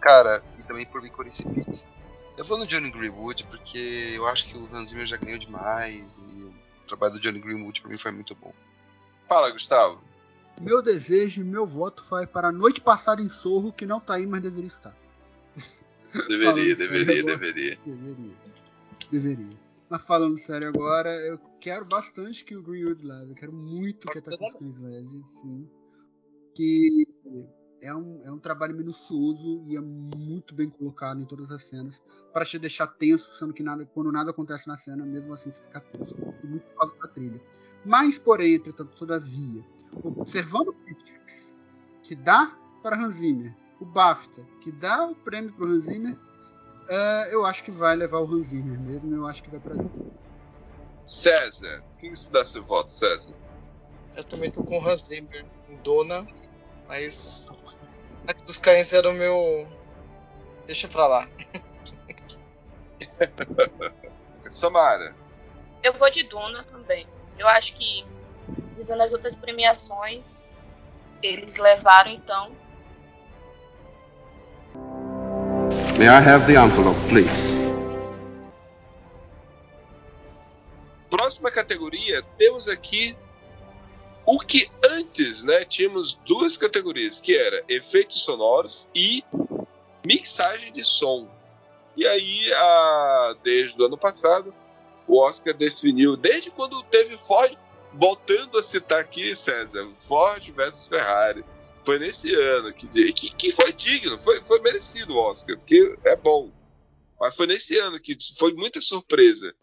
cara, 0.00 0.42
e 0.58 0.62
também 0.62 0.86
por 0.86 1.02
Licorice 1.02 1.44
Pizza. 1.44 1.84
Eu 2.36 2.44
vou 2.44 2.56
no 2.56 2.66
Johnny 2.66 2.90
Greenwood 2.90 3.46
porque 3.46 4.12
eu 4.14 4.26
acho 4.28 4.46
que 4.46 4.56
o 4.56 4.66
Hans 4.72 4.90
Zimmer 4.90 5.06
já 5.06 5.16
ganhou 5.16 5.38
demais 5.38 6.22
e 6.30 6.44
o 6.44 6.54
trabalho 6.86 7.14
do 7.14 7.20
Johnny 7.20 7.40
Greenwood 7.40 7.80
pra 7.80 7.90
mim 7.90 7.98
foi 7.98 8.12
muito 8.12 8.34
bom. 8.34 8.52
Fala, 9.28 9.50
Gustavo. 9.50 10.00
Meu 10.60 10.80
desejo 10.80 11.40
e 11.40 11.44
meu 11.44 11.66
voto 11.66 12.04
vai 12.08 12.26
para 12.26 12.48
a 12.48 12.52
noite 12.52 12.80
passada 12.80 13.20
em 13.20 13.28
Sorro, 13.28 13.72
que 13.72 13.86
não 13.86 14.00
tá 14.00 14.14
aí, 14.14 14.26
mas 14.26 14.40
deveria 14.40 14.68
estar. 14.68 14.96
Deveria, 16.28 16.74
deveria, 16.74 17.20
agora. 17.20 17.36
deveria. 17.36 17.78
Deveria. 17.84 18.36
Deveria. 19.10 19.58
Mas 19.88 20.02
falando 20.02 20.38
sério 20.38 20.68
agora, 20.68 21.10
eu 21.10 21.38
quero 21.60 21.84
bastante 21.84 22.44
que 22.44 22.56
o 22.56 22.62
Greenwood 22.62 23.04
leve. 23.04 23.30
Eu 23.30 23.34
quero 23.34 23.52
muito 23.52 24.06
que 24.08 24.18
a 24.18 24.20
dos 24.20 24.52
Cães 24.54 24.78
leve, 24.80 25.22
sim. 25.26 25.68
Que 26.54 27.06
é 27.80 27.94
um, 27.94 28.20
é 28.24 28.30
um 28.30 28.38
trabalho 28.38 28.76
minucioso 28.76 29.62
e 29.66 29.76
é 29.76 29.80
muito 29.80 30.54
bem 30.54 30.68
colocado 30.68 31.20
em 31.20 31.24
todas 31.24 31.50
as 31.50 31.62
cenas 31.64 32.02
para 32.32 32.44
te 32.44 32.58
deixar 32.58 32.86
tenso, 32.86 33.32
sendo 33.38 33.52
que 33.52 33.62
nada, 33.62 33.84
quando 33.86 34.12
nada 34.12 34.30
acontece 34.30 34.68
na 34.68 34.76
cena, 34.76 35.04
mesmo 35.04 35.32
assim 35.32 35.50
você 35.50 35.60
fica 35.60 35.80
tenso. 35.80 36.16
E 36.42 36.46
muito 36.46 36.64
por 36.66 36.80
causa 36.80 36.98
da 36.98 37.08
trilha. 37.08 37.40
Mas, 37.84 38.18
porém, 38.18 38.54
entretanto, 38.54 38.96
todavia, 38.96 39.64
observando 40.02 40.68
o 40.68 40.72
Critics, 40.74 41.56
que 42.02 42.14
dá 42.14 42.56
para 42.82 42.96
Hans 42.96 43.16
Zimmer, 43.16 43.54
o 43.80 43.84
BAFTA, 43.84 44.44
que 44.60 44.72
dá 44.72 45.06
o 45.06 45.14
prêmio 45.14 45.52
para 45.52 45.66
o 45.66 45.70
Hans 45.70 45.86
Zimmer, 45.86 46.16
é, 46.88 47.34
eu 47.34 47.44
acho 47.44 47.62
que 47.64 47.70
vai 47.70 47.94
levar 47.94 48.18
o 48.18 48.34
Hans 48.34 48.48
Zimmer 48.48 48.80
mesmo, 48.80 49.14
eu 49.14 49.26
acho 49.26 49.42
que 49.42 49.50
vai 49.50 49.60
para 49.60 49.76
César. 51.04 51.82
Quem 51.98 52.14
se 52.14 52.30
dá 52.30 52.44
seu 52.44 52.62
voto, 52.62 52.90
César? 52.90 53.36
Eu 54.16 54.24
também 54.24 54.50
tô 54.50 54.64
com 54.64 54.78
o 54.78 54.88
Hans 54.88 55.06
Zimmer 55.06 55.46
em 55.68 55.76
Dona, 55.76 56.26
mas 56.86 57.48
dos 58.48 58.56
Cães 58.56 58.94
era 58.94 59.10
o 59.10 59.12
meu. 59.12 59.68
Deixa 60.64 60.88
pra 60.88 61.06
lá. 61.06 61.28
Samara. 64.40 65.14
Eu 65.82 65.92
vou 65.92 66.10
de 66.10 66.22
Duna 66.22 66.62
também. 66.64 67.06
Eu 67.38 67.46
acho 67.46 67.74
que, 67.74 68.06
visando 68.74 69.02
as 69.02 69.12
outras 69.12 69.34
premiações, 69.34 70.48
eles 71.22 71.58
levaram 71.58 72.10
então. 72.10 72.56
May 75.98 76.06
I 76.06 76.16
have 76.16 76.46
the 76.46 76.54
envelope, 76.58 76.98
please? 77.10 77.58
Próxima 81.10 81.50
categoria, 81.50 82.22
temos 82.38 82.66
aqui 82.66 83.14
o 84.30 84.38
que 84.40 84.70
antes, 84.84 85.42
né, 85.42 85.64
tínhamos 85.64 86.20
duas 86.26 86.54
categorias, 86.54 87.18
que 87.18 87.34
era 87.34 87.64
efeitos 87.66 88.20
sonoros 88.20 88.90
e 88.94 89.24
mixagem 90.04 90.70
de 90.70 90.84
som. 90.84 91.26
E 91.96 92.06
aí, 92.06 92.52
a, 92.52 93.36
desde 93.42 93.80
o 93.80 93.86
ano 93.86 93.96
passado, 93.96 94.54
o 95.06 95.18
Oscar 95.18 95.54
definiu, 95.54 96.14
desde 96.14 96.50
quando 96.50 96.82
teve 96.82 97.16
Ford, 97.16 97.56
voltando 97.94 98.58
a 98.58 98.62
citar 98.62 99.00
aqui, 99.00 99.34
César, 99.34 99.88
Ford 100.06 100.46
versus 100.54 100.86
Ferrari. 100.86 101.42
Foi 101.82 101.98
nesse 101.98 102.34
ano 102.34 102.70
que, 102.74 102.86
que, 102.86 103.30
que 103.30 103.50
foi 103.50 103.72
digno, 103.72 104.18
foi, 104.18 104.42
foi 104.42 104.60
merecido 104.60 105.14
o 105.14 105.22
Oscar, 105.22 105.56
porque 105.56 105.96
é 106.04 106.14
bom. 106.16 106.52
Mas 107.18 107.34
foi 107.34 107.46
nesse 107.46 107.78
ano 107.78 107.98
que 107.98 108.14
foi 108.36 108.52
muita 108.52 108.78
surpresa 108.78 109.54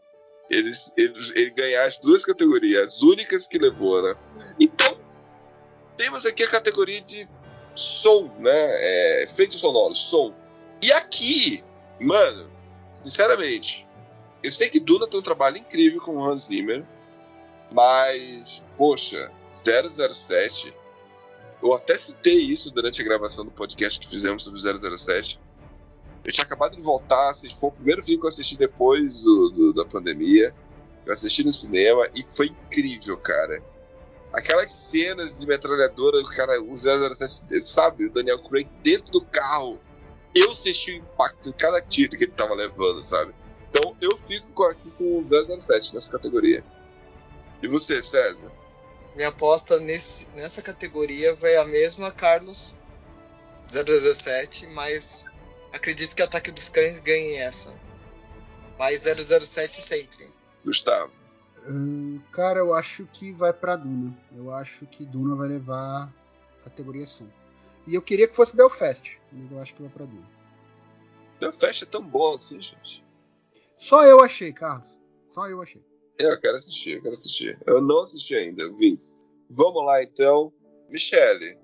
eles, 0.49 0.93
eles, 0.95 1.31
ele 1.35 1.49
ganhar 1.51 1.85
as 1.85 1.97
duas 1.97 2.23
categorias, 2.23 2.95
as 2.95 3.01
únicas 3.01 3.47
que 3.47 3.57
levou, 3.57 4.01
né? 4.01 4.15
Então, 4.59 4.97
temos 5.97 6.25
aqui 6.25 6.43
a 6.43 6.49
categoria 6.49 7.01
de 7.01 7.27
som, 7.73 8.31
né? 8.39 8.51
É, 8.51 9.23
efeitos 9.23 9.59
sonoros, 9.59 9.99
som. 9.99 10.33
E 10.81 10.91
aqui, 10.91 11.63
mano, 11.99 12.49
sinceramente, 12.95 13.87
eu 14.43 14.51
sei 14.51 14.69
que 14.69 14.79
Duna 14.79 15.07
tem 15.07 15.19
um 15.19 15.23
trabalho 15.23 15.57
incrível 15.57 15.99
com 16.01 16.17
o 16.17 16.23
Hans 16.23 16.45
Zimmer, 16.45 16.85
mas, 17.73 18.63
poxa, 18.77 19.31
007. 19.47 20.73
Eu 21.63 21.73
até 21.73 21.97
citei 21.97 22.37
isso 22.37 22.69
durante 22.71 23.01
a 23.01 23.03
gravação 23.03 23.43
do 23.43 23.51
podcast 23.51 23.99
que 23.99 24.07
fizemos 24.07 24.43
sobre 24.43 24.59
007. 24.59 25.39
Eu 26.25 26.33
tinha 26.33 26.43
acabado 26.43 26.75
de 26.75 26.81
voltar, 26.81 27.29
assisti, 27.29 27.57
foi 27.57 27.69
o 27.69 27.73
primeiro 27.73 28.03
filme 28.03 28.19
que 28.19 28.25
eu 28.25 28.29
assisti 28.29 28.57
depois 28.57 29.21
do, 29.21 29.49
do, 29.49 29.73
da 29.73 29.85
pandemia. 29.85 30.53
Eu 31.05 31.13
assisti 31.13 31.43
no 31.43 31.51
cinema 31.51 32.09
e 32.15 32.25
foi 32.33 32.47
incrível, 32.47 33.15
cara. 33.17 33.63
Aquelas 34.33 34.71
cenas 34.71 35.39
de 35.39 35.45
metralhadora, 35.45 36.17
o 36.17 36.27
cara, 36.27 36.59
o 36.61 36.75
007, 36.75 37.61
sabe, 37.61 38.05
o 38.05 38.11
Daniel 38.11 38.39
Craig 38.39 38.67
dentro 38.83 39.11
do 39.11 39.21
carro. 39.21 39.79
Eu 40.33 40.55
senti 40.55 40.93
o 40.93 40.95
impacto 40.95 41.49
em 41.49 41.53
cada 41.53 41.79
tiro 41.79 42.17
que 42.17 42.23
ele 42.23 42.31
tava 42.31 42.55
levando, 42.55 43.03
sabe? 43.03 43.33
Então 43.69 43.95
eu 44.01 44.17
fico 44.17 44.63
aqui 44.63 44.89
com 44.91 45.19
o 45.19 45.23
007 45.23 45.93
nessa 45.93 46.11
categoria. 46.11 46.63
E 47.61 47.67
você, 47.67 48.01
César? 48.01 48.51
Minha 49.15 49.29
aposta 49.29 49.79
nesse, 49.79 50.29
nessa 50.31 50.61
categoria 50.61 51.33
vai 51.35 51.55
a 51.57 51.65
mesma, 51.65 52.11
Carlos 52.11 52.75
007, 53.67 54.67
mas 54.67 55.25
acredito 55.75 56.15
que 56.15 56.21
Ataque 56.21 56.51
dos 56.51 56.69
Cães 56.69 56.99
ganhe 56.99 57.35
essa. 57.35 57.77
Mas 58.77 59.01
007 59.03 59.77
sempre. 59.77 60.33
Gustavo. 60.63 61.13
Hum, 61.67 62.21
cara, 62.31 62.59
eu 62.59 62.73
acho 62.73 63.05
que 63.07 63.31
vai 63.31 63.53
pra 63.53 63.75
Duna. 63.75 64.17
Eu 64.35 64.51
acho 64.53 64.85
que 64.87 65.05
Duna 65.05 65.35
vai 65.35 65.47
levar 65.47 66.11
a 66.59 66.63
categoria 66.63 67.05
som. 67.05 67.27
E 67.87 67.95
eu 67.95 68.01
queria 68.01 68.27
que 68.27 68.35
fosse 68.35 68.55
Belfast, 68.55 69.19
mas 69.31 69.51
eu 69.51 69.61
acho 69.61 69.73
que 69.73 69.81
vai 69.81 69.91
pra 69.91 70.05
Duna. 70.05 70.27
Belfast 71.39 71.83
é 71.83 71.87
tão 71.87 72.03
bom 72.03 72.33
assim, 72.33 72.61
gente. 72.61 73.03
Só 73.77 74.03
eu 74.05 74.21
achei, 74.21 74.51
Carlos. 74.53 74.91
Só 75.31 75.47
eu 75.47 75.61
achei. 75.61 75.83
Eu 76.17 76.39
quero 76.39 76.55
assistir, 76.55 76.95
eu 76.95 77.01
quero 77.01 77.13
assistir. 77.13 77.59
Eu 77.65 77.81
não 77.81 78.03
assisti 78.03 78.35
ainda, 78.35 78.71
Vince. 78.77 79.19
Vamos 79.49 79.85
lá 79.85 80.01
então. 80.01 80.51
Michele, 80.89 81.59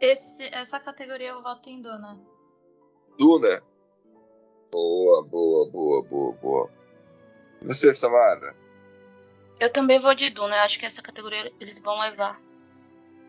Esse, 0.00 0.42
essa 0.52 0.78
categoria 0.80 1.28
eu 1.28 1.42
voto 1.42 1.68
em 1.68 1.80
Duna. 1.80 2.20
Duna. 3.18 3.62
Boa, 4.72 5.22
boa, 5.24 5.68
boa, 5.68 6.02
boa, 6.02 6.32
boa. 6.32 6.70
E 7.62 7.66
Você, 7.66 7.92
Samara? 7.92 8.54
Eu 9.58 9.70
também 9.70 9.98
vou 9.98 10.14
de 10.14 10.30
Duna. 10.30 10.56
Eu 10.56 10.62
acho 10.62 10.78
que 10.78 10.86
essa 10.86 11.02
categoria 11.02 11.52
eles 11.60 11.80
vão 11.80 12.00
levar. 12.00 12.40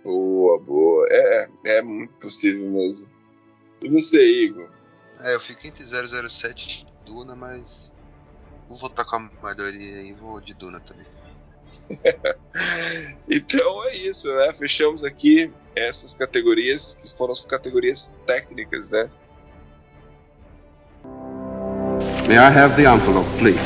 Boa, 0.04 0.60
boa. 0.60 1.08
É, 1.10 1.50
é 1.66 1.82
muito 1.82 2.16
possível 2.18 2.70
mesmo. 2.70 3.08
E 3.84 3.90
você, 3.90 4.24
Igor? 4.44 4.70
É, 5.20 5.36
eu 5.36 5.40
fico 5.40 5.68
entre 5.68 5.84
007 5.86 6.86
e 6.88 7.06
Duna, 7.06 7.36
mas 7.36 7.92
vou 8.68 8.78
votar 8.78 9.06
com 9.06 9.18
a 9.18 9.20
maioria 9.42 10.02
e 10.04 10.14
vou 10.14 10.40
de 10.40 10.54
Duna 10.54 10.80
também. 10.80 11.08
Então 13.30 13.86
é 13.86 13.96
isso, 13.96 14.34
né? 14.36 14.54
Fechamos 14.54 15.04
aqui 15.04 15.52
essas 15.76 16.14
categorias 16.14 16.96
que 16.96 17.18
foram 17.18 17.32
as 17.32 17.46
categorias 17.46 18.14
técnicas, 18.26 18.90
né? 18.90 19.10
May 22.32 22.38
I 22.38 22.50
have 22.50 22.78
the 22.78 22.86
envelope, 22.86 23.28
please? 23.40 23.60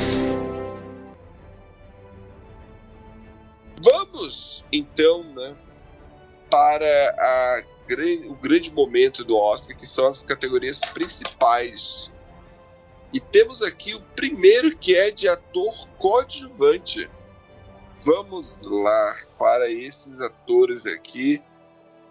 Vamos 3.80 4.66
então, 4.72 5.24
né, 5.36 5.56
para 6.50 7.16
a 7.16 7.62
o 8.28 8.36
grande 8.38 8.72
momento 8.72 9.24
do 9.24 9.38
Oscar, 9.38 9.78
que 9.78 9.86
são 9.86 10.08
as 10.08 10.24
categorias 10.24 10.80
principais. 10.80 12.12
E 13.14 13.20
temos 13.20 13.62
aqui 13.62 13.94
o 13.94 14.02
primeiro 14.16 14.76
que 14.76 14.96
é 14.96 15.12
de 15.12 15.28
ator 15.28 15.88
coadjuvante. 16.00 17.08
Vamos 18.02 18.66
lá 18.66 19.16
para 19.38 19.70
esses 19.70 20.20
atores 20.22 20.88
aqui. 20.88 21.40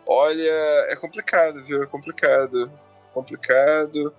Olha, 0.06 0.86
é 0.88 0.94
complicado, 0.94 1.60
viu? 1.64 1.82
É 1.82 1.86
complicado. 1.88 2.70
Complicado. 3.12 4.14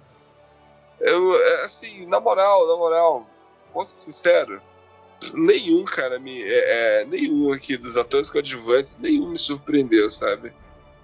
Eu, 1.00 1.42
é, 1.42 1.66
assim, 1.66 2.08
na 2.08 2.20
moral, 2.20 2.68
na 2.68 2.76
moral, 2.76 3.30
posso 3.74 3.92
ser 3.92 4.12
sincero, 4.12 4.62
nenhum, 5.34 5.84
cara, 5.86 6.20
me, 6.20 6.42
é, 6.42 7.02
é, 7.02 7.06
nenhum 7.06 7.52
aqui 7.52 7.78
dos 7.78 7.98
atores 7.98 8.30
coadjuvantes, 8.30 8.98
nenhum 8.98 9.30
me 9.30 9.38
surpreendeu, 9.38 10.10
sabe? 10.10 10.54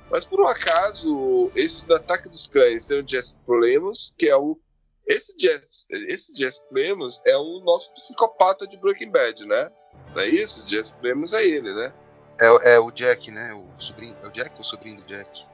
Mas 0.10 0.26
por 0.26 0.42
um 0.42 0.48
acaso, 0.48 1.52
esse 1.56 1.88
do 1.88 1.96
Ataque 1.96 2.28
dos 2.28 2.48
Cães 2.48 2.86
tem 2.86 3.02
o 3.02 3.08
Jess 3.08 3.36
Plemons, 3.46 4.14
que 4.18 4.28
é 4.28 4.36
o. 4.36 4.60
Esse 5.08 5.34
Jess, 5.40 5.88
esse 5.90 6.36
Jess 6.36 6.60
Plemons 6.70 7.22
é 7.26 7.36
o 7.38 7.62
nosso 7.62 7.94
psicopata 7.94 8.68
de 8.68 8.78
Breaking 8.78 9.10
Bad, 9.10 9.46
né? 9.46 9.70
Não 10.14 10.22
é 10.22 10.28
isso? 10.28 10.70
Jess 10.70 10.90
Plemons 10.90 11.32
é 11.34 11.46
ele, 11.46 11.74
né? 11.74 11.94
É, 12.40 12.74
é 12.74 12.80
o 12.80 12.92
Jack, 12.92 13.32
né? 13.32 13.54
O 13.54 13.82
sobrinho. 13.82 14.16
É 14.22 14.28
o 14.28 14.32
Jack 14.32 14.52
ou 14.56 14.62
o 14.62 14.66
sobrinho 14.66 14.98
do 14.98 15.04
Jack? 15.04 15.46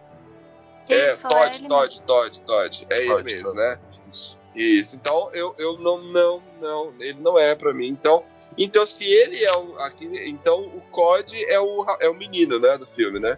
É, 0.89 1.13
Isso, 1.13 1.27
Todd, 1.27 1.67
Todd, 1.67 2.01
Todd, 2.03 2.41
Todd. 2.41 2.87
É 2.89 3.05
ele 3.05 3.23
mesmo, 3.23 3.53
Todd. 3.53 3.57
né? 3.57 3.79
Isso. 4.11 4.37
Isso. 4.55 4.95
Então 4.95 5.29
eu, 5.33 5.53
eu 5.57 5.77
não, 5.77 6.01
não, 6.01 6.43
não, 6.59 6.93
ele 6.99 7.19
não 7.21 7.37
é 7.37 7.55
pra 7.55 7.73
mim. 7.73 7.89
Então, 7.89 8.23
então 8.57 8.85
se 8.85 9.03
ele 9.03 9.43
é 9.43 9.55
o 9.55 9.75
aqui, 9.79 10.09
então 10.25 10.65
o 10.67 10.81
Cod 10.89 11.31
é 11.45 11.59
o 11.59 11.85
é 11.99 12.09
o 12.09 12.15
menino, 12.15 12.59
né, 12.59 12.77
do 12.77 12.87
filme, 12.87 13.19
né? 13.19 13.37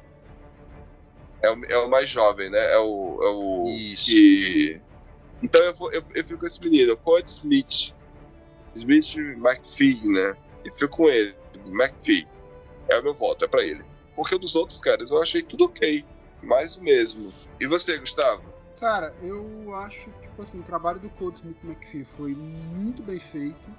É 1.42 1.52
o, 1.52 1.66
é 1.66 1.78
o 1.78 1.90
mais 1.90 2.10
jovem, 2.10 2.50
né? 2.50 2.74
É 2.74 2.78
o, 2.80 3.20
é 3.22 3.30
o 3.30 3.66
Isso. 3.68 4.06
que 4.06 4.82
Então 5.44 5.62
eu, 5.62 5.74
vou, 5.74 5.92
eu, 5.92 6.02
eu 6.16 6.24
fico 6.24 6.40
com 6.40 6.46
esse 6.46 6.62
menino, 6.62 6.96
Cod 6.98 7.28
Smith. 7.28 7.94
Smith 8.76 9.16
McPhee, 9.18 10.08
né? 10.08 10.38
Eu 10.64 10.74
fico 10.74 10.98
com 10.98 11.10
ele, 11.10 11.36
McPhee. 11.68 12.28
É 12.88 13.00
o 13.00 13.04
meu 13.04 13.14
voto, 13.14 13.44
é 13.44 13.48
pra 13.48 13.64
ele. 13.64 13.84
Porque 14.16 14.38
dos 14.38 14.56
outros 14.56 14.82
caras 14.82 15.12
eu 15.12 15.22
achei 15.22 15.44
tudo 15.44 15.66
ok. 15.66 16.06
Mais 16.42 16.78
o 16.78 16.84
mesmo. 16.84 17.34
E 17.60 17.68
você, 17.68 17.98
Gustavo? 17.98 18.44
Cara, 18.80 19.14
eu 19.22 19.74
acho 19.76 20.10
que 20.19 20.19
tipo 20.40 20.44
assim, 20.44 20.60
o 20.60 20.64
trabalho 20.64 21.00
do 21.00 21.10
Code 21.10 21.38
Smith 21.38 21.58
McPhee 21.64 22.06
foi 22.06 22.34
muito 22.34 23.04
bem 23.04 23.20
feito. 23.20 23.70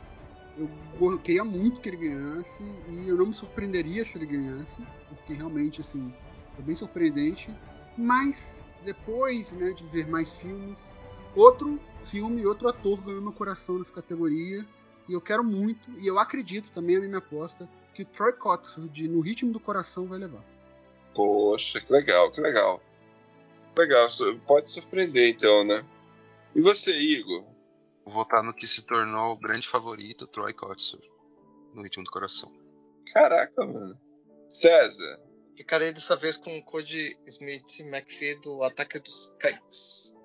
Eu 0.59 1.19
queria 1.19 1.45
muito 1.45 1.81
que 1.81 1.89
ele 1.89 1.97
ganhasse 1.97 2.63
e 2.87 3.09
eu 3.09 3.17
não 3.17 3.27
me 3.27 3.35
surpreenderia 3.35 4.05
se 4.05 4.19
ele 4.19 4.27
ganhasse, 4.27 4.83
porque 5.09 5.33
realmente 5.33 5.81
assim, 5.81 6.13
foi 6.55 6.65
bem 6.65 6.77
surpreendente. 6.77 7.55
Mas 7.97 8.63
depois, 8.85 9.53
né, 9.53 9.73
de 9.73 9.85
ver 9.85 10.07
mais 10.07 10.33
filmes, 10.33 10.91
outro 11.35 11.81
filme, 12.03 12.45
outro 12.45 12.69
ator 12.69 13.01
ganhou 13.01 13.23
meu 13.23 13.33
coração 13.33 13.79
nessa 13.79 13.93
categoria 13.93 14.67
e 15.09 15.15
eu 15.15 15.21
quero 15.21 15.43
muito 15.43 15.91
e 15.99 16.07
eu 16.07 16.19
acredito 16.19 16.71
também 16.73 16.97
a 16.97 17.01
minha 17.01 17.19
aposta 17.19 17.67
que 17.95 18.03
o 18.03 18.07
Troy 18.07 18.33
Kotsur 18.35 18.87
de 18.89 19.09
No 19.09 19.21
Ritmo 19.21 19.51
do 19.51 19.61
Coração 19.61 20.07
vai 20.07 20.19
levar. 20.19 20.45
Poxa, 21.15 21.81
que 21.81 21.91
legal, 21.91 22.31
que 22.31 22.41
legal. 22.41 22.83
Legal, 23.79 24.09
pode 24.47 24.69
surpreender 24.69 25.31
então, 25.31 25.65
né? 25.65 25.83
E 26.55 26.61
você, 26.61 26.96
Igor? 26.96 27.44
Vou 28.05 28.14
votar 28.14 28.42
no 28.42 28.55
que 28.55 28.66
se 28.66 28.82
tornou 28.82 29.32
o 29.32 29.38
grande 29.38 29.68
favorito, 29.68 30.26
Troy 30.26 30.53
Kotsur, 30.53 31.01
no 31.74 31.82
ritmo 31.82 32.05
do 32.05 32.11
coração. 32.11 32.51
Caraca, 33.12 33.66
mano. 33.66 33.98
César, 34.48 35.20
Ficarei 35.61 35.92
dessa 35.92 36.16
vez 36.16 36.38
com 36.38 36.57
o 36.57 36.62
Code 36.62 37.18
Smith 37.26 37.80
McPhee 37.80 38.40
do 38.40 38.64
Ataque 38.64 38.98
dos 38.98 39.34
Cães. 39.38 40.16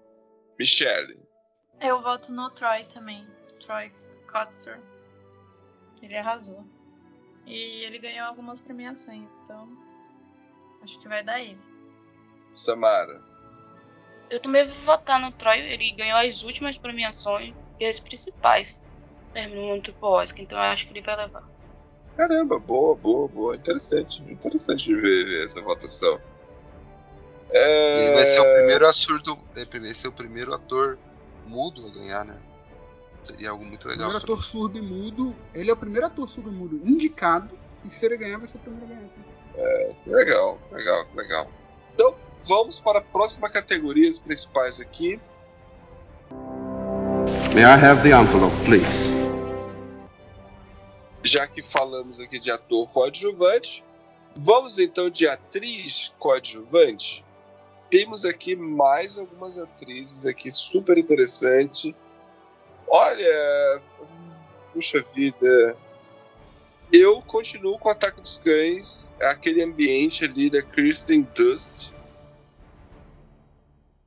Michele, 0.57 1.21
Eu 1.81 2.01
voto 2.01 2.31
no 2.31 2.49
Troy 2.51 2.85
também. 2.93 3.27
Troy 3.59 3.91
Kotsur. 4.31 4.79
Ele 6.01 6.15
arrasou. 6.15 6.65
E 7.45 7.83
ele 7.83 7.99
ganhou 7.99 8.27
algumas 8.27 8.61
premiações, 8.61 9.27
então 9.43 9.67
acho 10.81 10.97
que 11.01 11.07
vai 11.09 11.21
dar 11.21 11.41
ele. 11.41 11.59
Samara, 12.53 13.21
Eu 14.29 14.39
também 14.39 14.65
vou 14.65 14.75
votar 14.83 15.19
no 15.19 15.31
Troy. 15.31 15.59
Ele 15.59 15.91
ganhou 15.91 16.17
as 16.17 16.43
últimas 16.43 16.77
premiações 16.77 17.67
e 17.79 17.85
as 17.85 17.99
principais. 17.99 18.81
Terminou 19.33 19.67
muito 19.67 19.93
pro 19.93 20.09
Oscar, 20.09 20.41
então 20.41 20.57
eu 20.57 20.63
acho 20.65 20.87
que 20.87 20.93
ele 20.93 21.01
vai 21.01 21.15
levar. 21.17 21.43
Caramba, 22.15 22.57
boa, 22.59 22.95
boa, 22.95 23.27
boa. 23.27 23.55
Interessante, 23.55 24.21
interessante 24.23 24.85
de 24.85 24.95
ver, 24.95 25.25
ver 25.25 25.43
essa 25.43 25.61
votação. 25.61 26.19
É... 27.51 28.07
Ele 28.07 28.15
vai 28.15 28.25
ser 28.25 28.39
o 28.39 28.55
primeiro 28.55 28.87
absurdo. 28.87 29.39
Ele 29.55 29.79
vai 29.79 29.93
ser 29.93 30.07
o 30.07 30.11
primeiro 30.11 30.53
ator 30.53 30.97
mudo 31.45 31.85
a 31.85 31.89
ganhar, 31.89 32.25
né? 32.25 32.41
Seria 33.23 33.49
algo 33.49 33.65
muito 33.65 33.87
legal. 33.87 34.07
Primeiro 34.07 34.21
também. 34.21 34.35
ator 34.35 34.45
surdo 34.45 34.77
e 34.77 34.81
mudo. 34.81 35.35
Ele 35.53 35.69
é 35.69 35.73
o 35.73 35.77
primeiro 35.77 36.07
ator 36.07 36.29
surdo 36.29 36.49
e 36.49 36.53
mudo 36.53 36.75
indicado. 36.83 37.57
E 37.83 37.89
se 37.89 38.05
ele 38.05 38.17
ganhar, 38.17 38.37
vai 38.37 38.47
ser 38.47 38.57
o 38.57 38.59
primeiro 38.61 38.85
a 38.85 38.89
ganhar. 38.89 39.09
também. 39.09 39.35
Legal, 40.05 40.59
legal, 40.71 41.07
legal. 41.15 41.51
Então, 41.93 42.15
vamos 42.45 42.79
para 42.79 42.99
a 42.99 43.01
próxima 43.01 43.49
categoria, 43.49 44.07
as 44.07 44.19
principais 44.19 44.79
aqui. 44.79 45.19
May 47.53 47.63
I 47.63 47.73
have 47.73 48.01
the 48.03 48.11
envelope, 48.11 48.55
please? 48.65 48.85
Já 51.23 51.47
que 51.47 51.61
falamos 51.61 52.19
aqui 52.19 52.37
de 52.37 52.51
ator 52.51 52.87
coadjuvante, 52.91 53.83
vamos 54.35 54.77
então 54.77 55.09
de 55.09 55.27
atriz 55.27 56.13
coadjuvante. 56.19 57.25
Temos 57.89 58.25
aqui 58.25 58.55
mais 58.55 59.17
algumas 59.17 59.57
atrizes 59.57 60.25
aqui 60.25 60.51
super 60.51 60.97
interessante. 60.97 61.95
Olha, 62.87 63.81
puxa 64.73 65.03
vida. 65.15 65.77
Eu 66.91 67.21
continuo 67.23 67.79
com 67.79 67.89
o 67.89 67.91
Ataque 67.91 68.21
dos 68.21 68.37
Cães, 68.37 69.15
aquele 69.21 69.63
ambiente 69.63 70.25
ali 70.25 70.49
da 70.49 70.61
Kirsten 70.61 71.27
Dust. 71.33 71.94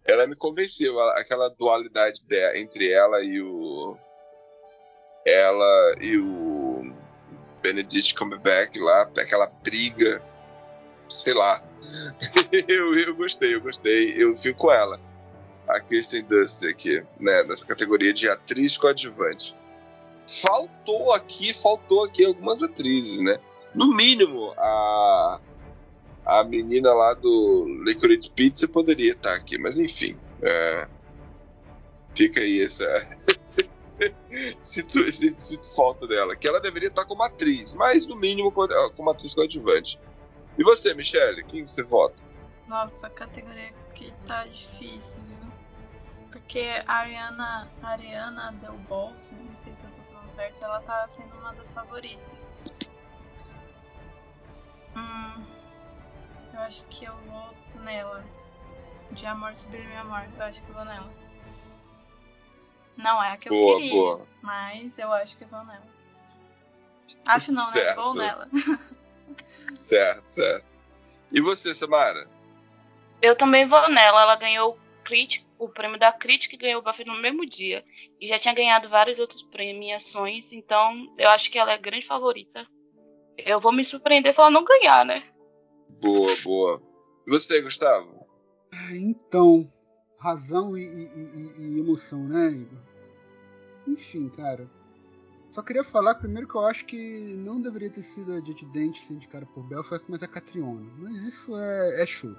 Ela 0.08 0.26
me 0.26 0.34
convenceu, 0.34 0.98
ela- 0.98 1.20
aquela 1.20 1.50
dualidade 1.50 2.24
dela, 2.24 2.58
entre 2.58 2.90
ela 2.90 3.22
e 3.22 3.42
o. 3.42 3.94
Ela 5.26 5.94
e 6.00 6.16
o 6.16 6.94
Benedict 7.60 8.14
Cumberbatch 8.14 8.76
lá, 8.78 9.02
aquela 9.02 9.46
briga. 9.62 10.22
Sei 11.10 11.34
lá. 11.34 11.62
eu, 12.68 12.98
eu 12.98 13.14
gostei, 13.14 13.54
eu 13.54 13.60
gostei. 13.60 14.14
Eu 14.16 14.34
fico 14.36 14.58
com 14.58 14.72
ela. 14.72 14.98
A 15.68 15.80
Kirsten 15.80 16.24
Dust 16.24 16.64
aqui, 16.64 17.04
né? 17.20 17.42
Nessa 17.42 17.66
categoria 17.66 18.12
de 18.14 18.26
atriz 18.28 18.78
coadjuvante. 18.78 19.54
Faltou 20.26 21.12
aqui, 21.12 21.52
faltou 21.52 22.04
aqui 22.04 22.24
algumas 22.24 22.62
atrizes, 22.62 23.20
né? 23.20 23.38
No 23.74 23.94
mínimo, 23.94 24.54
a 24.56 25.40
a 26.28 26.44
menina 26.44 26.92
lá 26.92 27.14
do 27.14 27.66
Licorice 27.86 28.30
Pizza 28.30 28.68
poderia 28.68 29.12
estar 29.12 29.34
aqui, 29.34 29.58
mas 29.58 29.78
enfim. 29.78 30.20
é, 30.42 30.88
fica 32.14 32.40
aí 32.40 32.62
essa. 32.62 32.84
sinto, 34.62 35.10
sinto- 35.12 35.74
falta 35.74 36.06
dela. 36.06 36.36
Que 36.36 36.46
ela 36.46 36.60
deveria 36.60 36.88
estar 36.88 37.04
como 37.06 37.22
atriz, 37.22 37.74
mas 37.74 38.06
no 38.06 38.14
mínimo 38.16 38.52
co- 38.52 38.68
como 38.94 39.10
atriz 39.10 39.34
coadjuvante. 39.34 39.98
E 40.58 40.62
você, 40.62 40.92
Michelle, 40.94 41.42
quem 41.44 41.66
você 41.66 41.82
vota? 41.82 42.22
Nossa, 42.66 43.06
a 43.06 43.10
categoria 43.10 43.70
aqui 43.90 44.12
tá 44.26 44.44
difícil, 44.44 45.22
viu? 45.26 45.52
Porque 46.30 46.60
a 46.86 46.92
Ariana, 46.94 47.70
a 47.82 47.88
Ariana 47.88 48.52
Del 48.60 48.74
Bolso, 48.88 49.34
não 49.34 49.56
sei 49.64 49.74
se 49.74 49.84
eu 49.84 49.90
tô 49.92 50.02
falando 50.12 50.30
certo, 50.34 50.62
ela 50.62 50.80
tá 50.80 51.08
sendo 51.16 51.34
uma 51.36 51.54
das 51.54 51.70
favoritas. 51.70 52.20
Hum, 54.94 55.44
eu 56.58 56.64
acho 56.64 56.82
que 56.84 57.04
eu 57.04 57.14
vou 57.26 57.82
nela. 57.82 58.24
De 59.12 59.24
amor 59.24 59.54
sublime 59.54 59.94
amor, 59.96 60.24
eu 60.36 60.44
acho 60.44 60.62
que 60.62 60.68
eu 60.68 60.74
vou 60.74 60.84
nela. 60.84 61.10
Não 62.96 63.22
é 63.22 63.30
a 63.30 63.36
que 63.36 63.48
eu 63.48 63.52
Boa, 63.52 63.76
queria, 63.76 63.92
boa. 63.92 64.26
mas 64.42 64.92
eu 64.98 65.12
acho 65.12 65.36
que 65.36 65.44
eu 65.44 65.48
vou 65.48 65.64
nela. 65.64 65.86
Acho 67.26 67.52
não, 67.52 67.64
né? 67.64 67.72
Certo. 67.72 68.02
Vou 68.02 68.14
nela. 68.14 68.48
Certo, 69.74 70.24
certo. 70.24 70.78
E 71.30 71.40
você, 71.42 71.74
Samara? 71.74 72.26
Eu 73.20 73.36
também 73.36 73.66
vou 73.66 73.88
nela. 73.90 74.22
Ela 74.22 74.34
ganhou 74.34 74.72
o, 74.72 75.04
crítico, 75.04 75.46
o 75.58 75.68
prêmio 75.68 75.98
da 75.98 76.10
crítica 76.10 76.54
e 76.54 76.58
ganhou 76.58 76.80
o 76.80 76.82
Buffy 76.82 77.04
no 77.04 77.14
mesmo 77.18 77.46
dia. 77.46 77.84
E 78.18 78.26
já 78.26 78.38
tinha 78.38 78.54
ganhado 78.54 78.88
várias 78.88 79.18
outras 79.18 79.42
premiações. 79.42 80.52
Então, 80.52 81.12
eu 81.18 81.28
acho 81.28 81.50
que 81.50 81.58
ela 81.58 81.70
é 81.70 81.74
a 81.74 81.78
grande 81.78 82.06
favorita. 82.06 82.66
Eu 83.36 83.60
vou 83.60 83.70
me 83.70 83.84
surpreender 83.84 84.32
se 84.32 84.40
ela 84.40 84.50
não 84.50 84.64
ganhar, 84.64 85.04
né? 85.04 85.22
Boa, 86.02 86.30
boa. 86.44 86.82
E 87.26 87.30
você, 87.30 87.60
Gustavo? 87.60 88.26
Ah, 88.72 88.96
Então, 88.96 89.68
razão 90.18 90.76
e, 90.76 90.82
e- 90.84 91.54
e- 91.58 91.78
emoção, 91.80 92.26
né, 92.28 92.50
Igor? 92.50 92.78
Enfim, 93.86 94.28
cara. 94.30 94.68
Só 95.50 95.62
queria 95.62 95.82
falar 95.82 96.14
primeiro 96.16 96.46
que 96.46 96.54
eu 96.54 96.66
acho 96.66 96.84
que 96.84 97.34
não 97.38 97.60
deveria 97.60 97.90
ter 97.90 98.02
sido 98.02 98.32
a 98.32 98.36
Judi 98.36 98.66
Dent 98.66 98.98
ser 98.98 99.14
indicada 99.14 99.46
por 99.46 99.66
Belfast, 99.66 100.04
mas 100.08 100.22
a 100.22 100.28
Catriona. 100.28 100.90
Mas 100.98 101.22
isso 101.22 101.56
é, 101.56 102.02
é 102.02 102.06
show. 102.06 102.34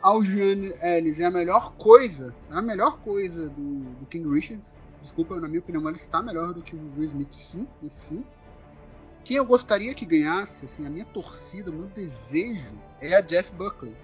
Algiane 0.00 0.72
Ellis 0.80 1.18
é 1.18 1.24
a 1.24 1.30
melhor 1.30 1.74
coisa, 1.76 2.34
é 2.50 2.54
a 2.54 2.62
melhor 2.62 3.00
coisa 3.00 3.48
do, 3.50 3.80
do 3.96 4.06
King 4.06 4.28
Richards. 4.32 4.74
Desculpa, 5.02 5.40
na 5.40 5.48
minha 5.48 5.60
opinião, 5.60 5.82
ela 5.82 5.96
está 5.96 6.22
melhor 6.22 6.52
do 6.54 6.62
que 6.62 6.76
o 6.76 6.78
Will 6.96 7.08
Smith, 7.08 7.32
sim, 7.32 7.66
nesse 7.82 8.06
filme. 8.06 8.26
Quem 9.26 9.38
eu 9.38 9.44
gostaria 9.44 9.92
que 9.92 10.06
ganhasse, 10.06 10.66
assim, 10.66 10.86
a 10.86 10.90
minha 10.90 11.04
torcida, 11.04 11.72
o 11.72 11.74
meu 11.74 11.88
desejo 11.88 12.78
é 13.00 13.16
a 13.16 13.20
Jess 13.20 13.50
Buckley 13.50 13.94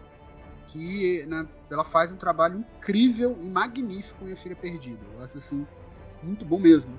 que 0.66 1.24
né, 1.26 1.46
ela 1.70 1.84
faz 1.84 2.10
um 2.10 2.16
trabalho 2.16 2.58
incrível 2.58 3.38
e 3.40 3.48
magnífico 3.48 4.26
em 4.26 4.32
A 4.32 4.36
Filha 4.36 4.56
Perdida. 4.56 5.04
Eu 5.14 5.22
acho 5.22 5.38
assim, 5.38 5.64
muito 6.22 6.44
bom 6.44 6.58
mesmo. 6.58 6.98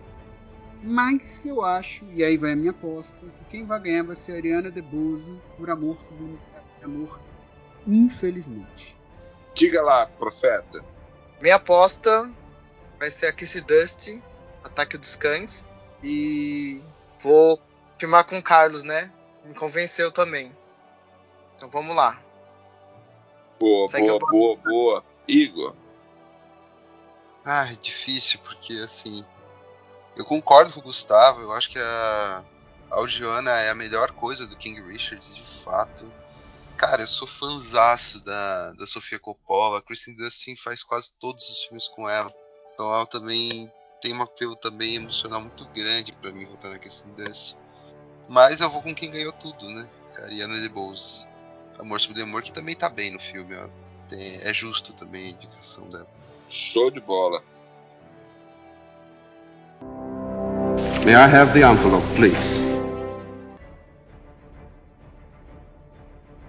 Mas 0.82 1.44
eu 1.44 1.62
acho, 1.66 2.06
e 2.14 2.24
aí 2.24 2.38
vai 2.38 2.54
a 2.54 2.56
minha 2.56 2.72
aposta, 2.72 3.18
que 3.20 3.46
quem 3.50 3.66
vai 3.66 3.80
ganhar 3.80 4.04
vai 4.04 4.16
ser 4.16 4.34
a 4.34 4.36
Ariana 4.36 4.72
DeBose 4.72 5.38
por 5.58 5.70
amor 5.70 6.00
sobre 6.00 6.40
amor, 6.82 7.20
infelizmente. 7.86 8.96
Diga 9.54 9.82
lá, 9.82 10.06
profeta. 10.06 10.82
Minha 11.42 11.56
aposta 11.56 12.32
vai 12.98 13.12
ser 13.12 13.26
a 13.26 13.34
Kissy 13.34 13.62
Dust, 13.62 14.18
Ataque 14.64 14.98
dos 14.98 15.18
Cães. 15.18 15.68
E 16.02 16.82
vou 17.20 17.60
firmar 18.04 18.26
com 18.26 18.38
o 18.38 18.44
Carlos, 18.44 18.84
né? 18.84 19.10
Me 19.46 19.54
convenceu 19.54 20.12
também. 20.12 20.56
Então 21.56 21.70
vamos 21.70 21.96
lá. 21.96 22.22
Boa, 23.58 23.88
Segue 23.88 24.08
boa, 24.08 24.20
boa, 24.20 24.58
boa. 24.58 25.06
Igor. 25.26 25.74
Ah, 27.46 27.72
é 27.72 27.76
difícil, 27.76 28.40
porque 28.44 28.74
assim. 28.74 29.26
Eu 30.18 30.26
concordo 30.26 30.74
com 30.74 30.82
o 30.82 30.84
Gustavo, 30.84 31.42
eu 31.42 31.52
acho 31.54 31.72
que 31.72 31.80
a 31.80 32.44
a 32.92 32.98
Algiana 32.98 33.52
é 33.60 33.70
a 33.72 33.76
melhor 33.76 34.12
coisa 34.12 34.46
do 34.46 34.56
King 34.56 34.80
Richards, 34.82 35.36
de 35.36 35.64
fato. 35.64 36.12
Cara, 36.78 37.02
eu 37.02 37.08
sou 37.08 37.28
fanzaço 37.28 38.20
da, 38.20 38.74
da 38.74 38.86
Sofia 38.86 39.18
Coppola, 39.18 39.80
a 39.80 39.82
Kristen 39.82 40.16
Dustin 40.16 40.56
faz 40.56 40.84
quase 40.84 41.12
todos 41.20 41.50
os 41.50 41.64
filmes 41.64 41.88
com 41.88 42.08
ela. 42.08 42.32
Então 42.74 42.94
ela 42.94 43.08
também 43.08 43.72
tem 44.02 44.14
um 44.14 44.22
apelo 44.22 44.56
também 44.56 44.96
emocional 44.96 45.42
muito 45.42 45.66
grande 45.70 46.12
pra 46.12 46.32
mim 46.32 46.46
votar 46.46 46.70
na 46.70 46.78
Kristen 46.78 47.12
Dustin. 47.14 47.63
Mas 48.28 48.62
eu 48.62 48.70
vou 48.70 48.82
com 48.82 48.94
quem 48.96 49.12
ganhou 49.12 49.34
tudo, 49.34 49.70
né? 49.70 49.88
Ariana 50.18 50.60
DeBose. 50.60 51.26
Amor 51.80 52.00
sobre 52.00 52.22
Amor, 52.22 52.42
que 52.44 52.52
também 52.52 52.76
tá 52.76 52.90
bem 52.90 53.12
no 53.12 53.20
filme, 53.20 53.56
ó. 53.56 53.68
Tem- 54.10 54.38
é 54.42 54.54
justo 54.54 54.94
também 54.94 55.28
a 55.28 55.30
indicação 55.32 55.90
dela. 55.90 56.08
Show 56.48 56.92
de 56.92 57.02
bola. 57.02 57.42
May 61.04 61.14
I 61.14 61.26
have 61.26 61.52
the 61.54 61.60
envelope, 61.60 62.06
please? 62.16 62.74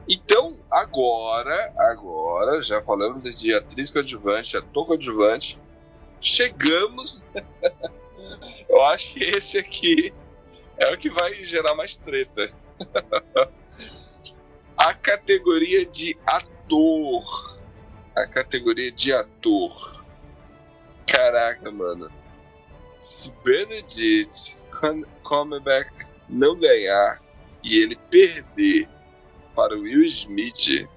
Então, 0.09 0.57
agora, 0.71 1.73
agora, 1.79 2.61
já 2.63 2.83
falamos 2.83 3.41
de 3.41 3.55
atriz 3.55 3.91
coadjuvante, 3.91 4.57
ator 4.57 4.87
coadjuvante, 4.87 5.61
chegamos. 6.21 7.25
Eu 8.69 8.83
acho 8.85 9.13
que 9.13 9.25
esse 9.25 9.59
aqui 9.59 10.13
é 10.79 10.93
o 10.93 10.99
que 10.99 11.11
vai 11.11 11.45
gerar 11.45 11.75
mais 11.75 11.97
treta. 11.97 12.53
A 14.77 14.93
categoria 14.93 15.87
de 15.87 16.19
ator. 16.27 17.57
A 18.17 18.27
categoria 18.27 18.91
de 18.91 19.13
ator. 19.13 20.05
Caraca, 21.07 21.71
mano. 21.71 22.11
Se 23.01 23.33
Benedict 23.45 24.57
Cumberbatch 25.23 26.09
não 26.29 26.59
ganhar 26.59 27.23
e 27.63 27.79
ele 27.79 27.97
perder 28.11 28.89
para 29.55 29.77
o 29.77 29.83
Will 29.83 30.05
Smith, 30.05 30.89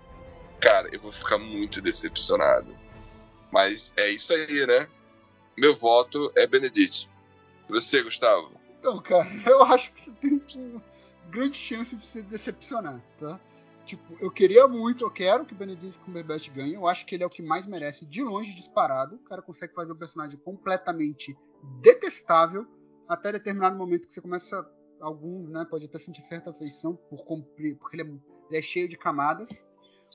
cara, 0.59 0.89
eu 0.91 0.99
vou 0.99 1.11
ficar 1.11 1.37
muito 1.37 1.81
decepcionado. 1.81 2.75
Mas 3.51 3.93
é 3.97 4.09
isso 4.09 4.33
aí, 4.33 4.65
né? 4.65 4.87
Meu 5.55 5.75
voto 5.75 6.31
é 6.35 6.47
Benedict. 6.47 7.09
Você, 7.69 8.01
Gustavo? 8.01 8.56
Então, 8.87 9.01
cara, 9.01 9.27
eu 9.45 9.61
acho 9.63 9.91
que 9.91 9.99
você 9.99 10.11
tem 10.11 10.41
uma 10.55 10.81
grande 11.29 11.57
chance 11.57 11.93
de 11.93 12.05
se 12.05 12.21
decepcionar, 12.21 13.03
tá? 13.19 13.37
Tipo, 13.85 14.15
eu 14.21 14.31
queria 14.31 14.65
muito, 14.65 15.03
eu 15.03 15.11
quero 15.11 15.45
que 15.45 15.53
o 15.53 15.57
Benedict 15.57 15.99
Cumberbatch 15.99 16.49
ganhe. 16.51 16.73
Eu 16.73 16.87
acho 16.87 17.05
que 17.05 17.13
ele 17.13 17.23
é 17.23 17.27
o 17.27 17.29
que 17.29 17.41
mais 17.41 17.67
merece, 17.67 18.05
de 18.05 18.23
longe, 18.23 18.55
disparado. 18.55 19.15
O 19.15 19.19
cara 19.19 19.41
consegue 19.41 19.73
fazer 19.73 19.91
um 19.91 19.97
personagem 19.97 20.37
completamente 20.39 21.37
detestável 21.81 22.65
até 23.09 23.33
determinado 23.33 23.77
momento 23.77 24.07
que 24.07 24.13
você 24.13 24.21
começa, 24.21 24.65
alguns, 25.01 25.49
né, 25.49 25.65
pode 25.69 25.83
até 25.83 25.99
sentir 25.99 26.21
certa 26.21 26.51
afeição 26.51 26.95
por 27.09 27.25
cumprir, 27.25 27.75
porque 27.75 27.97
ele 27.97 28.03
é, 28.03 28.13
ele 28.49 28.57
é 28.57 28.61
cheio 28.61 28.87
de 28.87 28.97
camadas. 28.97 29.65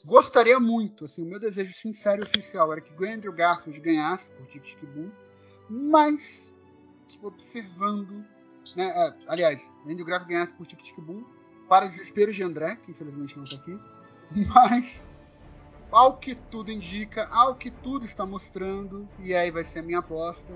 Gostaria 0.07 0.59
muito, 0.59 1.05
assim, 1.05 1.23
o 1.23 1.27
meu 1.27 1.39
desejo 1.39 1.75
sincero 1.75 2.23
e 2.23 2.27
oficial 2.27 2.73
era 2.73 2.81
que 2.81 2.93
o 2.93 3.07
Andrew 3.07 3.35
Garfield 3.35 3.79
ganhasse 3.81 4.31
por 4.31 4.47
Tic 4.47 4.79
Boom, 4.83 5.11
mas 5.69 6.55
tipo, 7.13 7.29
observando. 7.29 8.25
Né? 8.77 8.87
é, 8.87 9.15
aliás, 9.27 9.73
Andrew 9.87 10.05
Graff 10.05 10.27
ganhasse 10.27 10.53
por 10.55 10.67
Tic 10.67 10.83
Tic 10.83 10.99
Boom, 11.01 11.25
para 11.69 11.87
desespero 11.87 12.33
de 12.33 12.43
André, 12.43 12.77
que 12.77 12.91
infelizmente 12.91 13.37
não 13.37 13.45
tá 13.45 13.57
aqui. 13.57 13.81
Mas, 14.55 15.05
ao 15.91 16.17
que 16.17 16.35
tudo 16.35 16.71
indica, 16.71 17.29
ao 17.31 17.55
que 17.55 17.71
tudo 17.71 18.05
está 18.05 18.25
mostrando, 18.25 19.09
e 19.19 19.35
aí 19.35 19.51
vai 19.51 19.65
ser 19.65 19.81
a 19.81 19.83
minha 19.83 19.99
aposta, 19.99 20.53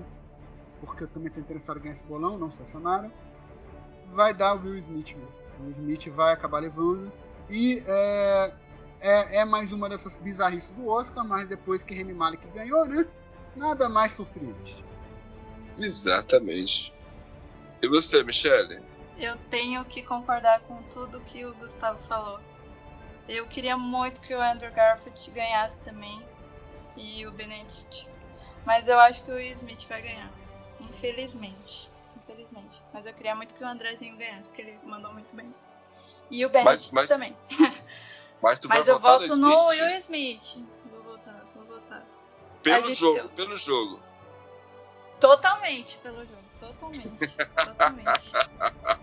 porque 0.79 1.03
eu 1.03 1.07
também 1.07 1.31
tô 1.31 1.39
interessado 1.39 1.77
em 1.77 1.81
ganhar 1.81 1.95
esse 1.95 2.03
bolão, 2.03 2.37
não 2.37 2.51
sou 2.51 2.63
a 2.63 2.65
Samara, 2.65 3.11
vai 4.13 4.33
dar 4.33 4.55
o 4.55 4.61
Will 4.61 4.77
Smith 4.77 5.15
mesmo. 5.15 5.47
O 5.59 5.63
Will 5.63 5.75
Smith 5.77 6.07
vai 6.09 6.33
acabar 6.33 6.59
levando. 6.59 7.11
E 7.49 7.81
é, 7.85 8.53
é, 8.99 9.37
é 9.37 9.45
mais 9.45 9.71
uma 9.71 9.87
dessas 9.87 10.17
bizarrices 10.17 10.73
do 10.73 10.87
Oscar, 10.87 11.25
mas 11.25 11.47
depois 11.47 11.83
que 11.83 11.93
Remy 11.93 12.13
Malek 12.13 12.47
ganhou, 12.49 12.85
né? 12.85 13.05
Nada 13.55 13.89
mais 13.89 14.11
surpreende. 14.11 14.83
Exatamente. 15.79 16.93
E 17.81 17.87
você, 17.87 18.23
Michele? 18.23 18.81
Eu 19.17 19.37
tenho 19.49 19.83
que 19.85 20.03
concordar 20.03 20.61
com 20.61 20.81
tudo 20.93 21.19
que 21.21 21.45
o 21.45 21.53
Gustavo 21.55 21.99
falou. 22.07 22.39
Eu 23.27 23.45
queria 23.47 23.75
muito 23.77 24.21
que 24.21 24.33
o 24.33 24.41
Andrew 24.41 24.71
Garfield 24.71 25.31
ganhasse 25.31 25.75
também. 25.83 26.21
E 26.95 27.25
o 27.27 27.31
Benedict. 27.31 28.07
Mas 28.65 28.87
eu 28.87 28.99
acho 28.99 29.23
que 29.23 29.31
o 29.31 29.39
Smith 29.39 29.85
vai 29.87 30.01
ganhar. 30.01 30.31
Infelizmente. 30.79 31.89
Infelizmente. 32.17 32.81
Mas 32.93 33.05
eu 33.05 33.13
queria 33.13 33.35
muito 33.35 33.53
que 33.53 33.63
o 33.63 33.67
Andrezinho 33.67 34.17
ganhasse, 34.17 34.51
que 34.51 34.61
ele 34.61 34.79
mandou 34.83 35.13
muito 35.13 35.35
bem. 35.35 35.53
E 36.29 36.45
o 36.45 36.49
Benedict 36.49 36.93
mas- 36.93 37.09
também. 37.09 37.35
Mas 38.39 38.59
tu 38.59 38.67
Mas 38.69 38.85
vai 38.85 38.89
eu 38.89 38.99
votar 38.99 39.19
voto 39.19 39.35
no 39.35 39.49
no? 39.49 39.65
Will 39.67 39.97
Smith. 39.97 40.63
Vou 40.91 41.01
votar, 41.01 41.43
vou 41.55 41.65
votar. 41.65 42.05
Pelo 42.61 42.93
jogo, 42.93 43.29
pelo 43.29 43.57
jogo. 43.57 43.99
Totalmente 45.19 45.97
pelo 45.97 46.19
jogo. 46.19 46.46
Totalmente. 46.59 47.27
Totalmente. 47.65 48.31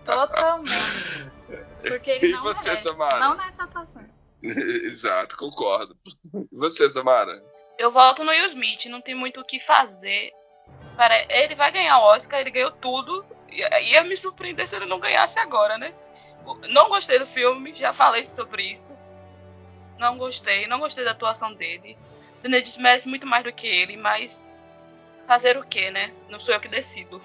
Totalmente. 0.05 1.31
Porque 1.87 2.11
ele 2.11 2.27
E 2.27 2.31
não 2.31 2.43
você, 2.43 2.63
merece. 2.63 2.83
Samara? 2.83 3.19
Não 3.19 3.35
nessa 3.35 3.63
atuação. 3.63 4.05
Exato, 4.43 5.37
concordo. 5.37 5.97
E 6.33 6.55
você, 6.55 6.89
Samara? 6.89 7.43
Eu 7.77 7.91
voto 7.91 8.23
no 8.23 8.31
Will 8.31 8.47
Smith, 8.47 8.85
não 8.85 9.01
tem 9.01 9.15
muito 9.15 9.41
o 9.41 9.45
que 9.45 9.59
fazer. 9.59 10.31
Para... 10.95 11.25
Ele 11.29 11.55
vai 11.55 11.71
ganhar 11.71 11.99
o 11.99 12.03
Oscar, 12.03 12.39
ele 12.39 12.51
ganhou 12.51 12.71
tudo. 12.71 13.25
Ia, 13.49 13.81
ia 13.81 14.03
me 14.03 14.15
surpreender 14.15 14.67
se 14.67 14.75
ele 14.75 14.85
não 14.85 14.99
ganhasse 14.99 15.39
agora, 15.39 15.77
né? 15.77 15.93
Não 16.69 16.89
gostei 16.89 17.17
do 17.17 17.25
filme, 17.25 17.75
já 17.75 17.91
falei 17.91 18.25
sobre 18.25 18.63
isso. 18.63 18.95
Não 19.97 20.17
gostei, 20.17 20.67
não 20.67 20.79
gostei 20.79 21.03
da 21.03 21.11
atuação 21.11 21.53
dele. 21.53 21.97
Benedict 22.41 22.79
merece 22.79 23.07
muito 23.07 23.25
mais 23.25 23.43
do 23.43 23.51
que 23.51 23.65
ele, 23.65 23.97
mas 23.97 24.47
fazer 25.25 25.57
o 25.57 25.65
que, 25.65 25.89
né? 25.89 26.13
Não 26.29 26.39
sou 26.39 26.53
eu 26.53 26.59
que 26.59 26.67
decido. 26.67 27.21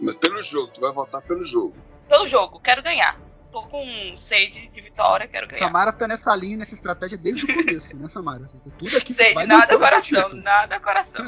Mas 0.00 0.16
Pelo 0.16 0.42
jogo, 0.42 0.68
tu 0.68 0.80
vai 0.80 0.92
votar 0.92 1.22
pelo 1.22 1.42
jogo. 1.42 1.76
Pelo 2.08 2.26
jogo, 2.26 2.60
quero 2.60 2.82
ganhar. 2.82 3.18
Tô 3.50 3.62
com 3.62 4.16
sede 4.16 4.68
de 4.68 4.80
vitória, 4.80 5.26
quero 5.26 5.46
ganhar. 5.46 5.66
Samara 5.66 5.92
tá 5.92 6.06
nessa 6.06 6.34
linha, 6.36 6.58
nessa 6.58 6.74
estratégia 6.74 7.16
desde 7.16 7.44
o 7.44 7.54
começo, 7.54 7.96
né, 7.96 8.08
Samara? 8.08 8.48
Tudo 8.78 8.96
aqui 8.96 9.14
Sede, 9.14 9.34
vai 9.34 9.46
nada 9.46 9.78
coração, 9.78 10.22
título. 10.22 10.42
nada 10.42 10.80
coração. 10.80 11.26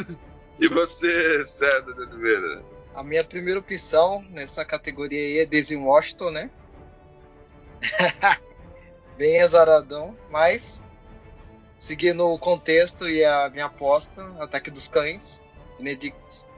E 0.59 0.69
você, 0.69 1.45
César 1.47 1.95
de 1.95 2.03
Oliveira? 2.03 2.63
A 2.95 3.03
minha 3.03 3.25
primeira 3.25 3.59
opção 3.59 4.23
nessa 4.31 4.65
categoria 4.65 5.19
aí 5.19 5.39
é 5.39 5.47
Daisy 5.47 5.77
Washington, 5.77 6.31
né? 6.31 6.51
Bem 9.17 9.41
azaradão, 9.41 10.17
mas 10.31 10.83
seguindo 11.79 12.27
o 12.27 12.39
contexto 12.39 13.09
e 13.09 13.25
a 13.25 13.49
minha 13.49 13.67
aposta, 13.67 14.23
Ataque 14.39 14.71
dos 14.71 14.89
Cães, 14.89 15.43
Benedict. 15.79 16.50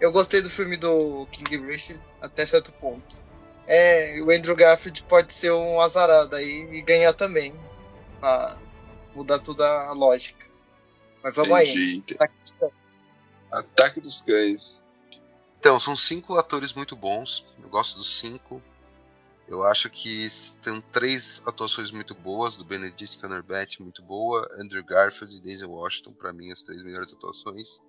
Eu 0.00 0.10
gostei 0.12 0.40
do 0.40 0.48
filme 0.48 0.76
do 0.76 1.26
King 1.26 1.58
Richard 1.58 2.02
até 2.20 2.46
certo 2.46 2.72
ponto. 2.72 3.20
É, 3.66 4.20
o 4.22 4.30
Andrew 4.30 4.56
Garfield 4.56 5.02
pode 5.04 5.32
ser 5.32 5.52
um 5.52 5.80
azarado 5.80 6.34
aí 6.34 6.68
e 6.72 6.82
ganhar 6.82 7.12
também, 7.12 7.54
pra 8.18 8.58
mudar 9.14 9.38
toda 9.38 9.64
a 9.86 9.92
lógica. 9.92 10.48
Mas 11.22 11.34
vamos 11.34 11.52
aí. 11.52 11.68
Entendi, 11.68 11.96
entendi. 11.96 12.16
Ataque 12.18 12.40
dos 12.40 12.52
Cães. 12.52 12.96
Ataque 13.52 14.00
dos 14.00 14.20
Cães. 14.22 14.84
Então, 15.58 15.78
são 15.78 15.96
cinco 15.96 16.36
atores 16.36 16.72
muito 16.72 16.96
bons. 16.96 17.44
Eu 17.62 17.68
gosto 17.68 17.98
dos 17.98 18.18
cinco. 18.18 18.62
Eu 19.46 19.64
acho 19.64 19.90
que 19.90 20.28
tem 20.62 20.80
três 20.92 21.42
atuações 21.44 21.90
muito 21.90 22.14
boas, 22.14 22.56
do 22.56 22.64
Benedict 22.64 23.18
Cumberbatch 23.18 23.80
muito 23.80 24.00
boa, 24.00 24.48
Andrew 24.52 24.82
Garfield 24.84 25.36
e 25.36 25.40
Daisy 25.40 25.64
Washington, 25.64 26.12
para 26.12 26.32
mim 26.32 26.52
as 26.52 26.62
três 26.62 26.82
melhores 26.84 27.12
atuações. 27.12 27.80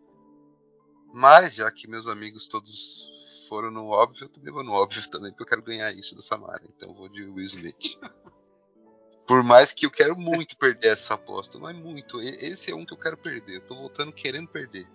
Mas 1.13 1.55
já 1.55 1.69
que 1.71 1.87
meus 1.87 2.07
amigos 2.07 2.47
todos 2.47 3.45
foram 3.49 3.69
no 3.69 3.87
óbvio, 3.87 4.25
eu 4.25 4.29
também 4.29 4.51
vou 4.53 4.63
no 4.63 4.71
óbvio 4.71 5.01
também, 5.11 5.31
porque 5.31 5.43
eu 5.43 5.47
quero 5.47 5.61
ganhar 5.63 5.91
isso 5.93 6.15
da 6.15 6.21
Samara. 6.21 6.61
Então 6.65 6.89
eu 6.89 6.95
vou 6.95 7.09
de 7.09 7.23
Will 7.23 7.45
Smith. 7.45 7.97
Por 9.27 9.43
mais 9.43 9.71
que 9.71 9.85
eu 9.85 9.91
quero 9.91 10.17
muito 10.17 10.57
perder 10.57 10.89
essa 10.89 11.13
aposta, 11.13 11.57
não 11.57 11.69
é 11.69 11.73
muito. 11.73 12.21
E- 12.21 12.45
Esse 12.45 12.71
é 12.71 12.75
um 12.75 12.85
que 12.85 12.93
eu 12.93 12.97
quero 12.97 13.15
perder. 13.17 13.57
Eu 13.57 13.61
tô 13.61 13.75
voltando 13.75 14.11
querendo 14.11 14.47
perder. 14.47 14.85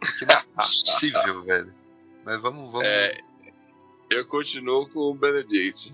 Porque 0.00 0.24
não 0.26 0.34
é 0.34 0.42
possível, 0.56 1.42
velho. 1.44 1.74
Mas 2.24 2.40
vamos, 2.40 2.72
vamos. 2.72 2.86
É, 2.86 3.16
eu 4.10 4.26
continuo 4.26 4.88
com 4.88 5.00
o 5.00 5.14
Benedict. 5.14 5.92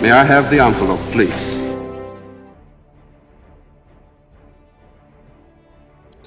May 0.00 0.10
I 0.10 0.20
have 0.20 0.48
the 0.50 0.58
envelope, 0.58 1.00
please? 1.12 1.61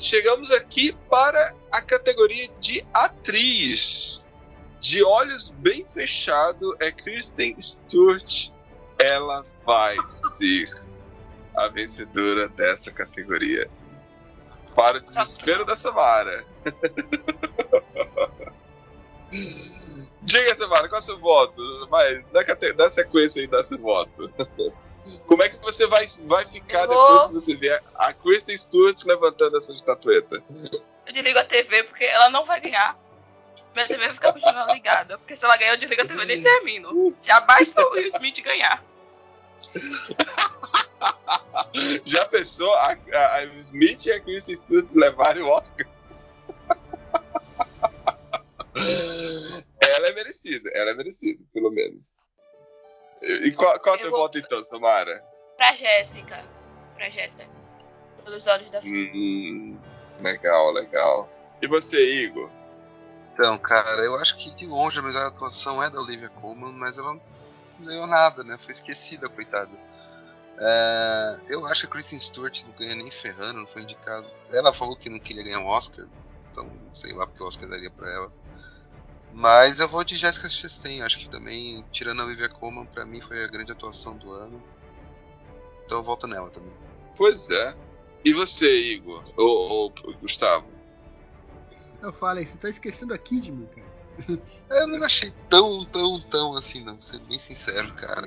Chegamos 0.06 0.52
aqui 0.52 0.96
para 1.10 1.56
a 1.72 1.82
categoria 1.82 2.48
de 2.60 2.86
atriz. 2.94 4.24
De 4.80 5.04
olhos 5.04 5.50
bem 5.50 5.84
fechados 5.84 6.76
é 6.80 6.92
Kristen 6.92 7.60
Stewart. 7.60 8.52
Ela 9.02 9.44
vai 9.66 9.96
ser 10.06 10.70
a 11.56 11.70
vencedora 11.70 12.48
dessa 12.50 12.92
categoria. 12.92 13.68
Para 14.76 15.00
o 15.00 15.02
desespero 15.02 15.66
da 15.66 15.76
Samara. 15.76 16.46
Diga, 20.22 20.54
Samara, 20.54 20.88
qual 20.88 21.00
é 21.00 21.02
o 21.02 21.02
seu 21.02 21.20
voto? 21.20 21.88
Vai, 21.90 22.24
dá, 22.32 22.44
dá 22.78 22.92
sequência 22.92 23.42
aí, 23.42 23.48
dá 23.48 23.64
seu 23.64 23.80
voto. 23.80 24.32
Como 25.28 25.44
é 25.44 25.50
que 25.50 25.58
você 25.58 25.86
vai, 25.88 26.06
vai 26.26 26.46
ficar 26.52 26.88
vou- 26.88 26.96
depois 26.96 27.28
que 27.28 27.34
você 27.34 27.56
ver 27.56 27.84
a 27.96 28.14
Kristen 28.14 28.58
Stewart 28.58 28.98
levantando 29.06 29.58
essa 29.58 29.74
estatueta? 29.74 30.44
Eu 31.06 31.14
desligo 31.14 31.40
a 31.40 31.46
TV 31.46 31.84
porque 31.84 32.06
ela 32.06 32.30
não 32.30 32.46
vai 32.46 32.60
ganhar. 32.62 32.96
Minha 33.74 33.88
TV 33.88 34.06
vai 34.06 34.14
ficar 34.14 34.34
continuando 34.34 34.74
ligada. 34.74 35.18
Porque 35.18 35.36
se 35.36 35.44
ela 35.46 35.56
ganhar, 35.58 35.74
eu 35.74 35.80
desligo 35.80 36.02
a 36.02 36.08
TV 36.08 36.24
e 36.24 36.28
nem 36.28 36.44
termino. 36.44 36.90
Já 37.24 37.40
basta 37.42 37.82
o 37.88 37.92
Will 37.92 38.08
Smith 38.16 38.42
ganhar. 38.44 38.84
Já 42.06 42.26
pensou 42.28 42.72
a, 42.76 42.98
a- 43.14 43.36
a 43.36 43.44
Smith 43.56 44.06
e 44.06 44.12
a 44.12 44.20
Kristen 44.22 44.56
Stewart 44.56 44.92
levarem 44.96 45.44
o 45.44 45.48
Oscar? 45.48 45.86
ela 49.82 50.08
é 50.08 50.14
merecida, 50.14 50.70
ela 50.74 50.92
é 50.92 50.94
merecida, 50.96 51.44
pelo 51.54 51.72
menos. 51.72 52.24
E 53.22 53.52
qual, 53.52 53.80
qual 53.80 53.98
teu 53.98 54.12
vou- 54.12 54.20
voto 54.22 54.38
então, 54.38 54.62
Samara? 54.64 55.24
Pra 55.58 55.74
Jéssica. 55.74 56.44
Pra 56.96 57.10
Jéssica. 57.10 57.46
Pelos 58.24 58.48
olhos 58.48 58.70
da 58.72 58.82
filha. 58.82 59.12
Hum, 59.14 59.82
legal, 60.22 60.72
legal. 60.72 61.30
E 61.62 61.68
você, 61.68 62.24
Igor? 62.24 62.52
Então, 63.34 63.58
cara, 63.58 64.02
eu 64.02 64.16
acho 64.16 64.38
que 64.38 64.54
de 64.56 64.66
longe 64.66 65.00
a 65.00 65.02
melhor 65.02 65.28
atuação 65.28 65.82
é 65.84 65.90
da 65.90 66.00
Olivia 66.00 66.30
Colman, 66.30 66.72
mas 66.74 66.98
ela 66.98 67.14
não 67.14 67.22
ganhou 67.86 68.08
nada, 68.08 68.44
né? 68.44 68.58
Foi 68.58 68.72
esquecida, 68.72 69.28
coitada. 69.30 69.72
É, 70.58 71.36
eu 71.50 71.66
acho 71.68 71.82
que 71.82 71.88
a 71.88 71.90
Kristen 71.90 72.20
Stewart 72.22 72.64
não 72.64 72.72
ganha 72.74 72.96
nem 72.96 73.12
ferrando, 73.12 73.60
não 73.60 73.68
foi 73.68 73.82
indicado. 73.82 74.26
Ela 74.52 74.72
falou 74.72 74.96
que 74.96 75.10
não 75.10 75.20
queria 75.20 75.44
ganhar 75.44 75.60
um 75.60 75.68
Oscar, 75.68 76.06
então 76.52 76.70
sei 76.94 77.14
lá 77.14 77.28
porque 77.28 77.44
o 77.44 77.48
Oscar 77.48 77.68
daria 77.68 77.92
pra 77.92 78.10
ela. 78.12 78.32
Mas 79.36 79.82
eu 79.82 79.90
vou 79.90 80.02
de 80.02 80.16
Jessica 80.16 80.50
Chastain, 80.50 81.02
acho 81.02 81.20
que 81.20 81.28
também, 81.28 81.84
tirando 81.92 82.22
a 82.22 82.26
Olivia 82.26 82.48
Colman, 82.48 82.86
pra 82.86 83.06
mim 83.06 83.20
foi 83.20 83.44
a 83.44 83.48
grande 83.50 83.70
atuação 83.70 84.16
do 84.16 84.32
ano. 84.32 84.64
Então 85.86 85.98
eu 85.98 86.04
volto 86.06 86.26
nela 86.26 86.50
também. 86.50 86.72
Pois 87.18 87.50
é. 87.50 87.76
E 88.24 88.34
você, 88.34 88.94
Igor? 88.94 89.22
Ou, 89.36 89.92
ou 90.04 90.18
Gustavo? 90.22 90.66
Eu 92.02 92.14
falei, 92.14 92.46
você 92.46 92.58
tá 92.58 92.70
esquecendo 92.70 93.14
a 93.14 93.18
Kidman, 93.18 93.68
cara. 93.68 94.40
Eu 94.70 94.88
não 94.88 95.04
achei 95.04 95.34
tão, 95.50 95.84
tão, 95.84 96.22
tão 96.22 96.56
assim, 96.56 96.82
não, 96.82 96.96
pra 96.96 97.06
ser 97.06 97.20
bem 97.20 97.38
sincero, 97.38 97.94
cara. 97.96 98.26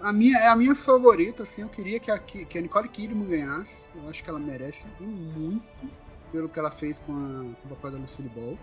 A 0.00 0.12
minha, 0.12 0.38
é 0.38 0.46
a 0.46 0.54
minha 0.54 0.76
favorita, 0.76 1.42
assim, 1.42 1.62
eu 1.62 1.68
queria 1.68 1.98
que 1.98 2.12
a, 2.12 2.18
que 2.20 2.56
a 2.56 2.60
Nicole 2.60 2.88
Kidman 2.88 3.26
ganhasse. 3.26 3.86
Eu 3.92 4.08
acho 4.08 4.22
que 4.22 4.30
ela 4.30 4.38
merece 4.38 4.86
muito 5.00 5.90
pelo 6.30 6.48
que 6.48 6.58
ela 6.60 6.70
fez 6.70 7.00
com, 7.00 7.12
a, 7.12 7.54
com 7.56 7.66
o 7.66 7.68
papel 7.70 7.90
da 7.90 7.98
Lucille 7.98 8.28
Ball. 8.28 8.56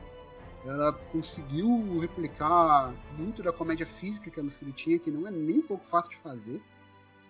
Ela 0.64 0.94
conseguiu 1.12 1.98
replicar 1.98 2.94
muito 3.18 3.42
da 3.42 3.52
comédia 3.52 3.86
física 3.86 4.30
que 4.30 4.40
a 4.40 4.44
Lucille 4.44 4.72
tinha, 4.72 5.00
que 5.00 5.10
não 5.10 5.28
é 5.28 5.32
nem 5.32 5.60
um 5.60 5.68
pouco 5.68 5.86
fácil 5.86 6.12
de 6.12 6.18
fazer. 6.18 6.62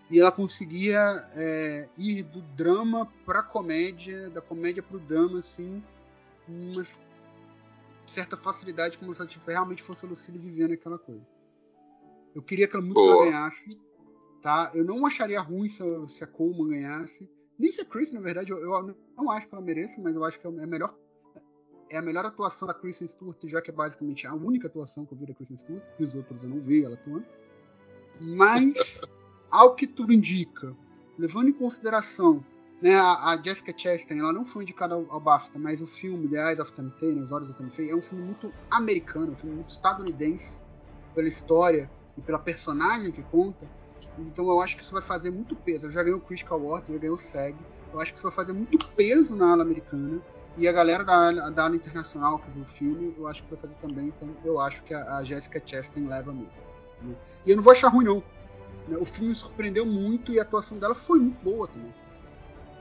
e 0.09 0.19
ela 0.19 0.31
conseguia 0.31 0.99
é, 1.35 1.87
ir 1.97 2.23
do 2.23 2.41
drama 2.41 3.05
pra 3.25 3.41
comédia, 3.41 4.29
da 4.29 4.41
comédia 4.41 4.83
pro 4.83 4.99
drama, 4.99 5.39
assim, 5.39 5.81
com 6.45 6.51
uma 6.51 6.85
certa 8.05 8.35
facilidade, 8.35 8.97
como 8.97 9.13
se 9.15 9.21
ela 9.21 9.29
realmente 9.47 9.81
fosse 9.81 10.05
a 10.05 10.09
Lucille 10.09 10.37
vivendo 10.37 10.73
aquela 10.73 10.99
coisa. 10.99 11.25
Eu 12.35 12.41
queria 12.41 12.67
que 12.67 12.75
ela 12.75 12.83
muito 12.83 12.99
Boa. 12.99 13.25
ganhasse, 13.25 13.79
tá? 14.41 14.69
Eu 14.73 14.83
não 14.83 15.05
acharia 15.05 15.39
ruim 15.39 15.69
se 15.69 15.81
a, 15.81 16.09
se 16.09 16.23
a 16.23 16.27
Coleman 16.27 16.69
ganhasse, 16.69 17.29
nem 17.57 17.71
se 17.71 17.79
a 17.79 17.85
Chris, 17.85 18.11
na 18.11 18.19
verdade, 18.19 18.51
eu, 18.51 18.57
eu 18.57 18.97
não 19.15 19.31
acho 19.31 19.47
que 19.47 19.55
ela 19.55 19.63
mereça, 19.63 20.01
mas 20.01 20.13
eu 20.13 20.25
acho 20.25 20.37
que 20.37 20.47
é 20.47 20.51
melhor 20.65 20.93
é 21.91 21.97
a 21.97 22.01
melhor 22.01 22.25
atuação 22.25 22.67
da 22.67 22.73
Kristen 22.73 23.07
Stewart, 23.07 23.37
já 23.43 23.61
que 23.61 23.69
é 23.69 23.73
basicamente 23.73 24.25
a 24.25 24.33
única 24.33 24.67
atuação 24.67 25.05
que 25.05 25.13
eu 25.13 25.17
vi 25.17 25.25
da 25.25 25.33
Kristen 25.33 25.57
Stewart, 25.57 25.83
que 25.97 26.03
os 26.03 26.15
outros 26.15 26.41
eu 26.41 26.49
não 26.49 26.59
vi 26.59 26.83
ela 26.85 26.95
atuando. 26.95 27.25
Mas, 28.33 29.01
ao 29.51 29.75
que 29.75 29.85
tudo 29.85 30.13
indica, 30.13 30.75
levando 31.17 31.49
em 31.49 31.53
consideração 31.53 32.43
né, 32.81 32.95
a, 32.95 33.31
a 33.31 33.41
Jessica 33.41 33.73
Chastain, 33.77 34.19
ela 34.19 34.31
não 34.33 34.45
foi 34.45 34.63
indicada 34.63 34.95
ao, 34.95 35.05
ao 35.09 35.19
BAFTA, 35.19 35.59
mas 35.59 35.81
o 35.81 35.87
filme 35.87 36.27
The 36.29 36.49
Eyes 36.49 36.59
of 36.59 36.71
Temptation, 36.71 37.21
As 37.21 37.31
Horas 37.31 37.49
da 37.49 37.53
Temptation, 37.53 37.91
é 37.91 37.95
um 37.95 38.01
filme 38.01 38.23
muito 38.23 38.51
americano, 38.71 39.33
um 39.33 39.35
filme 39.35 39.55
muito 39.57 39.69
estadunidense, 39.69 40.57
pela 41.13 41.27
história 41.27 41.91
e 42.17 42.21
pela 42.21 42.39
personagem 42.39 43.11
que 43.11 43.21
conta. 43.23 43.67
Então 44.17 44.49
eu 44.49 44.61
acho 44.61 44.77
que 44.77 44.81
isso 44.81 44.93
vai 44.93 45.01
fazer 45.01 45.29
muito 45.29 45.55
peso. 45.55 45.85
Ela 45.85 45.93
já 45.93 46.03
ganhou 46.03 46.19
o 46.19 46.21
Critical 46.21 46.59
Awards, 46.59 46.89
já 46.89 46.97
ganhou 46.97 47.15
o 47.15 47.19
SEG. 47.19 47.55
Eu 47.93 47.99
acho 47.99 48.13
que 48.13 48.17
isso 48.17 48.27
vai 48.27 48.35
fazer 48.35 48.53
muito 48.53 48.87
peso 48.89 49.35
na 49.35 49.51
ala 49.51 49.61
americana. 49.61 50.21
E 50.57 50.67
a 50.67 50.71
galera 50.71 51.03
da, 51.03 51.49
da 51.49 51.67
internacional 51.75 52.39
que 52.39 52.51
viu 52.51 52.63
o 52.63 52.67
filme, 52.67 53.15
eu 53.17 53.27
acho 53.27 53.41
que 53.43 53.49
vai 53.49 53.59
fazer 53.59 53.75
também. 53.75 54.07
Então 54.07 54.29
eu 54.43 54.59
acho 54.59 54.83
que 54.83 54.93
a, 54.93 55.17
a 55.17 55.23
Jessica 55.23 55.61
Chastain 55.65 56.07
leva 56.07 56.33
mesmo. 56.33 56.51
né? 57.01 57.15
E 57.45 57.51
eu 57.51 57.55
não 57.55 57.63
vou 57.63 57.71
achar 57.73 57.87
ruim, 57.87 58.05
não. 58.05 58.23
né? 58.87 58.97
O 58.97 59.05
filme 59.05 59.29
me 59.29 59.35
surpreendeu 59.35 59.85
muito 59.85 60.33
e 60.33 60.39
a 60.39 60.43
atuação 60.43 60.77
dela 60.77 60.93
foi 60.93 61.19
muito 61.19 61.41
boa 61.41 61.67
também. 61.67 61.93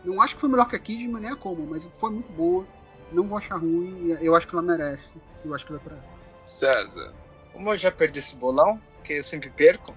Não 0.05 0.21
acho 0.21 0.35
que 0.35 0.41
foi 0.41 0.49
melhor 0.51 0.69
que 0.69 0.77
a 0.77 0.79
Kidman 0.79 1.21
nem 1.21 1.31
a 1.31 1.37
Coleman, 1.37 1.69
mas 1.71 1.89
foi 1.99 2.11
muito 2.11 2.33
boa. 2.33 2.67
Não 3.13 3.25
vou 3.25 3.39
achar 3.39 3.57
ruim. 3.57 4.11
Eu 4.21 4.35
acho 4.35 4.49
que 4.49 4.55
ela 4.55 4.63
merece. 4.63 5.15
Eu 5.45 5.55
acho 5.55 5.67
que 5.67 5.75
é 5.75 5.79
pra 5.79 5.95
ela. 5.97 6.05
César. 6.45 7.13
Como 7.53 7.71
eu 7.73 7.77
já 7.77 7.93
perdi 7.93 8.19
esse 8.19 8.37
bolão, 8.37 8.81
que 9.05 9.15
eu 9.15 9.25
sempre 9.25 9.51
perco, 9.51 9.95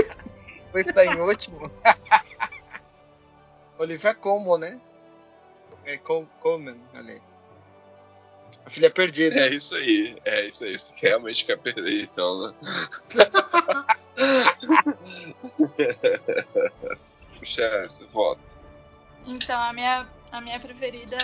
vou 0.72 0.80
estar 0.80 1.04
em 1.04 1.18
último. 1.20 1.70
Olivia 3.78 4.14
Colman, 4.14 4.58
né? 4.58 4.80
É 5.86 5.98
Col 5.98 6.26
Colman, 6.40 6.80
aliás. 6.94 7.30
A 8.64 8.70
filha 8.70 8.90
perdida. 8.90 9.40
É 9.40 9.48
isso 9.48 9.74
aí. 9.74 10.16
É 10.24 10.46
isso 10.46 10.64
aí. 10.64 10.78
Você 10.78 10.94
realmente 10.96 11.44
quer 11.44 11.58
perder, 11.58 12.04
então, 12.04 12.48
né? 12.48 12.54
Puxa, 17.38 17.82
esse 17.84 18.04
voto. 18.06 18.58
Então, 19.26 19.60
a 19.60 19.72
minha, 19.72 20.08
a 20.32 20.40
minha 20.40 20.60
preferida 20.60 21.16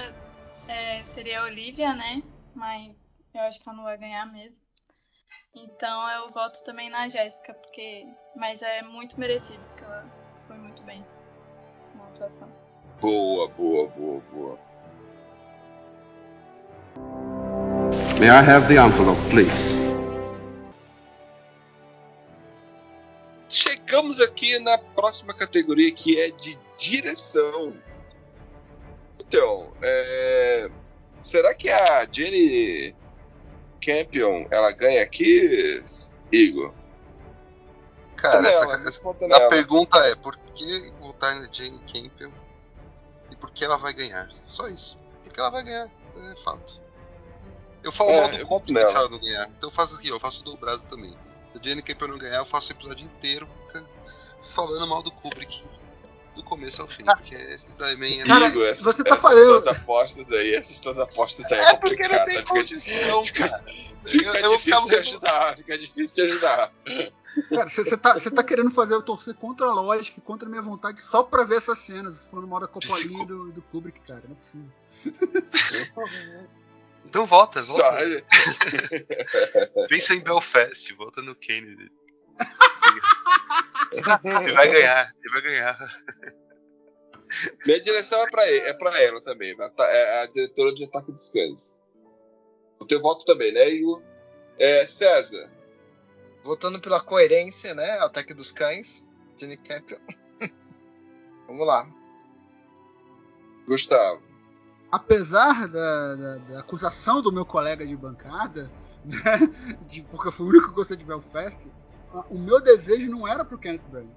é, 0.69 1.03
seria 1.15 1.41
a 1.41 1.45
Olivia, 1.45 1.95
né? 1.95 2.23
Mas 2.55 2.95
eu 3.35 3.41
acho 3.43 3.61
que 3.61 3.69
ela 3.69 3.77
não 3.77 3.85
vai 3.85 3.97
ganhar 3.97 4.27
mesmo. 4.27 4.65
Então 5.55 6.09
eu 6.11 6.31
voto 6.31 6.63
também 6.63 6.91
na 6.91 7.09
Jéssica, 7.09 7.55
porque. 7.55 8.07
Mas 8.37 8.63
é 8.63 8.83
muito 8.83 9.19
merecido, 9.19 9.63
porque 9.69 9.85
ela 9.85 10.05
foi 10.37 10.57
muito 10.57 10.83
bem 10.83 11.05
na 11.95 12.05
atuação. 12.05 12.60
Boa, 13.01 13.49
boa, 13.49 13.89
boa, 13.89 14.23
boa. 14.33 14.59
May 18.19 18.29
I 18.29 18.43
have 18.43 18.69
the 18.69 18.77
envelope, 18.79 19.19
please? 19.31 19.81
Chegamos 23.49 24.21
aqui 24.21 24.59
na 24.59 24.77
próxima 24.79 25.33
categoria 25.35 25.91
que 25.93 26.21
é 26.21 26.31
de 26.31 26.57
direção. 26.77 27.73
Então, 29.19 29.73
é, 29.83 30.71
será 31.21 31.55
que 31.55 31.69
a 31.71 32.07
Jenny 32.11 32.95
Campion 33.85 34.47
ela 34.51 34.71
ganha 34.73 35.03
aqui, 35.03 35.81
Igor? 36.31 36.75
Cara, 38.17 38.43
Nela, 38.43 38.75
essa, 38.75 38.85
responda 38.85 39.25
a 39.25 39.29
nela. 39.29 39.49
pergunta 39.49 39.99
é 40.01 40.15
por 40.17 40.37
que 40.55 40.93
votar 41.01 41.35
na 41.37 41.49
Jane 41.51 41.81
Campion 41.91 42.31
e 43.31 43.37
por 43.37 43.51
que 43.51 43.65
ela 43.65 43.77
vai 43.77 43.93
ganhar? 43.93 44.29
Só 44.47 44.69
isso. 44.69 44.99
Porque 45.25 45.39
ela 45.41 45.51
vai 45.51 45.63
ganhar, 45.63 45.89
é 46.17 46.37
fato. 46.43 46.81
Eu 47.83 47.91
falo 47.93 48.11
É, 48.11 48.21
mal 48.21 48.31
do 48.31 48.37
eu 48.37 48.47
Kubrick 48.47 48.73
nela. 48.73 48.87
se 48.89 48.95
ela 48.97 49.09
não 49.09 49.19
ganhar. 49.21 49.49
Então 49.49 49.69
eu 49.69 49.75
faço 49.75 49.95
aqui, 49.95 50.09
eu 50.09 50.21
faço 50.21 50.45
dobrado 50.45 50.83
também. 50.91 51.17
Se 51.53 51.59
a 51.59 51.63
Jane 51.63 51.83
Campion 51.83 52.09
não 52.09 52.19
ganhar, 52.19 52.37
eu 52.39 52.45
faço 52.45 52.69
o 52.71 52.73
episódio 52.75 53.05
inteiro 53.07 53.49
falando 54.43 54.87
mal 54.87 55.03
do 55.03 55.11
Kubrick. 55.13 55.63
Do 56.35 56.45
começo 56.45 56.81
ao 56.81 56.87
fim, 56.87 57.05
porque 57.05 57.35
esse 57.35 57.73
também 57.73 58.21
é. 58.21 58.25
Cara, 58.25 58.47
Igor, 58.47 58.65
essas, 58.65 58.85
você 58.85 59.03
tá 59.03 59.11
essas 59.17 59.23
falando- 59.23 59.47
tuas 59.49 59.67
apostas 59.67 60.31
aí, 60.31 60.55
essas 60.55 60.79
tuas 60.79 60.97
apostas 60.97 61.51
aí 61.51 61.59
é, 61.59 61.63
É 61.71 61.77
porque 61.77 62.03
não 62.07 62.09
complicado. 62.09 62.25
tem 62.27 62.35
né? 62.37 62.41
Fica, 62.43 62.55
condição, 62.55 63.25
fica- 63.25 63.49
cara. 63.49 63.65
fica 64.07 64.25
Eu- 64.29 64.35
eu 64.35 64.51
difícil 64.57 64.81
ficar 64.81 64.91
te 65.03 65.09
ajudar, 65.09 65.57
fica 65.57 65.79
difícil 65.79 66.15
te 66.15 66.21
ajudar. 66.23 66.73
Cara, 67.49 67.69
você 67.69 67.97
tá, 67.97 68.19
cê 68.19 68.31
tá 68.31 68.43
querendo 68.43 68.71
fazer 68.71 68.95
eu 68.95 69.03
torcer 69.03 69.35
contra 69.35 69.67
a 69.67 69.73
lógica 69.75 70.19
e 70.19 70.23
contra 70.23 70.47
a 70.49 70.51
minha 70.51 70.63
vontade 70.63 71.01
só 71.01 71.23
pra 71.23 71.45
ver 71.45 71.59
essas 71.59 71.79
cenas, 71.79 72.27
falando 72.27 72.49
mal 72.49 72.59
da 72.61 72.67
Coppolinha 72.69 73.23
e 73.23 73.27
do, 73.27 73.53
do 73.53 73.63
Kubrick, 73.63 74.01
cara. 74.01 74.23
Não 74.27 74.33
é 74.33 74.35
possível. 74.35 74.71
Então 77.03 77.27
vota, 77.27 77.59
Só, 77.61 77.75
vota. 77.91 78.25
Pensa 79.89 80.15
em 80.15 80.21
Belfast, 80.21 80.93
vota 80.95 81.23
no 81.23 81.35
Kennedy. 81.35 81.91
Ele 83.93 84.53
vai 84.53 84.71
ganhar, 84.71 85.15
ele 85.23 85.33
vai 85.33 85.43
ganhar. 85.43 85.91
Minha 87.67 87.81
direção 87.81 88.23
é 88.23 88.31
pra, 88.31 88.47
ele, 88.49 88.67
é 88.67 88.73
pra 88.75 89.03
ela 89.03 89.21
também. 89.23 89.57
tá- 89.57 89.87
É 89.91 90.23
a 90.23 90.27
diretora 90.27 90.73
de 90.75 90.85
Ataque 90.85 91.11
dos 91.11 91.31
Cães. 91.31 91.81
O 92.79 92.85
teu 92.87 93.01
voto 93.01 93.25
também, 93.25 93.53
né, 93.53 93.69
Igor? 93.71 94.03
É, 94.59 94.87
César. 94.87 95.51
Votando 96.43 96.81
pela 96.81 97.01
coerência, 97.01 97.75
né? 97.75 97.99
Ataque 98.01 98.33
dos 98.35 98.51
Cães. 98.51 99.07
Jenny 99.37 99.57
Campion. 99.57 99.99
Vamos 101.47 101.67
lá. 101.67 101.89
Gustavo. 103.67 104.23
Apesar 104.91 105.69
da, 105.69 106.15
da- 106.17 106.37
da 106.37 106.61
acusação 106.61 107.23
do 107.23 107.31
meu 107.33 107.45
colega 107.47 107.87
de 107.87 107.97
bancada, 107.97 108.71
né, 109.05 109.17
de- 109.89 110.03
porque 110.05 110.29
eu 110.29 110.33
fui 110.33 110.47
o 110.47 110.49
único 110.51 110.69
que 110.69 110.75
gostei 110.75 110.97
de 110.97 111.05
Belfast, 111.05 111.69
o 112.29 112.39
meu 112.39 112.61
desejo 112.61 113.09
não 113.09 113.27
era 113.29 113.45
pro 113.45 113.57
Kenneth 113.59 113.83
Branagh. 113.89 114.11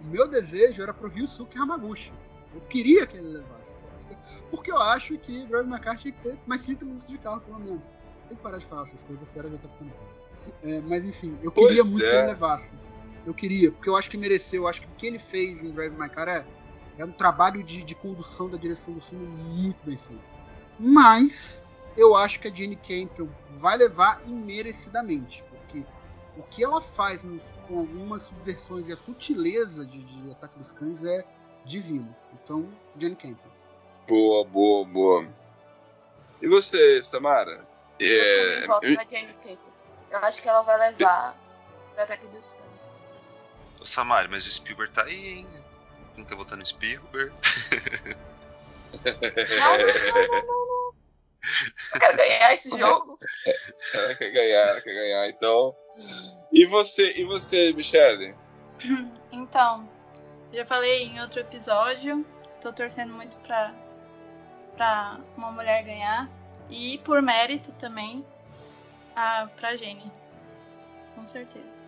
O 0.00 0.04
meu 0.04 0.26
desejo 0.26 0.82
era 0.82 0.92
pro 0.92 1.08
Ryusuke 1.08 1.56
Hamaguchi. 1.58 2.12
Eu 2.52 2.60
queria 2.62 3.06
que 3.06 3.16
ele 3.16 3.28
levasse. 3.28 3.72
Porque 4.50 4.70
eu 4.70 4.78
acho 4.78 5.16
que 5.18 5.46
Drive 5.46 5.66
My 5.66 5.78
Car 5.80 5.96
tinha 5.96 6.12
que 6.12 6.20
ter 6.22 6.38
mais 6.46 6.62
30 6.62 6.84
minutos 6.84 7.08
de 7.08 7.16
carro, 7.18 7.40
pelo 7.40 7.58
menos. 7.60 7.82
Tem 8.28 8.36
que 8.36 8.42
parar 8.42 8.58
de 8.58 8.66
falar 8.66 8.82
essas 8.82 9.02
coisas, 9.02 9.24
porque 9.24 9.38
ela 9.38 9.50
já 9.50 9.58
tá 9.58 9.68
ficando. 9.68 9.92
É, 10.62 10.80
mas 10.82 11.04
enfim, 11.04 11.38
eu 11.42 11.50
Pois 11.52 11.68
queria 11.68 11.84
muito 11.84 11.98
que 12.00 12.04
é. 12.10 12.18
ele 12.18 12.26
levasse. 12.28 12.72
Eu 13.26 13.32
queria, 13.34 13.72
porque 13.72 13.88
eu 13.88 13.96
acho 13.96 14.10
que 14.10 14.16
mereceu. 14.18 14.62
Eu 14.62 14.68
acho 14.68 14.82
que 14.82 14.88
o 14.88 14.92
que 14.96 15.06
ele 15.06 15.18
fez 15.18 15.64
em 15.64 15.70
Drive 15.72 15.92
My 15.98 16.08
Car 16.10 16.28
é, 16.28 16.46
é 16.98 17.04
um 17.04 17.12
trabalho 17.12 17.62
de, 17.62 17.82
de 17.82 17.94
condução 17.94 18.48
da 18.50 18.56
direção 18.58 18.92
do 18.94 19.00
filme 19.00 19.26
muito 19.26 19.78
bem 19.84 19.96
feito. 19.96 20.22
Mas 20.78 21.62
eu 21.96 22.14
acho 22.16 22.40
que 22.40 22.48
a 22.48 22.50
Jenny 22.54 22.76
Campion 22.76 23.28
vai 23.58 23.76
levar 23.76 24.20
imerecidamente, 24.26 25.42
porque 25.50 25.84
o 26.36 26.42
que 26.42 26.62
ela 26.64 26.80
faz 26.82 27.22
nos- 27.22 27.54
com 27.66 27.78
algumas 27.78 28.22
subversões 28.22 28.88
e 28.88 28.92
a 28.92 28.96
sutileza 28.96 29.86
de, 29.86 30.02
de 30.02 30.30
Ataque 30.32 30.58
dos 30.58 30.72
Cães 30.72 31.04
é 31.04 31.24
divino. 31.64 32.14
Então, 32.34 32.68
Jenny 32.98 33.16
Campion. 33.16 33.50
Boa, 34.06 34.44
boa, 34.44 34.84
boa. 34.84 35.28
E 36.42 36.48
você, 36.48 37.00
Samara? 37.00 37.66
Eu 37.98 38.08
É, 38.20 38.66
voto 38.66 38.86
na 38.90 39.04
Jane 39.04 39.32
Campion. 39.34 39.73
Eu 40.14 40.20
acho 40.20 40.40
que 40.40 40.48
ela 40.48 40.62
vai 40.62 40.78
levar 40.78 41.36
o 41.96 42.00
Ataque 42.00 42.28
dos 42.28 42.52
Cães. 42.52 42.92
Ô 43.80 43.84
Samari, 43.84 44.28
mas 44.28 44.46
o 44.46 44.50
Spielberg 44.50 44.94
tá 44.94 45.02
aí, 45.02 45.38
hein? 45.38 45.64
Nunca 46.16 46.36
votar 46.36 46.56
no 46.56 46.64
Spielberg. 46.64 47.34
Não, 49.04 49.76
não, 49.76 49.86
não, 49.86 50.28
não, 50.28 50.46
não, 50.46 50.66
não. 50.66 50.94
Eu 51.94 52.00
quero 52.00 52.16
ganhar 52.16 52.54
esse 52.54 52.70
jogo. 52.70 53.18
ela 53.92 54.14
quer 54.14 54.30
ganhar, 54.30 54.68
ela 54.68 54.80
quer 54.80 54.94
ganhar. 54.94 55.28
Então. 55.28 55.74
E 56.52 56.64
você, 56.64 57.12
e 57.18 57.24
você, 57.24 57.72
Michele? 57.72 58.36
Então, 59.32 59.90
já 60.52 60.64
falei 60.64 61.06
em 61.06 61.20
outro 61.20 61.40
episódio, 61.40 62.24
tô 62.60 62.72
torcendo 62.72 63.12
muito 63.12 63.36
pra, 63.38 63.74
pra 64.76 65.18
uma 65.36 65.50
mulher 65.50 65.82
ganhar. 65.82 66.30
E 66.70 66.98
por 66.98 67.20
mérito 67.20 67.72
também, 67.72 68.24
a, 69.14 69.48
pra 69.56 69.76
Jenny. 69.76 70.10
Com 71.14 71.26
certeza. 71.26 71.82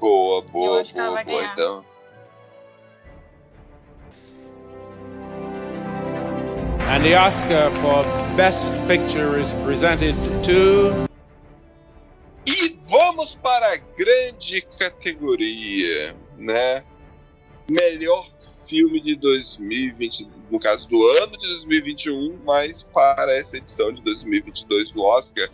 Boa, 0.00 0.42
boa, 0.42 0.80
acho 0.80 0.92
que 0.92 0.98
ela 0.98 1.08
boa, 1.08 1.24
vai 1.24 1.24
boa, 1.24 1.44
então. 1.44 1.84
And 6.90 7.02
the 7.02 7.16
Oscar 7.16 7.70
for 7.70 8.04
Best 8.36 8.72
Picture 8.86 9.40
is 9.40 9.52
presented 9.64 10.14
to. 10.44 11.08
E 12.46 12.78
vamos 12.82 13.34
para 13.34 13.74
a 13.74 13.76
grande 13.76 14.62
categoria, 14.78 16.16
né? 16.36 16.84
melhor 17.70 18.26
filme 18.66 19.00
de 19.00 19.14
2020, 19.16 20.28
no 20.50 20.58
caso 20.58 20.88
do 20.88 21.06
ano 21.22 21.36
de 21.36 21.46
2021, 21.46 22.38
mas 22.44 22.82
para 22.82 23.36
essa 23.36 23.56
edição 23.56 23.92
de 23.92 24.02
2022 24.02 24.92
do 24.92 25.02
Oscar. 25.04 25.48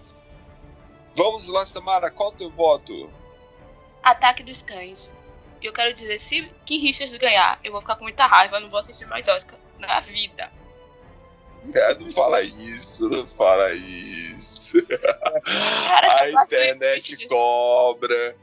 Vamos 1.17 1.49
lá, 1.49 1.65
Samara, 1.65 2.11
qual 2.11 2.31
o 2.31 2.33
teu 2.33 2.51
voto? 2.51 3.11
Ataque 4.03 4.43
dos 4.43 4.63
Cães. 4.63 5.11
Eu 5.63 5.73
quero 5.73 5.95
dizer, 5.95 6.19
se 6.19 6.43
Kim 6.67 6.79
Richards 6.81 7.17
ganhar, 7.17 7.59
eu 7.65 7.73
vou 7.73 7.81
ficar 7.81 7.97
com 7.97 8.05
muita 8.05 8.27
raiva, 8.27 8.61
não 8.61 8.69
vou 8.69 8.81
assistir 8.81 9.07
mais 9.07 9.27
Oscar 9.29 9.59
na 9.79 10.01
vida. 10.01 10.51
É, 11.73 11.95
não 11.95 12.11
fala 12.11 12.43
isso, 12.43 13.09
não 13.09 13.27
fala 13.27 13.73
isso. 13.73 14.83
Cara, 14.87 16.07
a 16.07 16.33
faço 16.33 16.45
internet 16.45 17.15
isso. 17.15 17.29
cobra. 17.29 18.37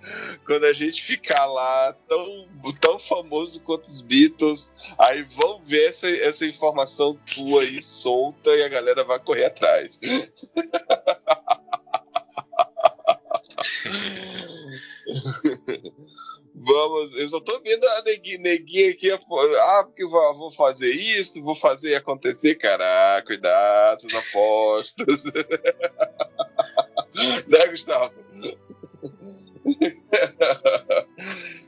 Quando 0.45 0.65
a 0.65 0.73
gente 0.73 1.03
ficar 1.03 1.45
lá 1.45 1.93
tão, 2.07 2.47
tão 2.79 2.97
famoso 2.97 3.61
quanto 3.61 3.85
os 3.85 4.01
Beatles, 4.01 4.73
aí 4.97 5.21
vão 5.23 5.61
ver 5.61 5.89
essa, 5.89 6.09
essa 6.09 6.45
informação 6.45 7.19
tua 7.31 7.61
aí 7.61 7.81
solta 7.81 8.49
e 8.55 8.63
a 8.63 8.69
galera 8.69 9.03
vai 9.03 9.19
correr 9.19 9.45
atrás. 9.45 9.99
eu 17.21 17.29
só 17.29 17.39
tô 17.39 17.59
vendo 17.61 17.87
a 17.87 18.01
neguinha, 18.03 18.37
neguinha 18.39 18.91
aqui. 18.91 19.11
Ah, 19.11 19.83
porque 19.85 20.03
eu 20.03 20.09
vou, 20.09 20.37
vou 20.37 20.51
fazer 20.51 20.91
isso, 20.91 21.41
vou 21.43 21.55
fazer 21.55 21.95
acontecer. 21.95 22.55
Caraca, 22.55 23.25
cuidado, 23.25 24.01
suas 24.01 24.13
apostas. 24.15 25.23
né, 27.47 27.67
Gustavo? 27.69 28.13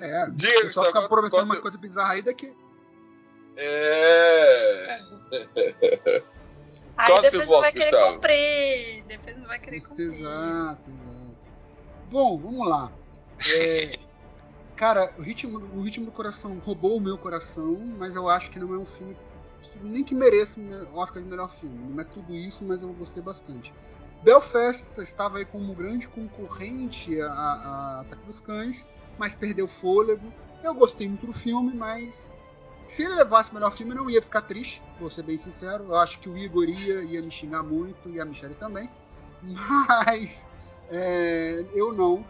É, 0.01 0.25
Diga, 0.31 0.59
o 0.59 0.61
pessoal 0.63 0.85
Gustavo, 0.85 0.85
fica 0.85 0.91
quanto- 0.93 1.09
prometendo 1.09 1.31
quanto- 1.31 1.45
umas 1.45 1.59
coisas 1.59 1.79
bizarras 1.79 2.11
aí 2.11 2.21
daqui. 2.21 2.53
É. 3.55 4.97
Aí 6.97 7.07
Qual 7.07 7.21
depois 7.21 7.47
não 7.47 7.59
vai 7.61 7.71
querer 7.71 7.85
Gustavo? 7.91 8.13
cumprir. 8.15 9.03
Depois 9.07 9.37
não 9.37 9.47
vai 9.47 9.59
querer 9.59 9.81
cumprir. 9.81 10.07
Exato, 10.07 10.89
exato. 10.89 11.37
Bom, 12.11 12.37
vamos 12.37 12.67
lá. 12.67 12.91
É, 13.55 13.97
cara, 14.83 15.13
o 15.17 15.21
ritmo, 15.21 15.59
o 15.59 15.81
ritmo 15.81 16.07
do 16.07 16.11
coração 16.11 16.59
roubou 16.59 16.97
o 16.97 16.99
meu 16.99 17.17
coração, 17.17 17.79
mas 17.97 18.17
eu 18.17 18.27
acho 18.27 18.51
que 18.51 18.59
não 18.59 18.73
é 18.73 18.77
um 18.77 18.85
filme 18.85 19.15
nem 19.81 20.03
que 20.03 20.13
mereça 20.13 20.59
o 20.59 20.97
Oscar 20.97 21.23
de 21.23 21.29
melhor 21.29 21.49
filme. 21.53 21.93
Não 21.93 22.01
é 22.01 22.03
tudo 22.03 22.35
isso, 22.35 22.65
mas 22.65 22.83
eu 22.83 22.89
gostei 22.89 23.23
bastante. 23.23 23.73
Belfast 24.23 24.99
estava 24.99 25.37
aí 25.37 25.45
como 25.45 25.73
grande 25.73 26.05
concorrente 26.09 27.21
a, 27.21 27.31
a 27.31 28.01
Ataque 28.01 28.25
dos 28.25 28.41
Cães, 28.41 28.85
mas 29.17 29.33
perdeu 29.33 29.69
fôlego. 29.69 30.33
Eu 30.61 30.73
gostei 30.73 31.07
muito 31.07 31.27
do 31.27 31.33
filme, 31.33 31.73
mas 31.73 32.29
se 32.85 33.03
ele 33.03 33.15
levasse 33.15 33.51
o 33.51 33.53
melhor 33.53 33.71
filme, 33.71 33.93
eu 33.93 33.99
não 33.99 34.09
ia 34.09 34.21
ficar 34.21 34.41
triste, 34.41 34.83
vou 34.99 35.09
ser 35.09 35.23
bem 35.23 35.37
sincero. 35.37 35.85
Eu 35.85 35.95
acho 35.95 36.19
que 36.19 36.27
o 36.27 36.37
Igor 36.37 36.67
ia, 36.67 37.03
ia 37.03 37.21
me 37.21 37.31
xingar 37.31 37.63
muito 37.63 38.09
e 38.09 38.19
a 38.19 38.25
Michelle 38.25 38.55
também. 38.55 38.89
Mas 39.87 40.45
é, 40.89 41.65
eu 41.73 41.93
não. 41.93 42.25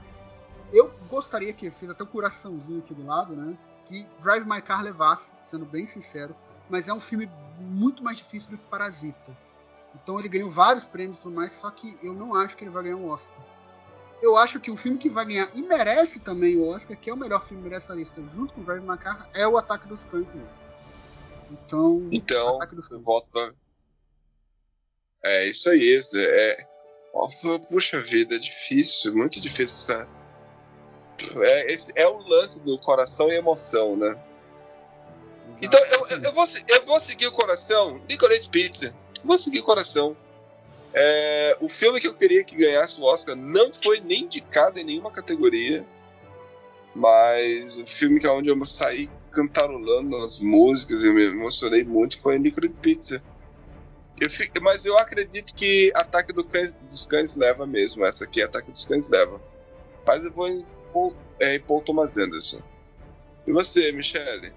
Eu 0.74 0.90
gostaria 1.08 1.54
que, 1.54 1.70
fiz 1.70 1.88
até 1.90 2.04
um 2.04 2.08
coraçãozinho 2.08 2.80
aqui 2.80 2.94
do 2.96 3.06
lado, 3.06 3.36
né? 3.36 3.56
Que 3.86 4.06
Drive 4.24 4.44
My 4.46 4.60
Car 4.62 4.82
levasse, 4.82 5.32
sendo 5.40 5.66
bem 5.66 5.86
sincero. 5.86 6.36
Mas 6.68 6.88
é 6.88 6.94
um 6.94 7.00
filme 7.00 7.30
muito 7.60 8.04
mais 8.04 8.18
difícil 8.18 8.50
do 8.50 8.58
que 8.58 8.66
Parasita. 8.66 9.38
Então 9.94 10.20
ele 10.20 10.28
ganhou 10.28 10.50
vários 10.50 10.84
prêmios 10.84 11.20
e 11.20 11.22
tudo 11.22 11.36
mais, 11.36 11.52
só 11.52 11.70
que 11.70 11.96
eu 12.02 12.14
não 12.14 12.34
acho 12.34 12.58
que 12.58 12.64
ele 12.64 12.72
vai 12.72 12.84
ganhar 12.84 12.96
um 12.96 13.08
Oscar. 13.10 13.38
Eu 14.20 14.36
acho 14.36 14.60
que 14.60 14.72
o 14.72 14.78
filme 14.78 14.98
que 14.98 15.10
vai 15.10 15.26
ganhar 15.26 15.52
e 15.54 15.62
merece 15.62 16.20
também 16.20 16.58
o 16.58 16.68
Oscar, 16.68 16.98
que 16.98 17.10
é 17.10 17.14
o 17.14 17.18
melhor 17.18 17.46
filme 17.46 17.70
dessa 17.70 17.94
lista, 17.94 18.20
junto 18.34 18.54
com 18.54 18.64
Drive 18.64 18.82
My 18.82 18.98
Car, 18.98 19.30
é 19.34 19.48
o 19.48 19.58
Ataque 19.58 19.88
dos 19.88 20.06
Cães 20.06 20.32
mesmo. 20.32 20.50
Então, 21.52 22.10
Então, 22.12 22.56
Ataque 22.56 22.76
dos 22.76 22.88
Cães. 22.88 23.04
pra- 23.04 23.54
É 25.22 25.46
isso 25.48 25.70
aí. 25.70 26.02
É... 26.16 26.68
Nossa, 27.14 27.60
Puxa 27.70 28.02
vida, 28.02 28.36
é 28.36 28.40
difícil, 28.40 29.14
muito 29.14 29.40
difícil 29.40 29.94
essa. 29.94 30.23
É, 31.42 31.74
esse 31.74 31.92
é 31.96 32.08
o 32.08 32.18
lance 32.18 32.62
do 32.62 32.78
coração 32.80 33.30
e 33.30 33.36
emoção, 33.36 33.96
né? 33.96 34.18
Então 35.62 35.80
eu, 35.86 36.08
eu, 36.08 36.34
vou, 36.34 36.46
eu 36.68 36.86
vou 36.86 37.00
seguir 37.00 37.28
o 37.28 37.32
coração. 37.32 38.02
Licorice 38.10 38.50
Pizza. 38.50 38.94
Vou 39.24 39.38
seguir 39.38 39.60
o 39.60 39.64
coração. 39.64 40.18
É, 40.94 41.58
o 41.60 41.70
filme 41.70 42.00
que 42.00 42.08
eu 42.08 42.14
queria 42.14 42.44
que 42.44 42.56
ganhasse 42.56 43.00
o 43.00 43.04
Oscar 43.04 43.36
não 43.36 43.72
foi 43.72 44.00
nem 44.00 44.24
indicado 44.24 44.80
em 44.80 44.84
nenhuma 44.84 45.12
categoria. 45.12 45.86
Mas 46.96 47.78
o 47.78 47.86
filme 47.86 48.20
que 48.20 48.28
é 48.28 48.32
onde 48.32 48.50
eu 48.50 48.66
saí 48.66 49.10
cantarolando 49.32 50.16
as 50.18 50.38
músicas, 50.38 51.04
eu 51.04 51.14
me 51.14 51.26
emocionei 51.26 51.84
muito, 51.84 52.20
foi 52.20 52.38
Licorice 52.38 52.76
Pizza. 52.76 53.24
Eu 54.22 54.30
fico- 54.30 54.62
mas 54.62 54.86
eu 54.86 54.96
acredito 55.00 55.56
que 55.56 55.92
Ataque 55.96 56.32
do 56.32 56.44
Cães- 56.44 56.76
dos 56.76 57.08
Cães 57.08 57.36
leva 57.36 57.66
mesmo. 57.66 58.06
Essa 58.06 58.26
aqui, 58.26 58.44
Ataque 58.44 58.70
dos 58.70 58.86
Cães 58.86 59.10
leva. 59.10 59.42
Mas 60.06 60.24
eu 60.24 60.32
vou 60.32 60.64
Paul, 60.94 61.16
é, 61.40 61.60
Paul 61.60 61.82
Thomas 61.82 62.18
Anderson. 62.18 62.62
E 63.46 63.52
você, 63.52 63.92
Michele? 63.92 64.54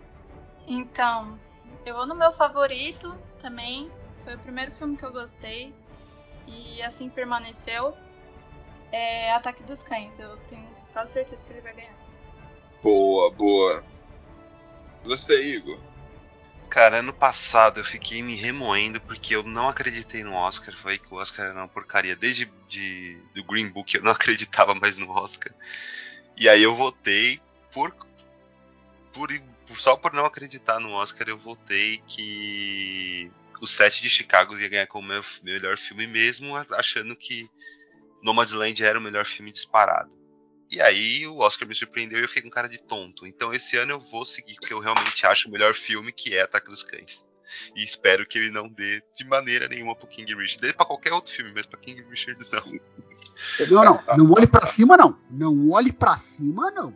Então, 0.67 1.39
eu 1.85 1.95
vou 1.95 2.07
no 2.07 2.15
meu 2.15 2.33
favorito 2.33 3.17
também. 3.41 3.91
Foi 4.25 4.35
o 4.35 4.39
primeiro 4.39 4.73
filme 4.73 4.97
que 4.97 5.05
eu 5.05 5.13
gostei. 5.13 5.75
E 6.47 6.83
assim 6.83 7.09
permaneceu. 7.09 7.97
É 8.93 9.33
Ataque 9.33 9.63
dos 9.65 9.83
Cães. 9.83 10.19
Eu 10.19 10.37
tenho 10.49 10.69
quase 10.93 11.13
certeza 11.13 11.45
que 11.45 11.53
ele 11.53 11.61
vai 11.61 11.75
ganhar. 11.75 11.95
Boa, 12.83 13.31
boa. 13.33 13.85
Você, 15.05 15.41
Igor? 15.43 15.81
Cara, 16.69 16.99
ano 16.99 17.13
passado 17.13 17.81
eu 17.81 17.85
fiquei 17.85 18.23
me 18.23 18.35
remoendo 18.35 19.01
porque 19.01 19.35
eu 19.35 19.43
não 19.43 19.69
acreditei 19.69 20.23
no 20.23 20.35
Oscar. 20.35 20.75
Falei 20.77 20.99
que 20.99 21.13
o 21.13 21.17
Oscar 21.17 21.47
era 21.47 21.59
uma 21.59 21.69
porcaria. 21.69 22.17
Desde 22.17 22.47
de, 22.69 23.23
do 23.35 23.45
Green 23.45 23.69
Book 23.69 23.95
eu 23.95 24.03
não 24.03 24.11
acreditava 24.13 24.75
mais 24.75 24.99
no 24.99 25.11
Oscar. 25.11 25.53
E 26.37 26.49
aí 26.49 26.63
eu 26.63 26.75
votei 26.75 27.41
por, 27.73 27.95
por 29.13 29.31
só 29.77 29.97
por 29.97 30.13
não 30.13 30.25
acreditar 30.25 30.79
no 30.79 30.93
Oscar 30.93 31.29
eu 31.29 31.39
votei 31.39 32.03
que 32.07 33.31
o 33.61 33.67
Sete 33.67 34.03
de 34.03 34.11
Chicago 34.11 34.57
ia 34.59 34.69
ganhar 34.69 34.87
como 34.87 35.09
melhor 35.43 35.79
filme 35.79 36.07
mesmo, 36.07 36.55
achando 36.73 37.17
que 37.17 37.49
Nomadland 38.23 38.83
era 38.83 38.99
o 38.99 39.03
melhor 39.03 39.25
filme 39.25 39.51
disparado. 39.51 40.11
E 40.71 40.81
aí 40.81 41.27
o 41.27 41.39
Oscar 41.39 41.67
me 41.67 41.75
surpreendeu 41.75 42.19
e 42.19 42.23
eu 42.23 42.29
fiquei 42.29 42.43
com 42.43 42.51
cara 42.51 42.69
de 42.69 42.79
tonto. 42.79 43.27
Então 43.27 43.53
esse 43.53 43.77
ano 43.77 43.93
eu 43.93 44.01
vou 44.01 44.27
seguir 44.27 44.57
porque 44.61 44.75
eu 44.75 44.81
realmente 44.81 45.25
acho 45.27 45.49
o 45.49 45.53
melhor 45.53 45.75
filme, 45.75 46.13
que 46.13 46.37
é 46.37 46.43
Ataque 46.43 46.67
dos 46.67 46.83
Cães. 46.83 47.26
E 47.75 47.85
espero 47.85 48.27
que 48.27 48.39
ele 48.39 48.51
não 48.51 48.69
dê 48.69 49.03
de 49.17 49.25
maneira 49.25 49.69
nenhuma 49.69 49.95
pro 49.95 50.07
King 50.07 50.35
Richard. 50.35 50.61
Dê 50.67 50.73
pra 50.73 50.85
qualquer 50.87 51.13
outro 51.13 51.33
filme, 51.33 51.53
mas 51.55 51.67
pra 51.67 51.79
King 51.79 52.03
Richard 52.11 52.41
não. 52.53 52.65
Não, 53.71 53.85
não. 53.85 54.17
Não 54.19 54.33
olhe 54.33 54.47
pra 54.47 54.67
cima, 54.67 54.97
não. 54.97 55.19
Não 55.31 55.71
olhe 55.71 55.91
pra 55.93 56.19
cima, 56.19 56.71
não. 56.71 56.95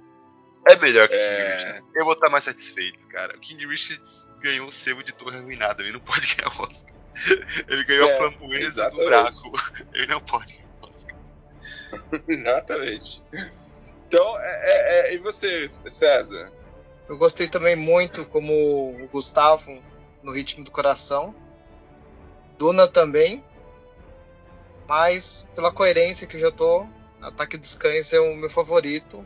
É 0.69 0.77
melhor 0.77 1.09
que 1.09 1.15
o 1.15 1.19
King 1.19 1.31
É. 1.31 1.57
Richard. 1.57 1.87
Eu 1.95 2.05
vou 2.05 2.13
estar 2.13 2.29
mais 2.29 2.45
satisfeito, 2.45 3.07
cara. 3.09 3.35
O 3.37 3.41
King 3.41 3.67
Richards 3.67 4.29
ganhou 4.43 4.69
o 4.69 4.73
selo 4.73 5.03
de 5.03 5.13
torre 5.13 5.39
arruinada. 5.39 5.83
Ele 5.83 5.93
não 5.93 6.01
pode 6.01 6.35
ganhar 6.37 6.51
o 6.55 6.63
Oscar. 6.63 6.93
Ele 7.69 7.85
ganhou 7.85 8.09
É, 8.11 8.15
a 8.15 8.19
flamboesa 8.19 8.91
do. 8.91 8.97
Draco. 9.07 9.53
Ele 9.95 10.07
não 10.09 10.21
pode 10.21 10.53
ganhar 10.55 10.69
o 10.83 10.87
Oscar. 10.91 11.17
Exatamente. 12.29 13.23
Então, 14.07 14.39
é, 14.39 14.61
é- 14.63 15.01
é- 15.11 15.15
e 15.15 15.19
você, 15.19 15.67
César? 15.69 16.53
Eu 17.09 17.17
gostei 17.17 17.49
também 17.49 17.75
muito, 17.77 18.27
como 18.27 18.53
o 19.03 19.09
Gustavo, 19.09 19.83
no 20.23 20.33
ritmo 20.33 20.65
do 20.65 20.71
coração. 20.71 21.35
Duna 22.59 22.87
também. 22.87 23.45
Mas, 24.89 25.47
pela 25.55 25.73
coerência 25.73 26.27
que 26.27 26.37
eu 26.37 26.41
já 26.41 26.51
tô, 26.51 26.87
Ataque 27.23 27.57
dos 27.57 27.75
Cães 27.75 28.13
é 28.13 28.21
o 28.21 28.35
meu 28.37 28.51
favorito. 28.51 29.25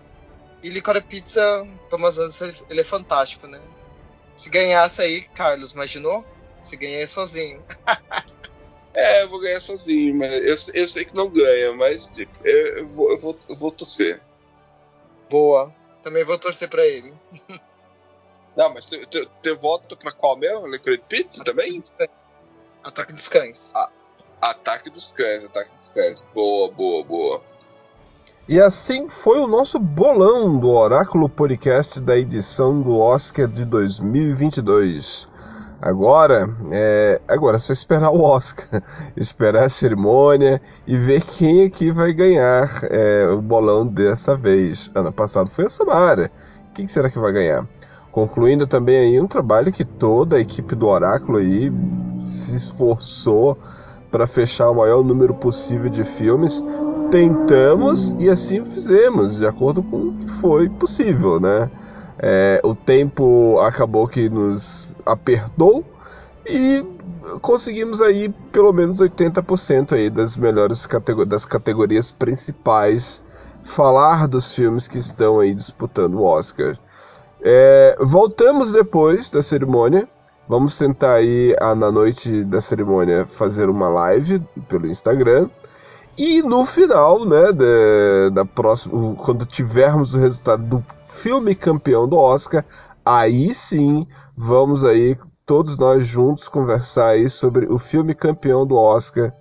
E 0.62 0.68
Licora 0.68 1.00
Pizza, 1.00 1.66
Thomas 1.90 2.18
Anderson, 2.18 2.52
ele 2.70 2.80
é 2.80 2.84
fantástico, 2.84 3.46
né? 3.46 3.60
Se 4.36 4.50
ganhasse 4.50 5.02
aí, 5.02 5.22
Carlos, 5.28 5.72
imaginou? 5.72 6.24
Se 6.62 6.76
ganhar 6.76 7.06
sozinho. 7.06 7.62
É, 8.96 9.24
eu 9.24 9.28
vou 9.28 9.40
ganhar 9.40 9.60
sozinho, 9.60 10.14
mas 10.14 10.32
eu, 10.32 10.72
eu 10.72 10.86
sei 10.86 11.04
que 11.04 11.16
não 11.16 11.28
ganha, 11.28 11.72
mas 11.72 12.06
tipo, 12.06 12.32
eu, 12.46 12.78
eu 12.78 12.88
vou, 12.88 13.10
eu, 13.10 13.18
vou, 13.18 13.38
eu 13.48 13.56
vou 13.56 13.72
torcer. 13.72 14.22
Boa. 15.28 15.74
Também 16.00 16.22
vou 16.22 16.38
torcer 16.38 16.68
pra 16.68 16.86
ele. 16.86 17.12
Não, 18.56 18.72
mas 18.72 18.86
teu, 18.86 19.04
teu, 19.06 19.26
teu 19.42 19.56
voto 19.56 19.96
pra 19.96 20.12
qual 20.12 20.38
mesmo? 20.38 20.66
Liquid 20.66 21.00
Pizza 21.08 21.42
também? 21.44 21.82
Ataque 22.82 23.12
dos 23.12 23.28
Cães. 23.28 23.70
Ataque 24.40 24.90
dos 24.90 25.12
Cães, 25.12 25.44
Ataque 25.44 25.74
dos 25.74 25.88
Cães. 25.88 26.24
Boa, 26.34 26.70
boa, 26.70 27.04
boa. 27.04 27.42
E 28.46 28.60
assim 28.60 29.08
foi 29.08 29.40
o 29.40 29.46
nosso 29.46 29.78
bolão 29.78 30.58
do 30.58 30.68
Oráculo 30.68 31.28
Podcast 31.30 31.98
da 31.98 32.16
edição 32.16 32.82
do 32.82 32.98
Oscar 32.98 33.48
de 33.48 33.64
2022. 33.64 35.26
Agora, 35.80 36.54
é, 36.70 37.20
agora 37.26 37.56
é 37.56 37.60
só 37.60 37.72
esperar 37.72 38.10
o 38.10 38.20
Oscar, 38.22 38.82
esperar 39.16 39.64
a 39.64 39.68
cerimônia 39.68 40.60
e 40.86 40.96
ver 40.96 41.22
quem 41.24 41.64
aqui 41.64 41.90
vai 41.90 42.12
ganhar 42.12 42.70
é, 42.84 43.26
o 43.28 43.40
bolão 43.40 43.86
dessa 43.86 44.36
vez. 44.36 44.90
Ano 44.94 45.12
passado 45.12 45.50
foi 45.50 45.64
a 45.64 45.68
Samara. 45.68 46.30
Quem 46.74 46.86
será 46.86 47.10
que 47.10 47.18
vai 47.18 47.32
ganhar? 47.32 47.66
Concluindo 48.14 48.64
também 48.64 48.96
aí 48.96 49.20
um 49.20 49.26
trabalho 49.26 49.72
que 49.72 49.84
toda 49.84 50.36
a 50.36 50.40
equipe 50.40 50.76
do 50.76 50.86
Oráculo 50.86 51.38
aí 51.38 51.72
se 52.16 52.54
esforçou 52.54 53.58
para 54.08 54.24
fechar 54.24 54.70
o 54.70 54.76
maior 54.76 55.02
número 55.02 55.34
possível 55.34 55.90
de 55.90 56.04
filmes. 56.04 56.64
Tentamos 57.10 58.12
e 58.20 58.30
assim 58.30 58.64
fizemos, 58.64 59.38
de 59.38 59.44
acordo 59.44 59.82
com 59.82 59.96
o 59.96 60.12
que 60.12 60.28
foi 60.30 60.68
possível, 60.68 61.40
né? 61.40 61.68
É, 62.16 62.60
o 62.62 62.72
tempo 62.72 63.58
acabou 63.58 64.06
que 64.06 64.28
nos 64.28 64.86
apertou 65.04 65.84
e 66.46 66.84
conseguimos 67.40 68.00
aí 68.00 68.28
pelo 68.52 68.72
menos 68.72 69.00
80% 69.00 69.92
aí 69.92 70.08
das 70.08 70.36
melhores 70.36 70.86
categor 70.86 71.26
das 71.26 71.44
categorias 71.44 72.12
principais 72.12 73.20
falar 73.64 74.28
dos 74.28 74.54
filmes 74.54 74.86
que 74.86 74.98
estão 74.98 75.40
aí 75.40 75.52
disputando 75.52 76.14
o 76.14 76.22
Oscar. 76.22 76.78
É, 77.46 77.94
voltamos 78.00 78.72
depois 78.72 79.28
da 79.28 79.42
cerimônia. 79.42 80.08
Vamos 80.48 80.78
tentar 80.78 81.16
aí 81.16 81.54
ah, 81.60 81.74
na 81.74 81.92
noite 81.92 82.42
da 82.44 82.60
cerimônia 82.60 83.26
fazer 83.26 83.68
uma 83.68 83.88
live 83.90 84.40
pelo 84.66 84.86
Instagram. 84.86 85.50
E 86.16 86.40
no 86.42 86.64
final, 86.64 87.24
né, 87.26 87.52
da, 87.52 88.30
da 88.32 88.44
próxima, 88.44 89.14
quando 89.16 89.44
tivermos 89.44 90.14
o 90.14 90.20
resultado 90.20 90.62
do 90.62 90.84
filme 91.06 91.54
campeão 91.54 92.08
do 92.08 92.16
Oscar, 92.16 92.64
aí 93.04 93.52
sim 93.52 94.06
vamos 94.36 94.82
aí 94.82 95.16
todos 95.44 95.76
nós 95.76 96.06
juntos 96.06 96.48
conversar 96.48 97.08
aí 97.08 97.28
sobre 97.28 97.66
o 97.66 97.78
filme 97.78 98.14
campeão 98.14 98.66
do 98.66 98.76
Oscar 98.76 99.32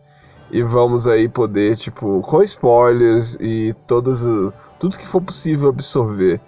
e 0.52 0.62
vamos 0.62 1.08
aí 1.08 1.30
poder, 1.30 1.76
tipo, 1.76 2.22
com 2.22 2.44
spoilers 2.44 3.38
e 3.40 3.74
todas 3.88 4.20
tudo 4.80 4.98
que 4.98 5.08
for 5.08 5.22
possível 5.22 5.70
absorver. 5.70 6.42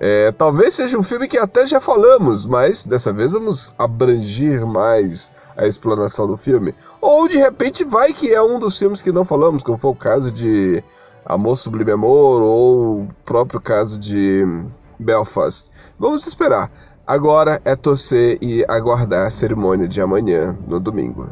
É, 0.00 0.30
talvez 0.30 0.74
seja 0.74 0.96
um 0.96 1.02
filme 1.02 1.26
que 1.26 1.36
até 1.36 1.66
já 1.66 1.80
falamos, 1.80 2.46
mas 2.46 2.86
dessa 2.86 3.12
vez 3.12 3.32
vamos 3.32 3.74
abranger 3.76 4.64
mais 4.64 5.32
a 5.56 5.66
explanação 5.66 6.26
do 6.26 6.36
filme. 6.36 6.72
Ou 7.00 7.26
de 7.26 7.36
repente 7.36 7.82
vai 7.82 8.12
que 8.12 8.32
é 8.32 8.40
um 8.40 8.60
dos 8.60 8.78
filmes 8.78 9.02
que 9.02 9.10
não 9.10 9.24
falamos, 9.24 9.62
como 9.62 9.76
foi 9.76 9.90
o 9.90 9.96
caso 9.96 10.30
de 10.30 10.82
Amor 11.26 11.56
Sublime 11.56 11.90
Amor 11.90 12.42
ou 12.42 13.00
o 13.00 13.08
próprio 13.24 13.60
caso 13.60 13.98
de 13.98 14.44
Belfast. 14.98 15.68
Vamos 15.98 16.26
esperar. 16.26 16.70
Agora 17.04 17.60
é 17.64 17.74
torcer 17.74 18.38
e 18.40 18.64
aguardar 18.68 19.26
a 19.26 19.30
cerimônia 19.30 19.88
de 19.88 20.00
amanhã, 20.00 20.56
no 20.66 20.78
domingo. 20.78 21.28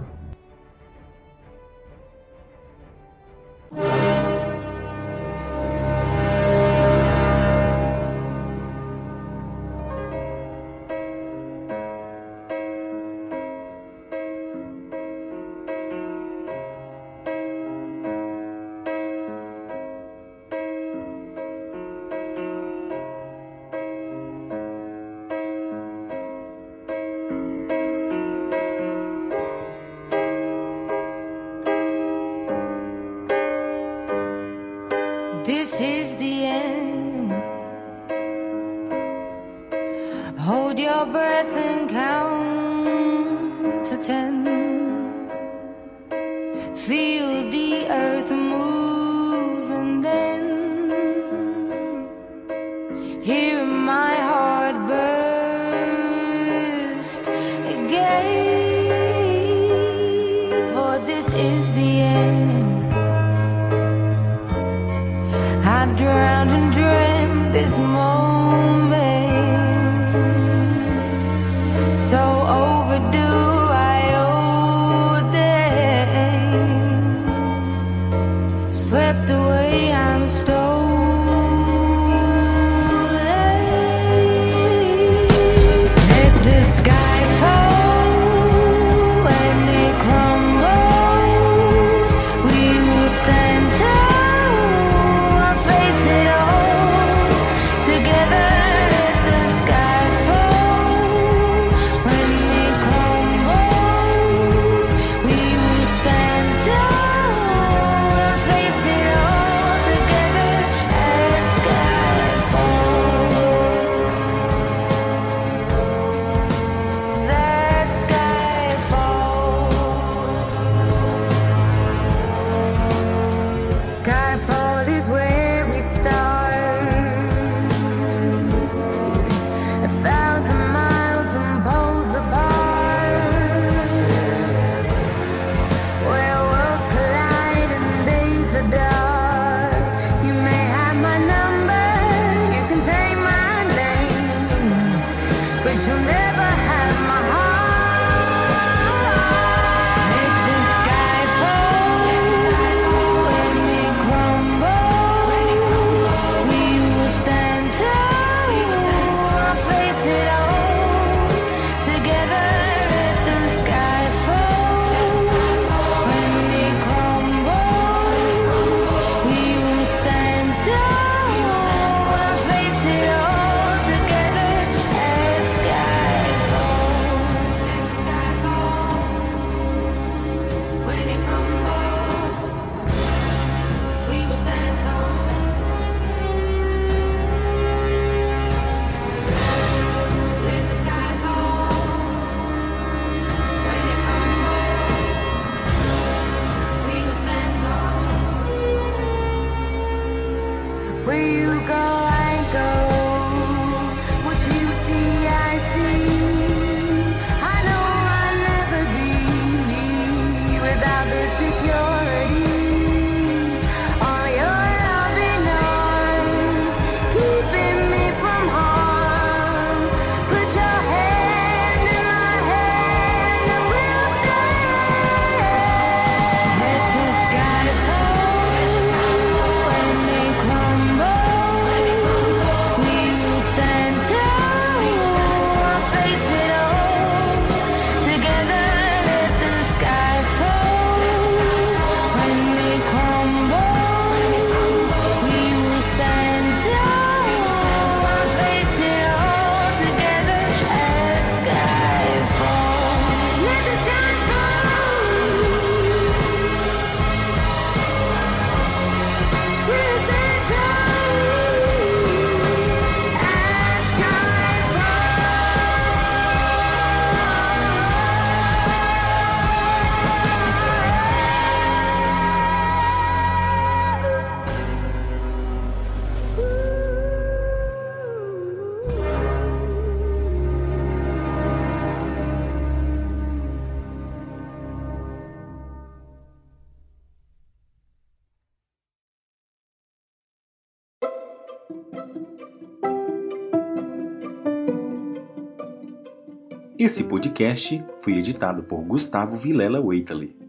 Esse 296.86 297.02
podcast 297.02 297.84
foi 298.00 298.12
editado 298.16 298.62
por 298.62 298.80
Gustavo 298.82 299.36
Vilela 299.36 299.80
Waitali. 299.80 300.45